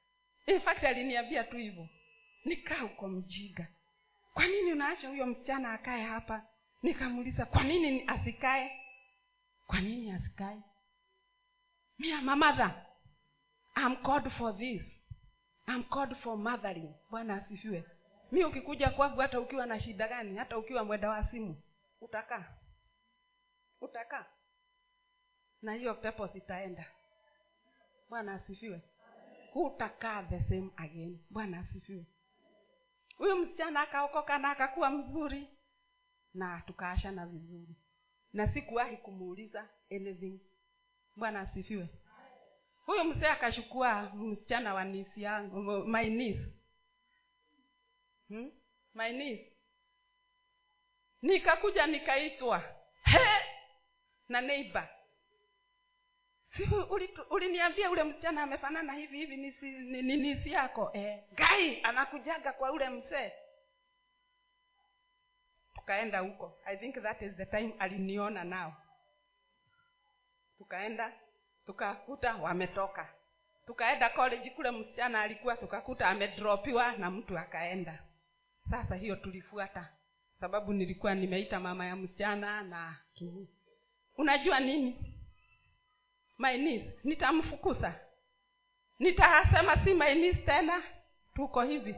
In 0.45 0.61
aliniambia 0.87 1.43
tu 1.43 1.57
hivyo 1.57 1.87
nikaa 2.45 2.83
uko 2.85 3.07
mjiga. 3.07 3.67
Kwa 4.33 4.45
nini 4.47 4.71
unaacha 4.71 5.07
huyo 5.09 5.25
msichana 5.25 5.73
akae 5.73 6.03
hapa 6.03 6.45
nikamuuliza 6.83 7.45
kwa 7.45 7.63
nini 7.63 8.03
asikae? 8.07 8.81
Kwa 9.67 9.81
nini 9.81 10.11
asikae? 10.11 10.61
Mi 11.99 12.11
am 12.11 12.39
mother. 12.39 12.85
I'm 13.75 13.95
called 14.03 14.31
for 14.37 14.57
this. 14.57 14.81
Am 15.67 15.83
called 15.83 16.15
for 16.17 16.37
mothering. 16.37 16.93
Bwana 17.09 17.35
asifiwe. 17.35 17.83
Mi 18.31 18.43
ukikuja 18.45 18.89
kwangu 18.89 19.19
hata 19.21 19.39
ukiwa 19.39 19.65
na 19.65 19.79
shida 19.81 20.07
gani 20.07 20.37
hata 20.37 20.57
ukiwa 20.57 20.83
mwenda 20.85 21.09
wa 21.09 21.27
simu 21.27 21.61
utakaa 22.01 22.45
utakaa. 23.81 24.25
Na 25.61 25.73
hiyo 25.73 25.95
pepo 25.95 26.27
zitaenda 26.27 26.85
bwana 28.09 28.33
asifiwe. 28.33 28.81
Hutakaa 29.53 30.23
the 30.23 30.39
same 30.43 30.69
again. 30.77 31.19
Bwana 31.29 31.59
asifiwe. 31.59 32.05
Huyu 33.17 33.35
msichana 33.35 33.81
akaokoka 33.81 34.37
na 34.37 34.51
akakuwa 34.51 34.89
mzuri 34.89 35.56
na 36.33 36.61
tukaashana 36.61 37.25
vizuri. 37.25 37.75
Na 38.33 38.53
sikuwahi 38.53 38.97
kumuuliza 38.97 39.69
anything. 39.91 40.39
Bwana 41.15 41.39
asifiwe. 41.39 41.89
Huyu 42.85 43.03
msee 43.03 43.27
akashukua 43.27 44.01
msichana 44.15 44.73
wa 44.73 44.83
nisi 44.83 45.21
yangu 45.21 45.61
my 45.85 46.09
niece. 46.09 46.45
Hmm? 48.27 48.51
my 48.93 49.11
niece. 49.13 49.53
Nikakuja 51.21 51.87
nikaitwa 51.87 52.59
he 53.03 53.19
na 54.29 54.41
neiba 54.41 54.89
uliniambia 57.29 57.91
ule 57.91 58.03
msichana 58.03 58.43
amefanana 58.43 58.93
hivi 58.93 59.17
hivi 59.17 59.37
nisi, 59.37 59.65
ni, 59.71 60.01
ni 60.01 60.17
nisi 60.17 60.51
yako 60.51 60.91
eh, 60.93 61.23
gai 61.35 61.81
anakujaga 61.83 62.53
kwa 62.53 62.71
ule 62.71 62.89
mzee 62.89 63.31
tukaenda 65.87 66.19
huko. 66.19 66.57
I 66.65 66.77
think 66.77 67.01
that 67.01 67.21
is 67.21 67.35
the 67.37 67.45
time 67.45 67.73
aliniona 67.79 68.43
nao. 68.43 68.73
Tukaenda 70.57 71.13
tukakuta 71.65 72.35
wametoka. 72.35 73.09
Tukaenda 73.65 74.09
college 74.09 74.49
kule 74.49 74.71
msichana 74.71 75.21
alikuwa 75.21 75.57
tukakuta 75.57 76.07
amedropiwa 76.07 76.91
na 76.91 77.11
mtu 77.11 77.37
akaenda. 77.37 77.99
Sasa 78.69 78.95
hiyo 78.95 79.15
tulifuata 79.15 79.89
sababu 80.39 80.73
nilikuwa 80.73 81.15
nimeita 81.15 81.59
mama 81.59 81.85
ya 81.85 81.95
msichana 81.95 82.61
na 82.61 82.97
kini 83.13 83.47
unajua 84.17 84.59
nini? 84.59 85.13
My 86.37 86.57
niece 86.57 86.99
nitamfukuza. 87.03 87.99
Nitasema 88.99 89.83
si 89.83 89.93
my 89.93 90.15
niece 90.15 90.41
tena? 90.41 90.83
Tuko 91.35 91.61
hivi. 91.63 91.95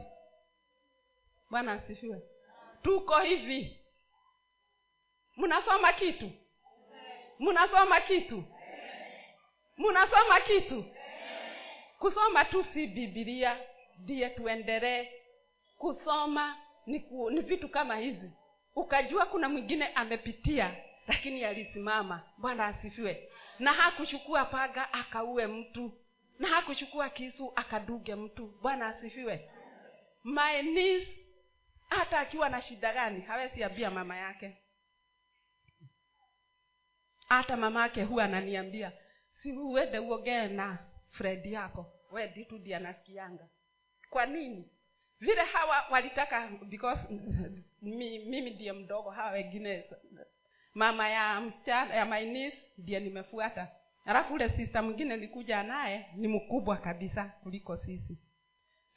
Bwana 1.50 1.72
asifiwe. 1.72 2.22
Tuko 2.82 3.18
hivi 3.20 3.79
mnasoma 5.40 5.92
kitu? 5.92 6.30
Mnasoma 7.38 8.00
kitu? 8.00 8.44
Mnasoma 9.76 10.40
kitu? 10.40 10.84
Kusoma 11.98 12.44
tu 12.44 12.64
si 12.64 12.86
bibilia 12.86 13.58
ndiye 13.98 14.30
tuendelee. 14.30 15.08
Kusoma 15.78 16.56
ni, 16.86 17.00
ku, 17.00 17.30
ni 17.30 17.40
vitu 17.40 17.68
kama 17.68 17.96
hizi. 17.96 18.30
Ukajua 18.76 19.26
kuna 19.26 19.48
mwingine 19.48 19.86
amepitia 19.86 20.76
lakini 21.06 21.44
alisimama. 21.44 22.22
Bwana 22.38 22.66
asifiwe. 22.66 23.28
Na 23.58 23.72
hakuchukua 23.72 24.44
paga 24.44 24.92
akaue 24.92 25.46
mtu. 25.46 25.92
Na 26.38 26.48
hakuchukua 26.48 27.08
kisu 27.10 27.52
akaduge 27.56 28.14
mtu. 28.14 28.46
Bwana 28.62 28.86
asifiwe. 28.88 29.50
My 30.24 30.62
niece 30.62 31.16
hata 31.88 32.18
akiwa 32.18 32.48
na 32.48 32.62
shida 32.62 32.92
gani 32.92 33.20
hawezi 33.20 33.64
ambia 33.64 33.90
mama 33.90 34.16
yake 34.16 34.56
hata 37.30 37.56
mama 37.56 37.82
yake 37.82 38.02
huwa 38.02 38.24
ananiambia 38.24 38.92
si 39.42 39.52
uende 39.52 39.98
uogee 39.98 40.48
na 40.48 40.78
fred 41.10 41.46
yako 41.46 41.92
wedi 42.12 42.44
tu 42.44 42.58
ndi 42.58 42.74
anasikianga. 42.74 43.48
Kwa 44.10 44.26
nini? 44.26 44.70
Vile 45.20 45.42
hawa 45.44 45.84
walitaka 45.90 46.48
because 46.48 47.00
mi, 47.82 48.18
mimi 48.18 48.50
ndiye 48.50 48.72
mdogo 48.72 49.10
hawa 49.10 49.30
wengine 49.30 49.84
mama 50.74 51.08
ya 51.08 51.40
msichana 51.40 51.94
ya 51.94 52.04
mainis 52.06 52.54
ndiye 52.78 53.00
nimefuata. 53.00 53.68
Alafu 54.04 54.34
ule 54.34 54.48
sista 54.50 54.82
mwingine 54.82 55.16
nilikuja 55.16 55.62
naye 55.62 56.06
ni 56.14 56.28
mkubwa 56.28 56.76
kabisa 56.76 57.24
kuliko 57.24 57.76
sisi. 57.76 58.18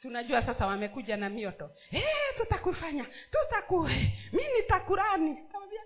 Tunajua 0.00 0.42
sasa 0.42 0.66
wamekuja 0.66 1.16
na 1.16 1.28
mioto. 1.30 1.70
Hey, 1.90 2.02
tutakufanya 2.36 3.06
tutaku 3.30 3.80
mi 4.32 4.42
nitakurani. 4.56 5.36
Kaambia 5.52 5.80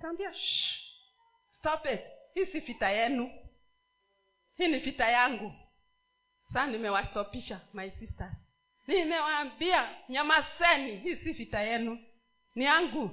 kaambia 0.00 0.32
stop 1.58 1.86
it. 1.86 2.00
Hii 2.34 2.46
si 2.46 2.60
vita 2.60 2.90
yenu. 2.90 3.30
Hii 4.54 4.68
ni 4.68 4.78
vita 4.78 5.08
yangu. 5.10 5.52
Saa 6.52 6.66
nimewastopisha 6.66 7.60
my 7.74 7.90
sisters. 7.90 8.32
Nimewaambia 8.86 9.94
nyamaseni. 10.08 10.96
Hii 10.96 11.16
si 11.16 11.32
vita 11.32 11.60
yenu. 11.60 12.04
Ni 12.54 12.64
yangu. 12.64 13.10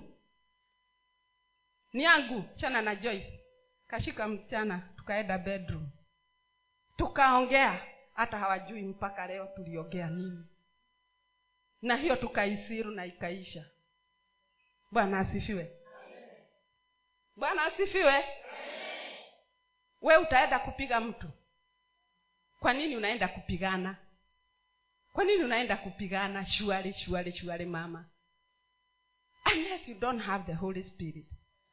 Ni 1.94 2.04
yangu. 2.04 2.44
Chana 2.56 2.82
na 2.82 2.96
joyce. 2.96 3.40
Kashika 3.88 4.28
mchana 4.28 4.94
tukaenda 4.98 5.38
bedroom. 5.38 5.90
Tukaongea. 6.98 7.86
Hata 8.14 8.38
hawajui 8.38 8.82
mpaka 8.82 9.28
leo 9.28 9.46
tuliongea 9.56 10.08
nini. 10.10 10.46
Na 11.82 11.96
hiyo 11.96 12.16
tukaisiru 12.16 12.92
na 12.92 13.06
ikaisha. 13.06 13.66
Bwana 14.92 15.20
asifiwe 15.20 15.72
bwana 17.36 17.64
asifiwe. 17.64 18.26
We 20.02 20.18
utaenda 20.18 20.60
kupiga 20.60 21.00
mtu. 21.00 21.30
Kwa 22.60 22.74
nini 22.74 22.98
unaenda 22.98 23.28
kupigana? 23.28 23.96
Kwa 25.14 25.24
nini 25.24 25.44
unaenda 25.44 25.78
kupigana? 25.78 26.46
Shuali 26.46 26.94
shuali 26.94 27.32
shuali 27.32 27.66
mama. 27.66 28.06
Unless 29.54 29.88
you 29.88 29.96
don't 29.96 30.22
have 30.24 30.44
the 30.44 30.54
holy 30.54 30.84
spirit. 30.84 31.28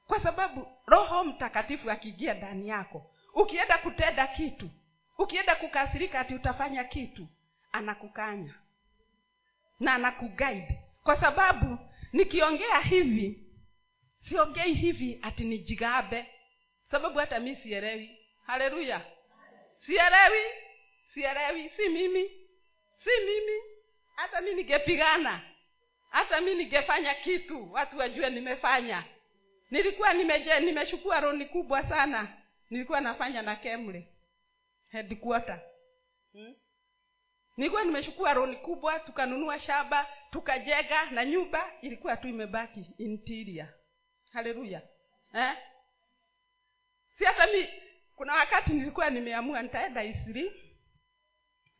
Kwa 0.06 0.20
sababu 0.20 0.66
roho 0.86 1.24
mtakatifu 1.24 1.90
akiingia 1.90 2.34
ndani 2.34 2.68
yako 2.68 3.10
ukienda 3.34 3.78
kutenda 3.78 4.26
kitu 4.26 4.70
ukienda 5.18 5.54
kukasirika 5.56 6.20
ati 6.20 6.34
utafanya 6.34 6.84
kitu 6.84 7.26
anakukanya 7.72 8.54
na 9.80 9.94
anakuguide. 9.94 10.78
Kwa 11.02 11.20
sababu 11.20 11.78
nikiongea 12.12 12.80
hivi 12.80 13.41
siongei 14.28 14.74
hivi 14.74 15.18
ati 15.22 15.44
nijigabe 15.44 16.26
sababu 16.90 17.18
hata 17.18 17.40
mi 17.40 17.56
sielewi. 17.56 18.18
Haleluya. 18.46 19.00
Sielewi 19.78 20.42
sielewi. 21.14 21.70
Si 21.70 21.88
mimi 21.88 22.28
si 23.04 23.10
mimi. 23.26 23.60
Hata 24.16 24.40
mi 24.40 24.54
ningepigana 24.54 25.40
hata 26.10 26.40
mi 26.40 26.54
ningefanya 26.54 27.14
kitu 27.14 27.72
watu 27.72 27.98
wajue 27.98 28.30
nimefanya. 28.30 29.04
Nilikuwa 29.70 30.12
nimeje 30.12 30.60
nimeshukua 30.60 31.20
roni 31.20 31.46
kubwa 31.46 31.82
sana. 31.88 32.36
Nilikuwa 32.70 33.00
nafanya 33.00 33.42
na 33.42 33.56
kemle. 33.56 34.08
Headquarter. 34.90 35.60
Hmm? 36.32 36.54
nilikuwa 37.56 37.84
nimeshukua 37.84 38.34
roni 38.34 38.56
kubwa 38.56 39.00
tukanunua 39.00 39.58
shaba 39.60 40.06
tukajega 40.30 41.10
na 41.10 41.24
nyumba 41.24 41.72
ilikuwa 41.80 42.16
tu 42.16 42.28
imebaki 42.28 42.86
interior 42.98 43.68
haleluya. 44.32 44.82
Eh? 45.34 45.52
si 47.18 47.24
hata 47.24 47.46
mi 47.46 47.68
kuna 48.16 48.34
wakati 48.34 48.72
nilikuwa 48.72 49.10
nimeamua 49.10 49.62
nitaenda 49.62 50.04
isiri 50.04 50.52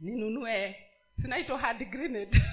ninunue 0.01 0.77
zinaitwa 1.17 1.59
hard 1.59 1.91
grenade. 1.91 2.39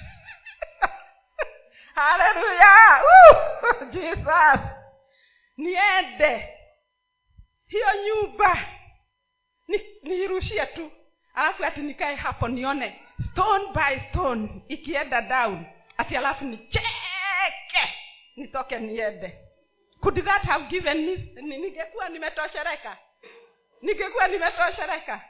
Haleluya! 1.94 3.02
Jesus! 3.92 4.60
Niende. 5.56 6.58
Hiyo 7.66 7.86
nyumba 8.06 8.68
ni- 9.68 10.00
tu. 10.66 10.92
Alafu 11.34 11.64
ati 11.64 11.80
nikae 11.80 12.14
hapo 12.14 12.48
nione. 12.48 13.00
Stone 13.30 13.72
by 13.72 14.00
stone 14.10 14.62
ikienda 14.68 15.20
down. 15.22 15.66
Ati 15.96 16.16
alafu 16.16 16.44
nicheke 16.44 16.86
nitoke 18.36 18.78
niende 18.78 19.38
could 20.00 20.24
that 20.24 20.42
have 20.42 20.66
given 20.68 20.96
ningekuwa 21.34 22.08
nimetoshereka? 22.08 22.96
Ningekuwa 23.82 24.28
nimetoshereka. 24.28 25.20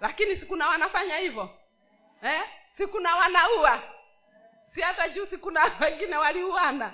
Lakini 0.00 0.36
sikuna 0.36 0.68
wanafanya 0.68 1.16
hivyo? 1.16 1.58
Eh? 2.22 2.42
sikuna 2.76 3.16
wanaua? 3.16 3.82
Si 4.74 4.80
hata 4.80 5.08
juu 5.08 5.26
sikuna 5.26 5.60
wengine 5.80 6.16
waliuana? 6.16 6.92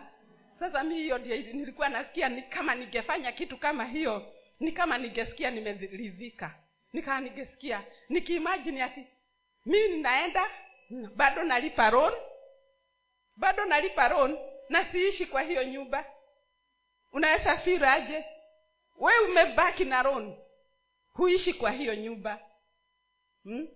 Sasa 0.59 0.83
mi 0.85 0.95
hiyo 0.95 1.19
ndio 1.19 1.37
nilikuwa 1.37 1.89
nasikia 1.89 2.29
ni 2.29 2.43
kama 2.43 2.75
ningefanya 2.75 3.33
kitu 3.33 3.59
kama 3.59 3.85
hiyo 3.85 4.33
ni 4.61 4.73
kama 4.73 4.99
ningesikia 4.99 5.51
nimeridhika. 5.51 6.55
Nikaa 6.93 7.21
ningesikia 7.21 7.83
nikiimajini 8.09 8.81
ati 8.83 9.07
mimi 9.67 9.89
ninaenda 9.89 10.51
bado 11.17 11.45
nalipa 11.45 11.91
ron 11.91 12.13
bado 13.37 13.65
nalipa 13.65 14.09
ron 14.09 14.39
na 14.69 14.93
siishi 14.93 15.27
kwa 15.27 15.43
hiyo 15.43 15.65
nyumba 15.65 16.05
feel 17.65 17.85
aje? 17.85 18.25
We 18.99 19.13
umebaki 19.29 19.85
na 19.85 20.03
loan 20.03 20.37
huishi 21.13 21.55
kwa 21.55 21.71
hiyo 21.71 21.95
nyumba. 21.95 22.39
Hmm? 23.45 23.69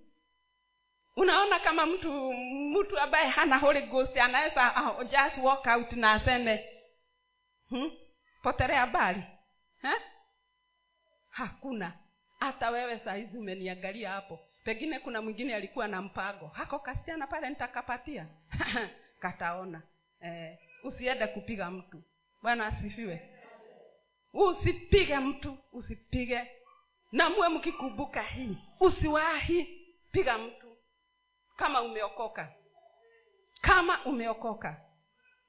unaona 1.16 1.58
kama 1.60 1.86
mtu 1.86 2.32
mtu 2.80 2.98
ambaye 2.98 3.28
hana 3.28 3.58
holy 3.58 3.82
ghost 3.82 4.16
anaweza 4.16 4.72
uh, 4.82 5.02
just 5.02 5.38
walk 5.42 5.66
out 5.66 5.92
na 5.92 6.12
aseme 6.12 6.68
hmm? 7.68 7.90
potelea 8.42 8.80
habari. 8.80 9.22
Ha? 9.82 9.94
hakuna. 11.30 11.92
Hata 12.40 12.70
wewe 12.70 12.98
sahizi 12.98 13.38
umeniangalia 13.38 14.10
hapo. 14.10 14.40
Pengine 14.64 14.98
kuna 15.00 15.22
mwingine 15.22 15.54
alikuwa 15.54 15.88
na 15.88 16.02
mpango. 16.02 16.46
Hako 16.46 16.78
kasichana 16.78 17.26
pale 17.26 17.48
nitakapatia. 17.50 18.26
Kataona. 19.22 19.82
Eh, 20.20 20.58
usiende 20.84 21.26
kupiga 21.26 21.70
mtu 21.70 22.02
bwana 22.44 22.66
asifiwe. 22.66 23.30
Usipige 24.32 25.18
mtu 25.18 25.58
usipige. 25.72 26.50
Na 27.12 27.30
muwe 27.30 27.48
mkikumbuka 27.48 28.22
hii. 28.22 28.56
Usiwahi 28.80 29.86
piga 30.12 30.38
mtu 30.38 30.76
kama 31.56 31.82
umeokoka. 31.82 32.52
Kama 33.60 34.04
umeokoka. 34.04 34.80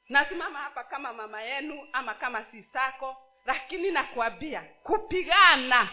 Nasimama 0.10 0.60
hapa 0.60 0.84
kama 0.84 1.14
mama 1.14 1.42
yenu 1.42 1.88
ama 1.94 2.14
kama 2.14 2.46
sisako 2.46 3.18
lakini 3.46 3.92
nakwambia 3.92 4.62
kupigana 4.84 5.90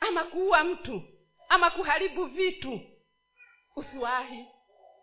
ama 0.00 0.24
kuua 0.24 0.64
mtu 0.64 1.02
ama 1.48 1.70
kuharibu 1.70 2.24
vitu 2.26 2.80
usiwahi 3.76 4.46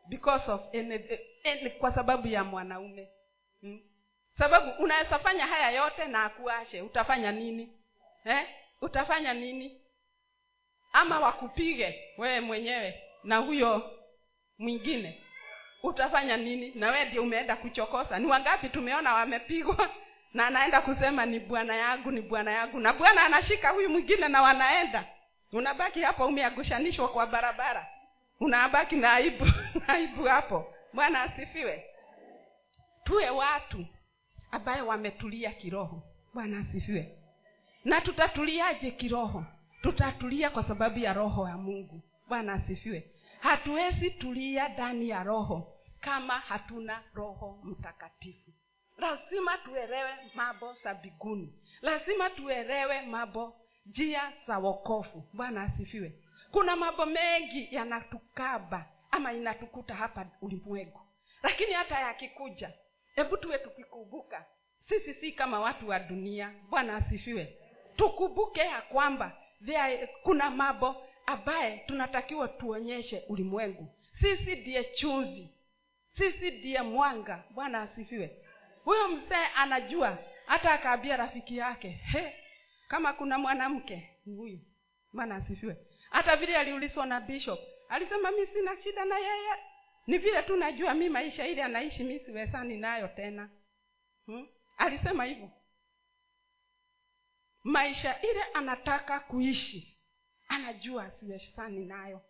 because 0.10 0.52
of 0.52 0.62
any, 0.76 1.00
any, 1.44 1.70
kwa 1.70 1.96
sababu 1.96 2.28
ya 2.28 2.44
mwanaume. 2.44 3.10
Hmm? 3.62 3.80
Sababu 4.38 4.84
unaweza 4.84 5.20
fanya 5.20 5.48
haya 5.48 5.70
yote 5.72 6.06
na 6.06 6.24
akuashe 6.24 6.82
utafanya 6.82 7.32
nini? 7.32 7.70
Eh? 8.26 8.48
utafanya 8.82 9.34
nini? 9.34 9.82
Ama 10.94 11.20
wakupige 11.20 12.04
wewe 12.18 12.40
mwenyewe 12.40 13.02
na 13.24 13.38
huyo 13.38 13.92
mwingine. 14.60 15.22
Utafanya 15.84 16.38
nini? 16.38 16.72
Na 16.76 16.88
wewe 16.92 17.06
ndio 17.06 17.22
umeenda 17.24 17.56
kuchokosa. 17.56 18.20
Ni 18.20 18.26
wangapi 18.26 18.70
tumeona 18.70 19.14
wamepigwa 19.14 19.90
na 20.34 20.48
anaenda 20.48 20.82
kusema 20.82 21.26
ni 21.26 21.40
bwana 21.40 21.76
yangu 21.76 22.12
ni 22.12 22.22
bwana 22.22 22.52
yangu. 22.52 22.80
Na 22.80 22.94
bwana 22.94 23.24
anashika 23.24 23.70
huyu 23.70 23.90
mwingine 23.90 24.28
na 24.28 24.42
wanaenda. 24.42 25.06
Unabaki 25.52 26.02
hapo 26.02 26.26
umeagushanishwa 26.26 27.10
kwa 27.10 27.28
barabara. 27.28 27.88
Unabaki 28.40 28.96
na 28.96 29.14
aibu 29.88 30.24
hapo. 30.24 30.74
Bwana 30.94 31.22
asifiwe. 31.22 31.86
Tuwe 33.04 33.30
watu 33.30 33.86
ambaye 34.56 34.82
wametulia 34.82 35.52
kiroho. 35.52 36.04
Bwana 36.34 36.60
asifiwe. 36.60 37.18
Na 37.86 38.02
tutatuliaje 38.02 38.92
kiroho? 38.92 39.46
Tutatulia 39.82 40.50
kwa 40.50 40.64
sababu 40.64 41.00
ya 41.00 41.14
roho 41.14 41.48
ya 41.50 41.58
mungu. 41.58 42.02
Bwana 42.28 42.54
asifiwe. 42.54 43.12
Hatuwezi 43.40 44.12
tulia 44.12 44.68
ndani 44.68 45.10
ya 45.10 45.24
roho 45.24 45.74
kama 46.00 46.34
hatuna 46.40 47.04
roho 47.14 47.60
mtakatifu. 47.64 48.52
Lazima 48.98 49.58
tuelewe 49.58 50.12
mambo 50.36 50.74
za 50.84 50.94
biguni 50.94 51.54
lazima 51.82 52.30
tuelewe 52.30 53.02
mambo 53.02 53.56
njia 53.86 54.34
za 54.48 54.58
wokofu 54.60 55.24
bwana 55.34 55.62
asifiwe. 55.62 56.14
Kuna 56.52 56.76
mambo 56.76 57.06
mengi 57.06 57.68
yanatukaba 57.76 58.86
ama 59.12 59.34
inatukuta 59.34 59.96
hapa 59.96 60.26
ulimwengu. 60.42 61.02
Lakini 61.44 61.72
hata 61.74 62.00
yakikuja 62.00 62.74
hebu 63.16 63.38
tuwe 63.38 63.58
tukikumbuka. 63.60 64.46
Sisi 64.84 65.14
si 65.14 65.32
kama 65.32 65.60
watu 65.60 65.90
wa 65.90 66.00
dunia. 66.00 66.54
Bwana 66.70 66.96
asifiwe. 66.96 67.58
Tukumbuke 67.96 68.60
ya 68.62 68.82
kwamba 68.82 69.38
there, 69.66 70.08
kuna 70.24 70.50
mambo 70.50 71.06
ambaye 71.26 71.78
tunatakiwa 71.78 72.48
tuonyeshe 72.48 73.24
ulimwengu. 73.30 73.88
Sisi 74.22 74.56
ndiye 74.56 74.84
chumvi. 74.84 75.50
Sisi 76.18 76.52
ndiye 76.52 76.82
mwanga. 76.82 77.44
Bwana 77.50 77.82
asifiwe. 77.82 78.38
Huyo 78.84 79.08
mzee 79.08 79.46
anajua. 79.56 80.18
Hata 80.46 80.72
akaambia 80.74 81.18
rafiki 81.18 81.58
yake 81.58 81.90
he 81.90 82.34
kama 82.88 83.14
kuna 83.14 83.38
mwanamke 83.38 84.10
ni 84.26 84.36
huyu. 84.36 84.60
Bwana 85.14 85.36
asifiwe. 85.36 85.78
Hata 86.10 86.36
vile 86.36 86.58
aliulizwa 86.58 87.06
na 87.06 87.22
bishop. 87.22 87.60
Alisema 87.90 88.32
mi 88.32 88.48
sina 88.48 88.82
shida 88.82 89.06
na 89.06 89.18
yeye 89.18 89.52
ni 90.08 90.18
vile 90.18 90.44
tu 90.44 90.56
najua 90.56 90.94
mi 90.94 91.10
maisha 91.10 91.48
ile 91.48 91.64
anaishi 91.64 92.04
mi 92.04 92.20
siwezani 92.20 92.78
nayo 92.78 93.08
tena. 93.08 93.50
Hmm? 94.26 94.48
alisema 94.78 95.26
hivyo. 95.26 95.50
Maisha 97.64 98.22
ile 98.22 98.44
anataka 98.44 99.20
kuishi 99.20 99.98
anajua 100.48 101.12
siwezani 101.12 101.86
nayo 101.86 102.22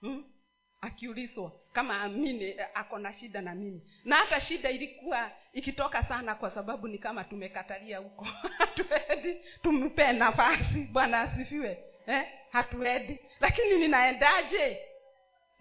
hmm? 0.00 0.32
akiulizwa 0.80 1.52
kama 1.72 2.00
amini 2.00 2.54
ako 2.74 2.98
na 2.98 3.12
shida 3.12 3.40
na 3.40 3.54
mimi. 3.54 3.82
Na 4.04 4.16
hata 4.16 4.40
shida 4.40 4.70
ilikuwa 4.70 5.32
ikitoka 5.52 6.02
sana 6.02 6.34
kwa 6.34 6.50
sababu 6.50 6.88
ni 6.88 6.98
kama 6.98 7.24
tumekatalia 7.24 7.98
huko. 7.98 8.24
Hatuendi 8.58 9.40
tumpee 9.62 10.12
nafasi. 10.12 10.84
Bwana 10.84 11.20
asifiwe. 11.20 11.84
Eh? 12.06 12.42
hatuendi. 12.52 13.18
Lakini 13.40 13.78
ninaendaje 13.78 14.91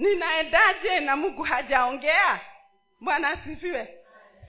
ninaendaje 0.02 1.00
na 1.00 1.16
mungu 1.16 1.44
hajaongea? 1.44 2.42
Bwana 3.02 3.30
asifiwe. 3.30 3.98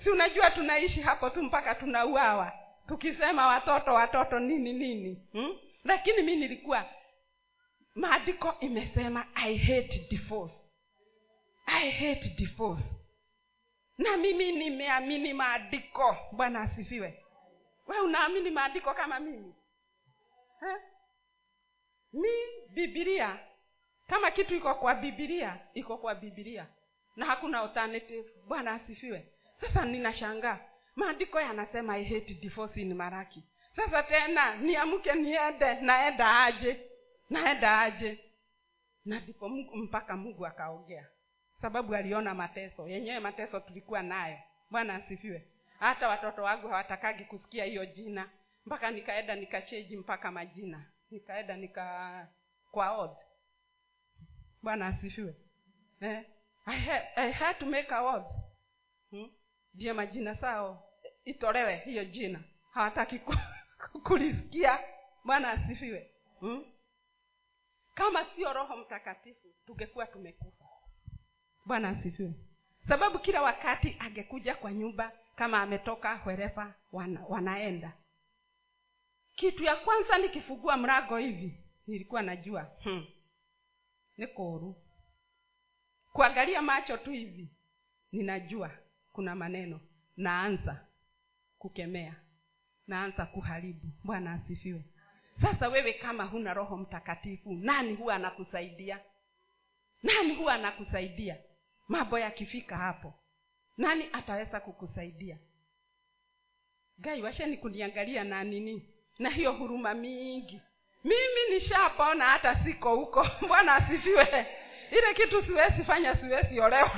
Si 0.04 0.10
unajua 0.10 0.50
tunaishi 0.50 1.00
hapo 1.02 1.30
tu 1.30 1.42
mpaka 1.42 1.74
tunauawa. 1.74 2.52
Tukisema 2.86 3.46
watoto 3.46 3.94
watoto 3.94 4.38
nini 4.40 4.72
nini 4.72 5.26
hmm? 5.32 5.58
lakini 5.84 6.22
mi 6.22 6.36
nilikuwa 6.36 6.84
maandiko 7.94 8.54
imesema 8.60 9.26
i 9.34 9.56
hate 9.58 10.06
divorce. 10.10 10.54
I 11.66 11.90
hate 11.90 12.28
divorce. 12.38 12.84
Na 13.98 14.16
mimi 14.16 14.52
nimeamini 14.52 15.32
maandiko. 15.32 16.16
Bwana 16.32 16.60
asifiwe. 16.60 17.24
We 17.86 18.00
unaamini 18.00 18.50
maandiko 18.50 18.94
kama 18.94 19.20
mimi? 19.20 19.54
Ha? 20.60 20.80
mi 22.12 22.28
bibilia 22.68 23.38
kama 24.12 24.30
kitu 24.30 24.54
iko 24.54 24.74
kwa 24.74 24.94
bibilia 24.94 25.58
iko 25.74 25.98
kwa 25.98 26.14
bibilia 26.14 26.66
na 27.16 27.26
hakuna 27.26 27.60
alternative. 27.60 28.30
Bwana 28.48 28.72
asifiwe. 28.72 29.26
Sasa 29.56 29.84
ninashangaa. 29.84 30.58
Maandiko 30.96 31.40
yanasema 31.40 31.98
i 31.98 32.04
hate 32.04 32.34
divorce 32.34 32.80
in 32.82 32.94
maraki. 32.94 33.44
Sasa 33.76 34.02
tena 34.02 34.56
niamke 34.56 35.12
niende 35.14 35.74
naenda 35.80 36.44
aje? 36.44 36.80
Naenda 37.30 37.80
aje? 37.80 38.18
Na 39.04 39.20
ndipo 39.20 39.48
mpaka 39.48 40.16
mungu 40.16 40.46
akaongea. 40.46 41.06
Sababu 41.60 41.94
aliona 41.94 42.34
mateso. 42.34 42.88
Yenyewe 42.88 43.20
mateso 43.20 43.60
tulikuwa 43.60 44.02
nayo. 44.02 44.38
Bwana 44.70 44.94
asifiwe. 44.94 45.48
Hata 45.78 46.08
watoto 46.08 46.42
wangu 46.42 46.68
hawatakagi 46.68 47.24
kusikia 47.24 47.64
hiyo 47.64 47.86
jina. 47.86 48.30
Mpaka 48.66 48.90
nikaenda 48.90 49.34
nikacheji 49.34 49.96
mpaka 49.96 50.30
majina. 50.32 50.84
Nikaenda 51.10 51.56
nika 51.56 52.28
kwa 52.70 52.98
odd 52.98 53.16
bwana 54.62 54.86
asifiwe. 54.86 55.36
Eh? 56.00 56.24
I, 56.66 56.78
had, 56.78 57.02
i 57.16 57.32
had 57.32 57.58
to 57.58 57.66
make 57.66 57.94
a 57.94 58.24
ndio 59.72 59.92
hmm? 59.92 59.96
majina 59.96 60.36
sao 60.36 60.84
itolewe 61.24 61.76
hiyo 61.76 62.04
jina. 62.04 62.44
Hawataki 62.72 63.18
ku, 63.18 63.34
kulisikia. 64.04 64.78
Bwana 65.24 65.50
asifiwe. 65.50 66.10
Hmm? 66.40 66.64
kama 67.94 68.24
sio 68.24 68.52
roho 68.52 68.76
mtakatifu 68.76 69.48
tungekuwa 69.66 70.06
tumekufa. 70.06 70.64
Bwana 71.66 71.88
asifiwe. 71.88 72.34
Sababu 72.88 73.18
kila 73.18 73.42
wakati 73.42 73.96
angekuja 73.98 74.54
kwa 74.54 74.72
nyumba 74.72 75.12
kama 75.34 75.62
ametoka 75.62 76.20
wherever 76.26 76.74
wana, 76.92 77.24
wanaenda. 77.28 77.92
Kitu 79.34 79.64
ya 79.64 79.76
kwanza 79.76 80.18
nikifungua 80.18 80.76
mrago 80.76 81.16
hivi 81.16 81.64
nilikuwa 81.86 82.22
najua 82.22 82.62
hmm, 82.82 83.06
koru 84.26 84.76
kuangalia 86.12 86.62
macho 86.62 86.96
tu 86.96 87.10
hivi 87.10 87.48
ninajua 88.12 88.70
kuna 89.12 89.34
maneno. 89.34 89.80
Naanza 90.16 90.86
kukemea. 91.58 92.14
Naanza 92.86 93.26
kuharibu. 93.26 93.88
Bwana 94.04 94.32
asifiwe. 94.32 94.84
Sasa 95.40 95.68
wewe 95.68 95.92
kama 95.92 96.24
huna 96.24 96.54
roho 96.54 96.76
mtakatifu 96.76 97.52
nani 97.54 97.94
huwa 97.94 98.14
anakusaidia? 98.14 99.00
Nani 100.02 100.34
huwa 100.34 100.54
anakusaidia? 100.54 101.38
Mambo 101.88 102.18
yakifika 102.18 102.76
hapo 102.76 103.14
nani 103.76 104.04
ataweza 104.12 104.60
kukusaidia? 104.60 105.38
Gai 106.98 107.22
washeni 107.22 107.56
kuniangalia 107.56 108.24
na 108.24 108.44
nini? 108.44 108.88
Na 109.18 109.30
hiyo 109.30 109.52
huruma 109.52 109.94
mingi 109.94 110.60
mimi 111.04 111.54
nishapona 111.54 112.24
hata 112.24 112.56
siko 112.64 112.96
huko. 112.96 113.26
Bwana 113.48 113.74
asifiwe. 113.74 114.46
Ile 114.90 115.14
kitu 115.14 115.42
siwezi 115.44 115.84
fanya 115.84 116.16
siwezi 116.16 116.60
olewa. 116.60 116.90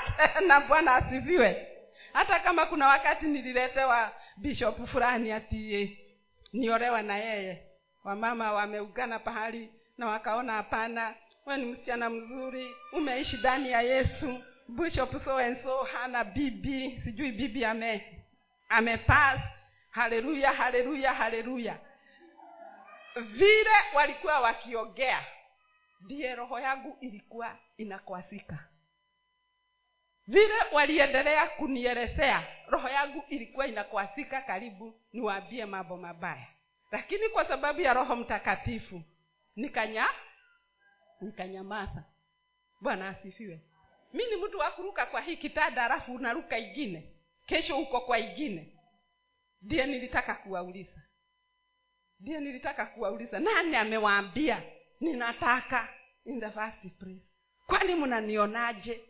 Na 0.46 0.60
bwana 0.60 0.94
asifiwe. 0.94 1.66
Hata 2.12 2.40
kama 2.40 2.66
kuna 2.66 2.88
wakati 2.88 3.26
nililetewa 3.26 4.12
bishop 4.36 4.86
fulani 4.86 5.32
ati 5.32 5.98
niolewa 6.52 7.02
na 7.02 7.16
yeye. 7.16 7.62
Wamama 8.04 8.52
wameugana 8.52 9.18
pahali 9.18 9.72
na 9.98 10.06
wakaona 10.06 10.52
hapana 10.52 11.14
we 11.46 11.56
ni 11.56 11.64
msichana 11.64 12.10
mzuri 12.10 12.74
umeishi 12.92 13.36
ndani 13.36 13.70
ya 13.70 13.82
yesu. 13.82 14.44
Bishop 14.68 15.24
so 15.24 15.36
and 15.38 15.62
so 15.62 15.82
hana 15.82 16.24
bibi 16.24 17.00
sijui 17.04 17.32
bibi 17.32 17.64
ame 17.64 18.22
amepas 18.68 19.40
haleluya 19.90 20.52
haleluya 20.52 21.14
haleluya 21.14 21.78
vile 23.20 23.70
walikuwa 23.94 24.40
wakiongea 24.40 25.26
ndiye 26.00 26.34
roho 26.34 26.60
yangu 26.60 26.96
ilikuwa 27.00 27.58
inakwasika. 27.76 28.68
Vile 30.26 30.54
waliendelea 30.72 31.46
kunielezea 31.48 32.46
roho 32.68 32.88
yangu 32.88 33.24
ilikuwa 33.28 33.66
inakwasika 33.66 34.42
karibu 34.42 35.00
niwaambie 35.12 35.66
mambo 35.66 35.96
mabaya. 35.96 36.46
Lakini 36.92 37.28
kwa 37.28 37.44
sababu 37.44 37.80
ya 37.80 37.92
roho 37.94 38.16
mtakatifu 38.16 39.02
nikanya 39.56 40.08
nikanyamaza. 41.20 42.04
Bwana 42.80 43.08
asifiwe. 43.08 43.60
Mi 44.12 44.26
ni 44.26 44.36
mtu 44.36 44.58
wa 44.58 44.70
kuruka 44.70 45.06
kwa 45.06 45.20
hii 45.20 45.36
kitanda 45.36 45.84
alafu 45.84 46.14
unaruka 46.14 46.58
ingine. 46.58 47.12
Kesho 47.46 47.78
uko 47.78 48.00
kwa 48.00 48.18
ingine. 48.18 48.78
Ndiye 49.62 49.86
nilitaka 49.86 50.34
kuwauliza 50.34 51.01
ndiye 52.22 52.40
nilitaka 52.40 52.86
kuwauliza 52.86 53.40
nani 53.40 53.76
amewaambia? 53.76 54.62
Ninataka 55.00 55.88
in 56.24 56.40
the 56.40 56.50
first 56.50 56.78
place. 56.98 57.22
Kwani 57.66 57.94
mnanionaje? 57.94 59.00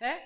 Eh? 0.00 0.22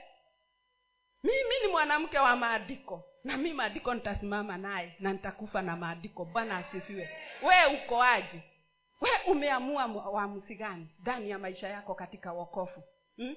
mimi 1.22 1.60
ni 1.62 1.72
mwanamke 1.72 2.18
wa 2.18 2.36
maandiko 2.36 3.04
na 3.24 3.36
mi 3.36 3.52
maandiko 3.52 3.94
nitasimama 3.94 4.56
naye 4.56 4.96
na 5.00 5.12
nitakufa 5.12 5.62
na 5.62 5.76
maandiko. 5.76 6.24
Bwana 6.24 6.56
asifiwe. 6.56 7.08
We 7.42 7.66
uko 7.66 7.98
we 9.00 9.10
umeamua 9.26 9.86
uamuzi 10.10 10.54
gani? 10.54 10.88
Ndani 11.00 11.30
ya 11.30 11.38
maisha 11.38 11.68
yako 11.68 11.94
katika 11.94 12.32
wokofu 12.32 12.82
hmm? 13.16 13.36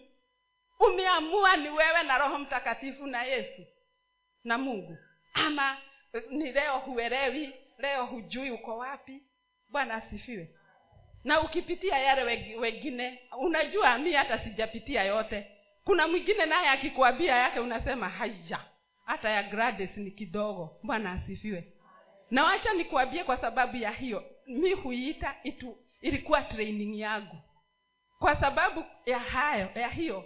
umeamua 0.80 1.58
ni 1.58 1.70
wewe 1.70 2.04
na 2.04 2.18
roho 2.18 2.38
mtakatifu 2.38 3.08
na 3.08 3.24
yesu 3.24 3.62
na 4.44 4.58
mungu? 4.58 4.98
Ama 5.34 5.78
ni 6.30 6.52
leo 6.52 6.78
huelewi 6.80 7.54
leo 7.78 8.06
hujui 8.06 8.52
uko 8.52 8.78
wapi. 8.78 9.24
Bwana 9.70 9.94
asifiwe. 9.94 10.50
Na 11.24 11.42
ukipitia 11.42 11.98
yale 12.00 12.24
wengine 12.58 13.20
unajua 13.40 13.98
mi 13.98 14.14
hata 14.14 14.40
sijapitia 14.40 15.04
yote. 15.04 15.52
Kuna 15.84 16.08
mwingine 16.08 16.46
naye 16.46 16.70
akikuambia 16.70 17.36
yake 17.36 17.60
unasema 17.60 18.10
haija 18.10 18.60
hata 19.06 19.30
ya 19.30 19.44
grades 19.44 19.98
ni 19.98 20.12
kidogo. 20.12 20.80
Bwana 20.84 21.12
asifiwe. 21.12 21.74
Na 22.32 22.44
wacha 22.44 22.74
nikuambie 22.74 23.24
kwa 23.24 23.38
sababu 23.38 23.78
ya 23.78 23.92
hiyo 23.92 24.24
mi 24.48 24.72
huiita 24.74 25.36
itu 25.44 25.78
ilikuwa 26.02 26.42
training 26.42 27.00
yangu. 27.00 27.36
Kwa 28.20 28.36
sababu 28.40 28.84
ya 29.06 29.20
hayo 29.20 29.70
ya 29.76 29.88
hiyo 29.90 30.26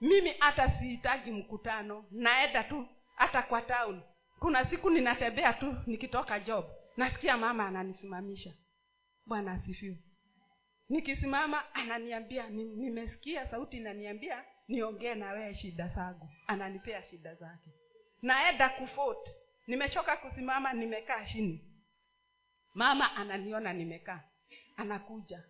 mimi 0.00 0.30
hata 0.38 0.70
sihitaji 0.70 1.30
mkutano 1.30 2.04
naenda 2.10 2.64
tu 2.64 2.86
hata 3.16 3.42
kwa 3.42 3.62
town. 3.62 4.02
Kuna 4.38 4.64
siku 4.64 4.90
ninatembea 4.90 5.52
tu 5.52 5.76
nikitoka 5.86 6.40
job 6.40 6.64
nasikia 7.00 7.36
mama 7.36 7.66
ananisimamisha. 7.66 8.54
Bwana 9.26 9.52
asifiwe. 9.52 9.98
Nikisimama 10.88 11.74
ananiambia 11.74 12.48
nimesikia 12.50 13.50
sauti 13.50 13.76
inaniambia 13.76 14.44
niongee 14.68 15.14
na 15.14 15.32
wewe 15.32 15.54
shida 15.54 15.88
zangu. 15.88 16.28
Ananipea 16.46 17.02
shida 17.02 17.34
zake. 17.34 17.70
Naenda 18.22 18.68
kufot 18.68 19.28
nimechoka 19.66 20.16
kusimama 20.16 20.72
nimekaa 20.72 21.24
chini. 21.24 21.64
Mama 22.74 23.16
ananiona 23.16 23.72
nimekaa. 23.72 24.24
Anakuja. 24.76 25.44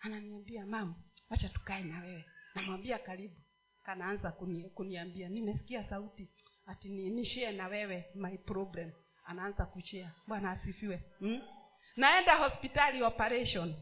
Ananiambia 0.00 0.66
mama 0.66 0.94
wacha 1.30 1.48
tukae 1.48 1.82
na 1.82 2.00
wewe. 2.00 2.24
Namwambia 2.54 2.98
karibu. 2.98 3.36
Kanaanza 3.82 4.32
kuni, 4.32 4.70
kuniambia 4.70 5.28
nimesikia 5.28 5.84
sauti. 5.88 6.28
Ati 6.66 6.88
ni, 6.88 7.10
nishie 7.10 7.52
na 7.52 7.66
wewe 7.68 8.04
my 8.14 8.38
problem 8.38 8.92
anaanza 9.24 9.66
kuchia 9.66 10.12
bwana 10.26 10.50
asifiwe. 10.50 11.02
Hmm? 11.18 11.42
naenda 11.96 12.36
hospitali 12.36 13.02
operation. 13.02 13.74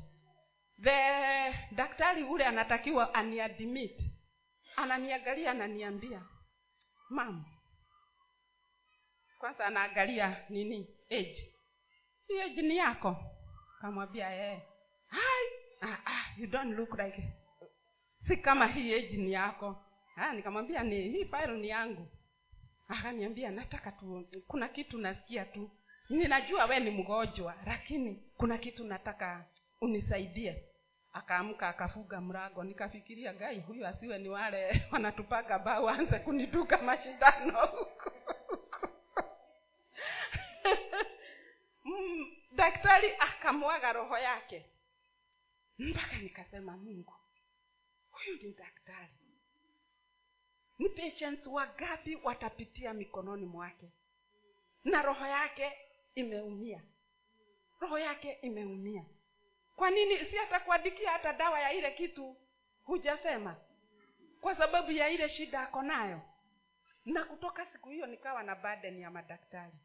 The 0.83 1.55
daktari 1.75 2.23
ule 2.23 2.45
anatakiwa 2.47 3.15
aniadmit. 3.15 4.03
Ananiangalia 4.77 5.51
ananiambia 5.51 6.23
mam 7.11 7.45
kwanza 9.39 9.67
anaangalia 9.67 10.37
nini? 10.49 10.89
Age. 11.11 11.55
Si 12.27 12.41
age 12.41 12.63
ni 12.63 12.77
yako. 12.77 13.17
Kamwambia 13.81 14.31
yeye 14.31 14.63
ah, 15.81 15.99
ah, 16.07 16.25
you 16.37 16.47
don't 16.47 16.75
look 16.79 16.99
like 16.99 17.23
si 18.27 18.37
kama 18.37 18.67
hii 18.67 18.95
age 18.95 19.17
ni 19.17 19.33
yako. 19.33 19.85
Ah, 20.17 20.33
nikamwambia 20.33 20.83
ni 20.83 21.09
hii 21.09 21.25
file 21.25 21.57
ni 21.59 21.69
yangu 21.69 22.09
akaniambia 22.93 23.51
nataka 23.51 23.93
tu 23.93 24.29
kuna 24.47 24.69
kitu 24.69 24.99
nasikia 24.99 25.45
tu. 25.45 25.71
Ninajua 26.11 26.65
we 26.65 26.81
ni 26.81 26.91
mgonjwa 26.91 27.55
lakini 27.67 28.15
kuna 28.37 28.59
kitu 28.59 28.85
nataka 28.85 29.45
unisaidie. 29.81 30.65
Akaamka 31.13 31.69
akafuga 31.69 32.21
mrago. 32.21 32.65
Nikafikiria 32.65 33.33
gai 33.33 33.61
huyu 33.61 33.87
asiwe 33.87 34.19
ni 34.19 34.29
wale 34.29 34.83
wanatupaga 34.93 35.59
bao 35.59 35.89
aanze 35.91 36.19
kuniduka 36.19 36.83
mashindano 36.83 37.59
mm, 41.85 42.37
daktari 42.53 43.11
akamwaga 43.19 43.93
roho 43.93 44.19
yake. 44.19 44.67
Mpaka 45.79 46.19
nikasema 46.19 46.77
mungu 46.77 47.15
huyu 48.11 48.37
ni 48.43 48.53
daktari 48.53 49.22
ni 50.83 50.89
patients 50.89 51.47
watapitia 52.23 52.95
mikononi 52.95 53.47
mwake? 53.47 53.93
Na 54.85 55.03
roho 55.03 55.27
yake 55.27 55.73
imeumia. 56.15 56.83
Roho 57.81 57.99
yake 57.99 58.33
imeumia. 58.43 59.05
Kwa 59.77 59.91
nini 59.91 60.17
si 60.27 60.39
atakuandikia 60.39 61.11
hata 61.11 61.33
dawa 61.33 61.61
ya 61.61 61.73
ile 61.73 61.91
kitu? 61.91 62.37
Hujasema. 62.83 63.57
Kwa 64.41 64.55
sababu 64.55 64.93
ya 64.93 65.09
ile 65.09 65.29
shida 65.29 65.61
ako 65.61 65.83
nayo. 65.83 66.23
Na 67.05 67.25
kutoka 67.25 67.67
siku 67.67 67.89
hiyo 67.89 68.07
nikawa 68.07 68.43
na 68.43 68.55
burden 68.55 69.01
ya 69.01 69.11
madaktari. 69.11 69.79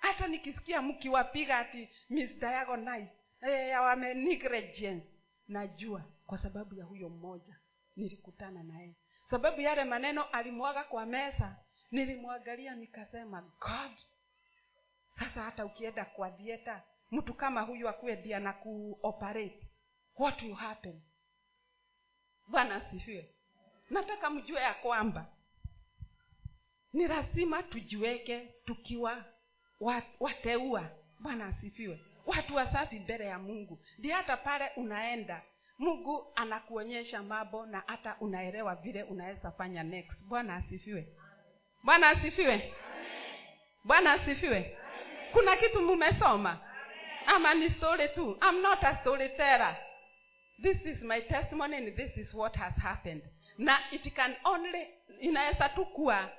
Hata 0.00 0.28
nikisikia 0.28 0.82
mkiwapiga 0.82 1.58
ati 1.58 1.88
miss 2.10 2.34
diagonal 2.38 3.06
eh, 3.40 3.80
wame 3.82 4.14
najua 5.48 6.04
kwa 6.26 6.38
sababu 6.38 6.74
ya 6.74 6.84
huyo 6.84 7.08
mmoja 7.08 7.56
nilikutana 7.96 8.62
naye 8.62 8.96
sababu 9.34 9.60
yale 9.60 9.84
maneno 9.84 10.22
alimwaga 10.24 10.84
kwa 10.84 11.06
meza 11.06 11.56
nilimwangalia 11.90 12.74
nikasema 12.74 13.40
god 13.60 13.92
sasa 15.18 15.42
hata 15.42 15.64
ukienda 15.64 16.04
kwa 16.04 16.30
dhieta 16.30 16.82
mtu 17.10 17.34
kama 17.34 17.60
huyu 17.60 17.88
akuwe 17.88 18.16
na 18.40 18.52
kuoperate 18.52 19.68
what 20.16 20.42
will 20.42 20.54
happen? 20.54 21.02
Bwana 22.48 22.74
asifiwe. 22.74 23.34
Nataka 23.90 24.30
mjue 24.30 24.60
ya 24.60 24.74
kwamba 24.74 25.26
ni 26.92 27.06
lazima 27.06 27.62
tujiweke 27.62 28.54
tukiwa 28.64 29.24
wateua. 30.20 30.90
Bwana 31.20 31.46
asifiwe. 31.46 32.00
Watu 32.26 32.54
wasafi 32.54 32.98
mbele 32.98 33.26
ya 33.26 33.38
mungu. 33.38 33.84
Ndio 33.98 34.14
hata 34.14 34.36
pale 34.36 34.70
unaenda 34.76 35.42
mungu 35.78 36.32
anakuonyesha 36.36 37.22
mambo 37.22 37.66
na 37.66 37.82
hata 37.86 38.16
unaelewa 38.20 38.74
vile 38.74 39.02
unaweza 39.02 39.50
fanya 39.50 39.82
next. 39.82 40.18
Bwana 40.28 40.54
asifiwe. 40.56 41.06
Bwana 41.84 42.08
asifiwe. 42.08 42.74
Bwana 43.84 44.12
asifiwe. 44.12 44.78
Kuna 45.32 45.56
kitu 45.56 45.82
mumesoma? 45.82 46.60
Ama 47.26 47.54
ni 47.54 47.70
story 47.70 48.08
tu? 48.08 48.38
I'm 48.48 48.60
not 48.62 48.84
a 48.84 48.96
storyteller 48.96 49.76
this 50.62 50.86
is 50.86 51.02
my 51.02 51.20
testimony 51.20 51.76
and 51.76 51.96
this 51.96 52.16
is 52.16 52.34
what 52.34 52.56
has 52.56 52.74
happened. 52.76 53.22
Na 53.58 53.78
it 53.92 54.14
can 54.14 54.34
only 54.44 54.86
inaweza 55.20 55.68
tu 55.68 55.86
kuwa 55.86 56.30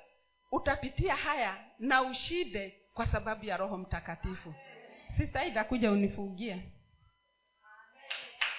utapitia 0.52 1.16
haya 1.16 1.56
na 1.78 2.02
ushide 2.02 2.80
kwa 2.94 3.06
sababu 3.06 3.44
ya 3.44 3.56
roho 3.56 3.78
mtakatifu. 3.78 4.54
Sistaida 5.16 5.64
kuja 5.64 5.90
unifungie 5.90 6.62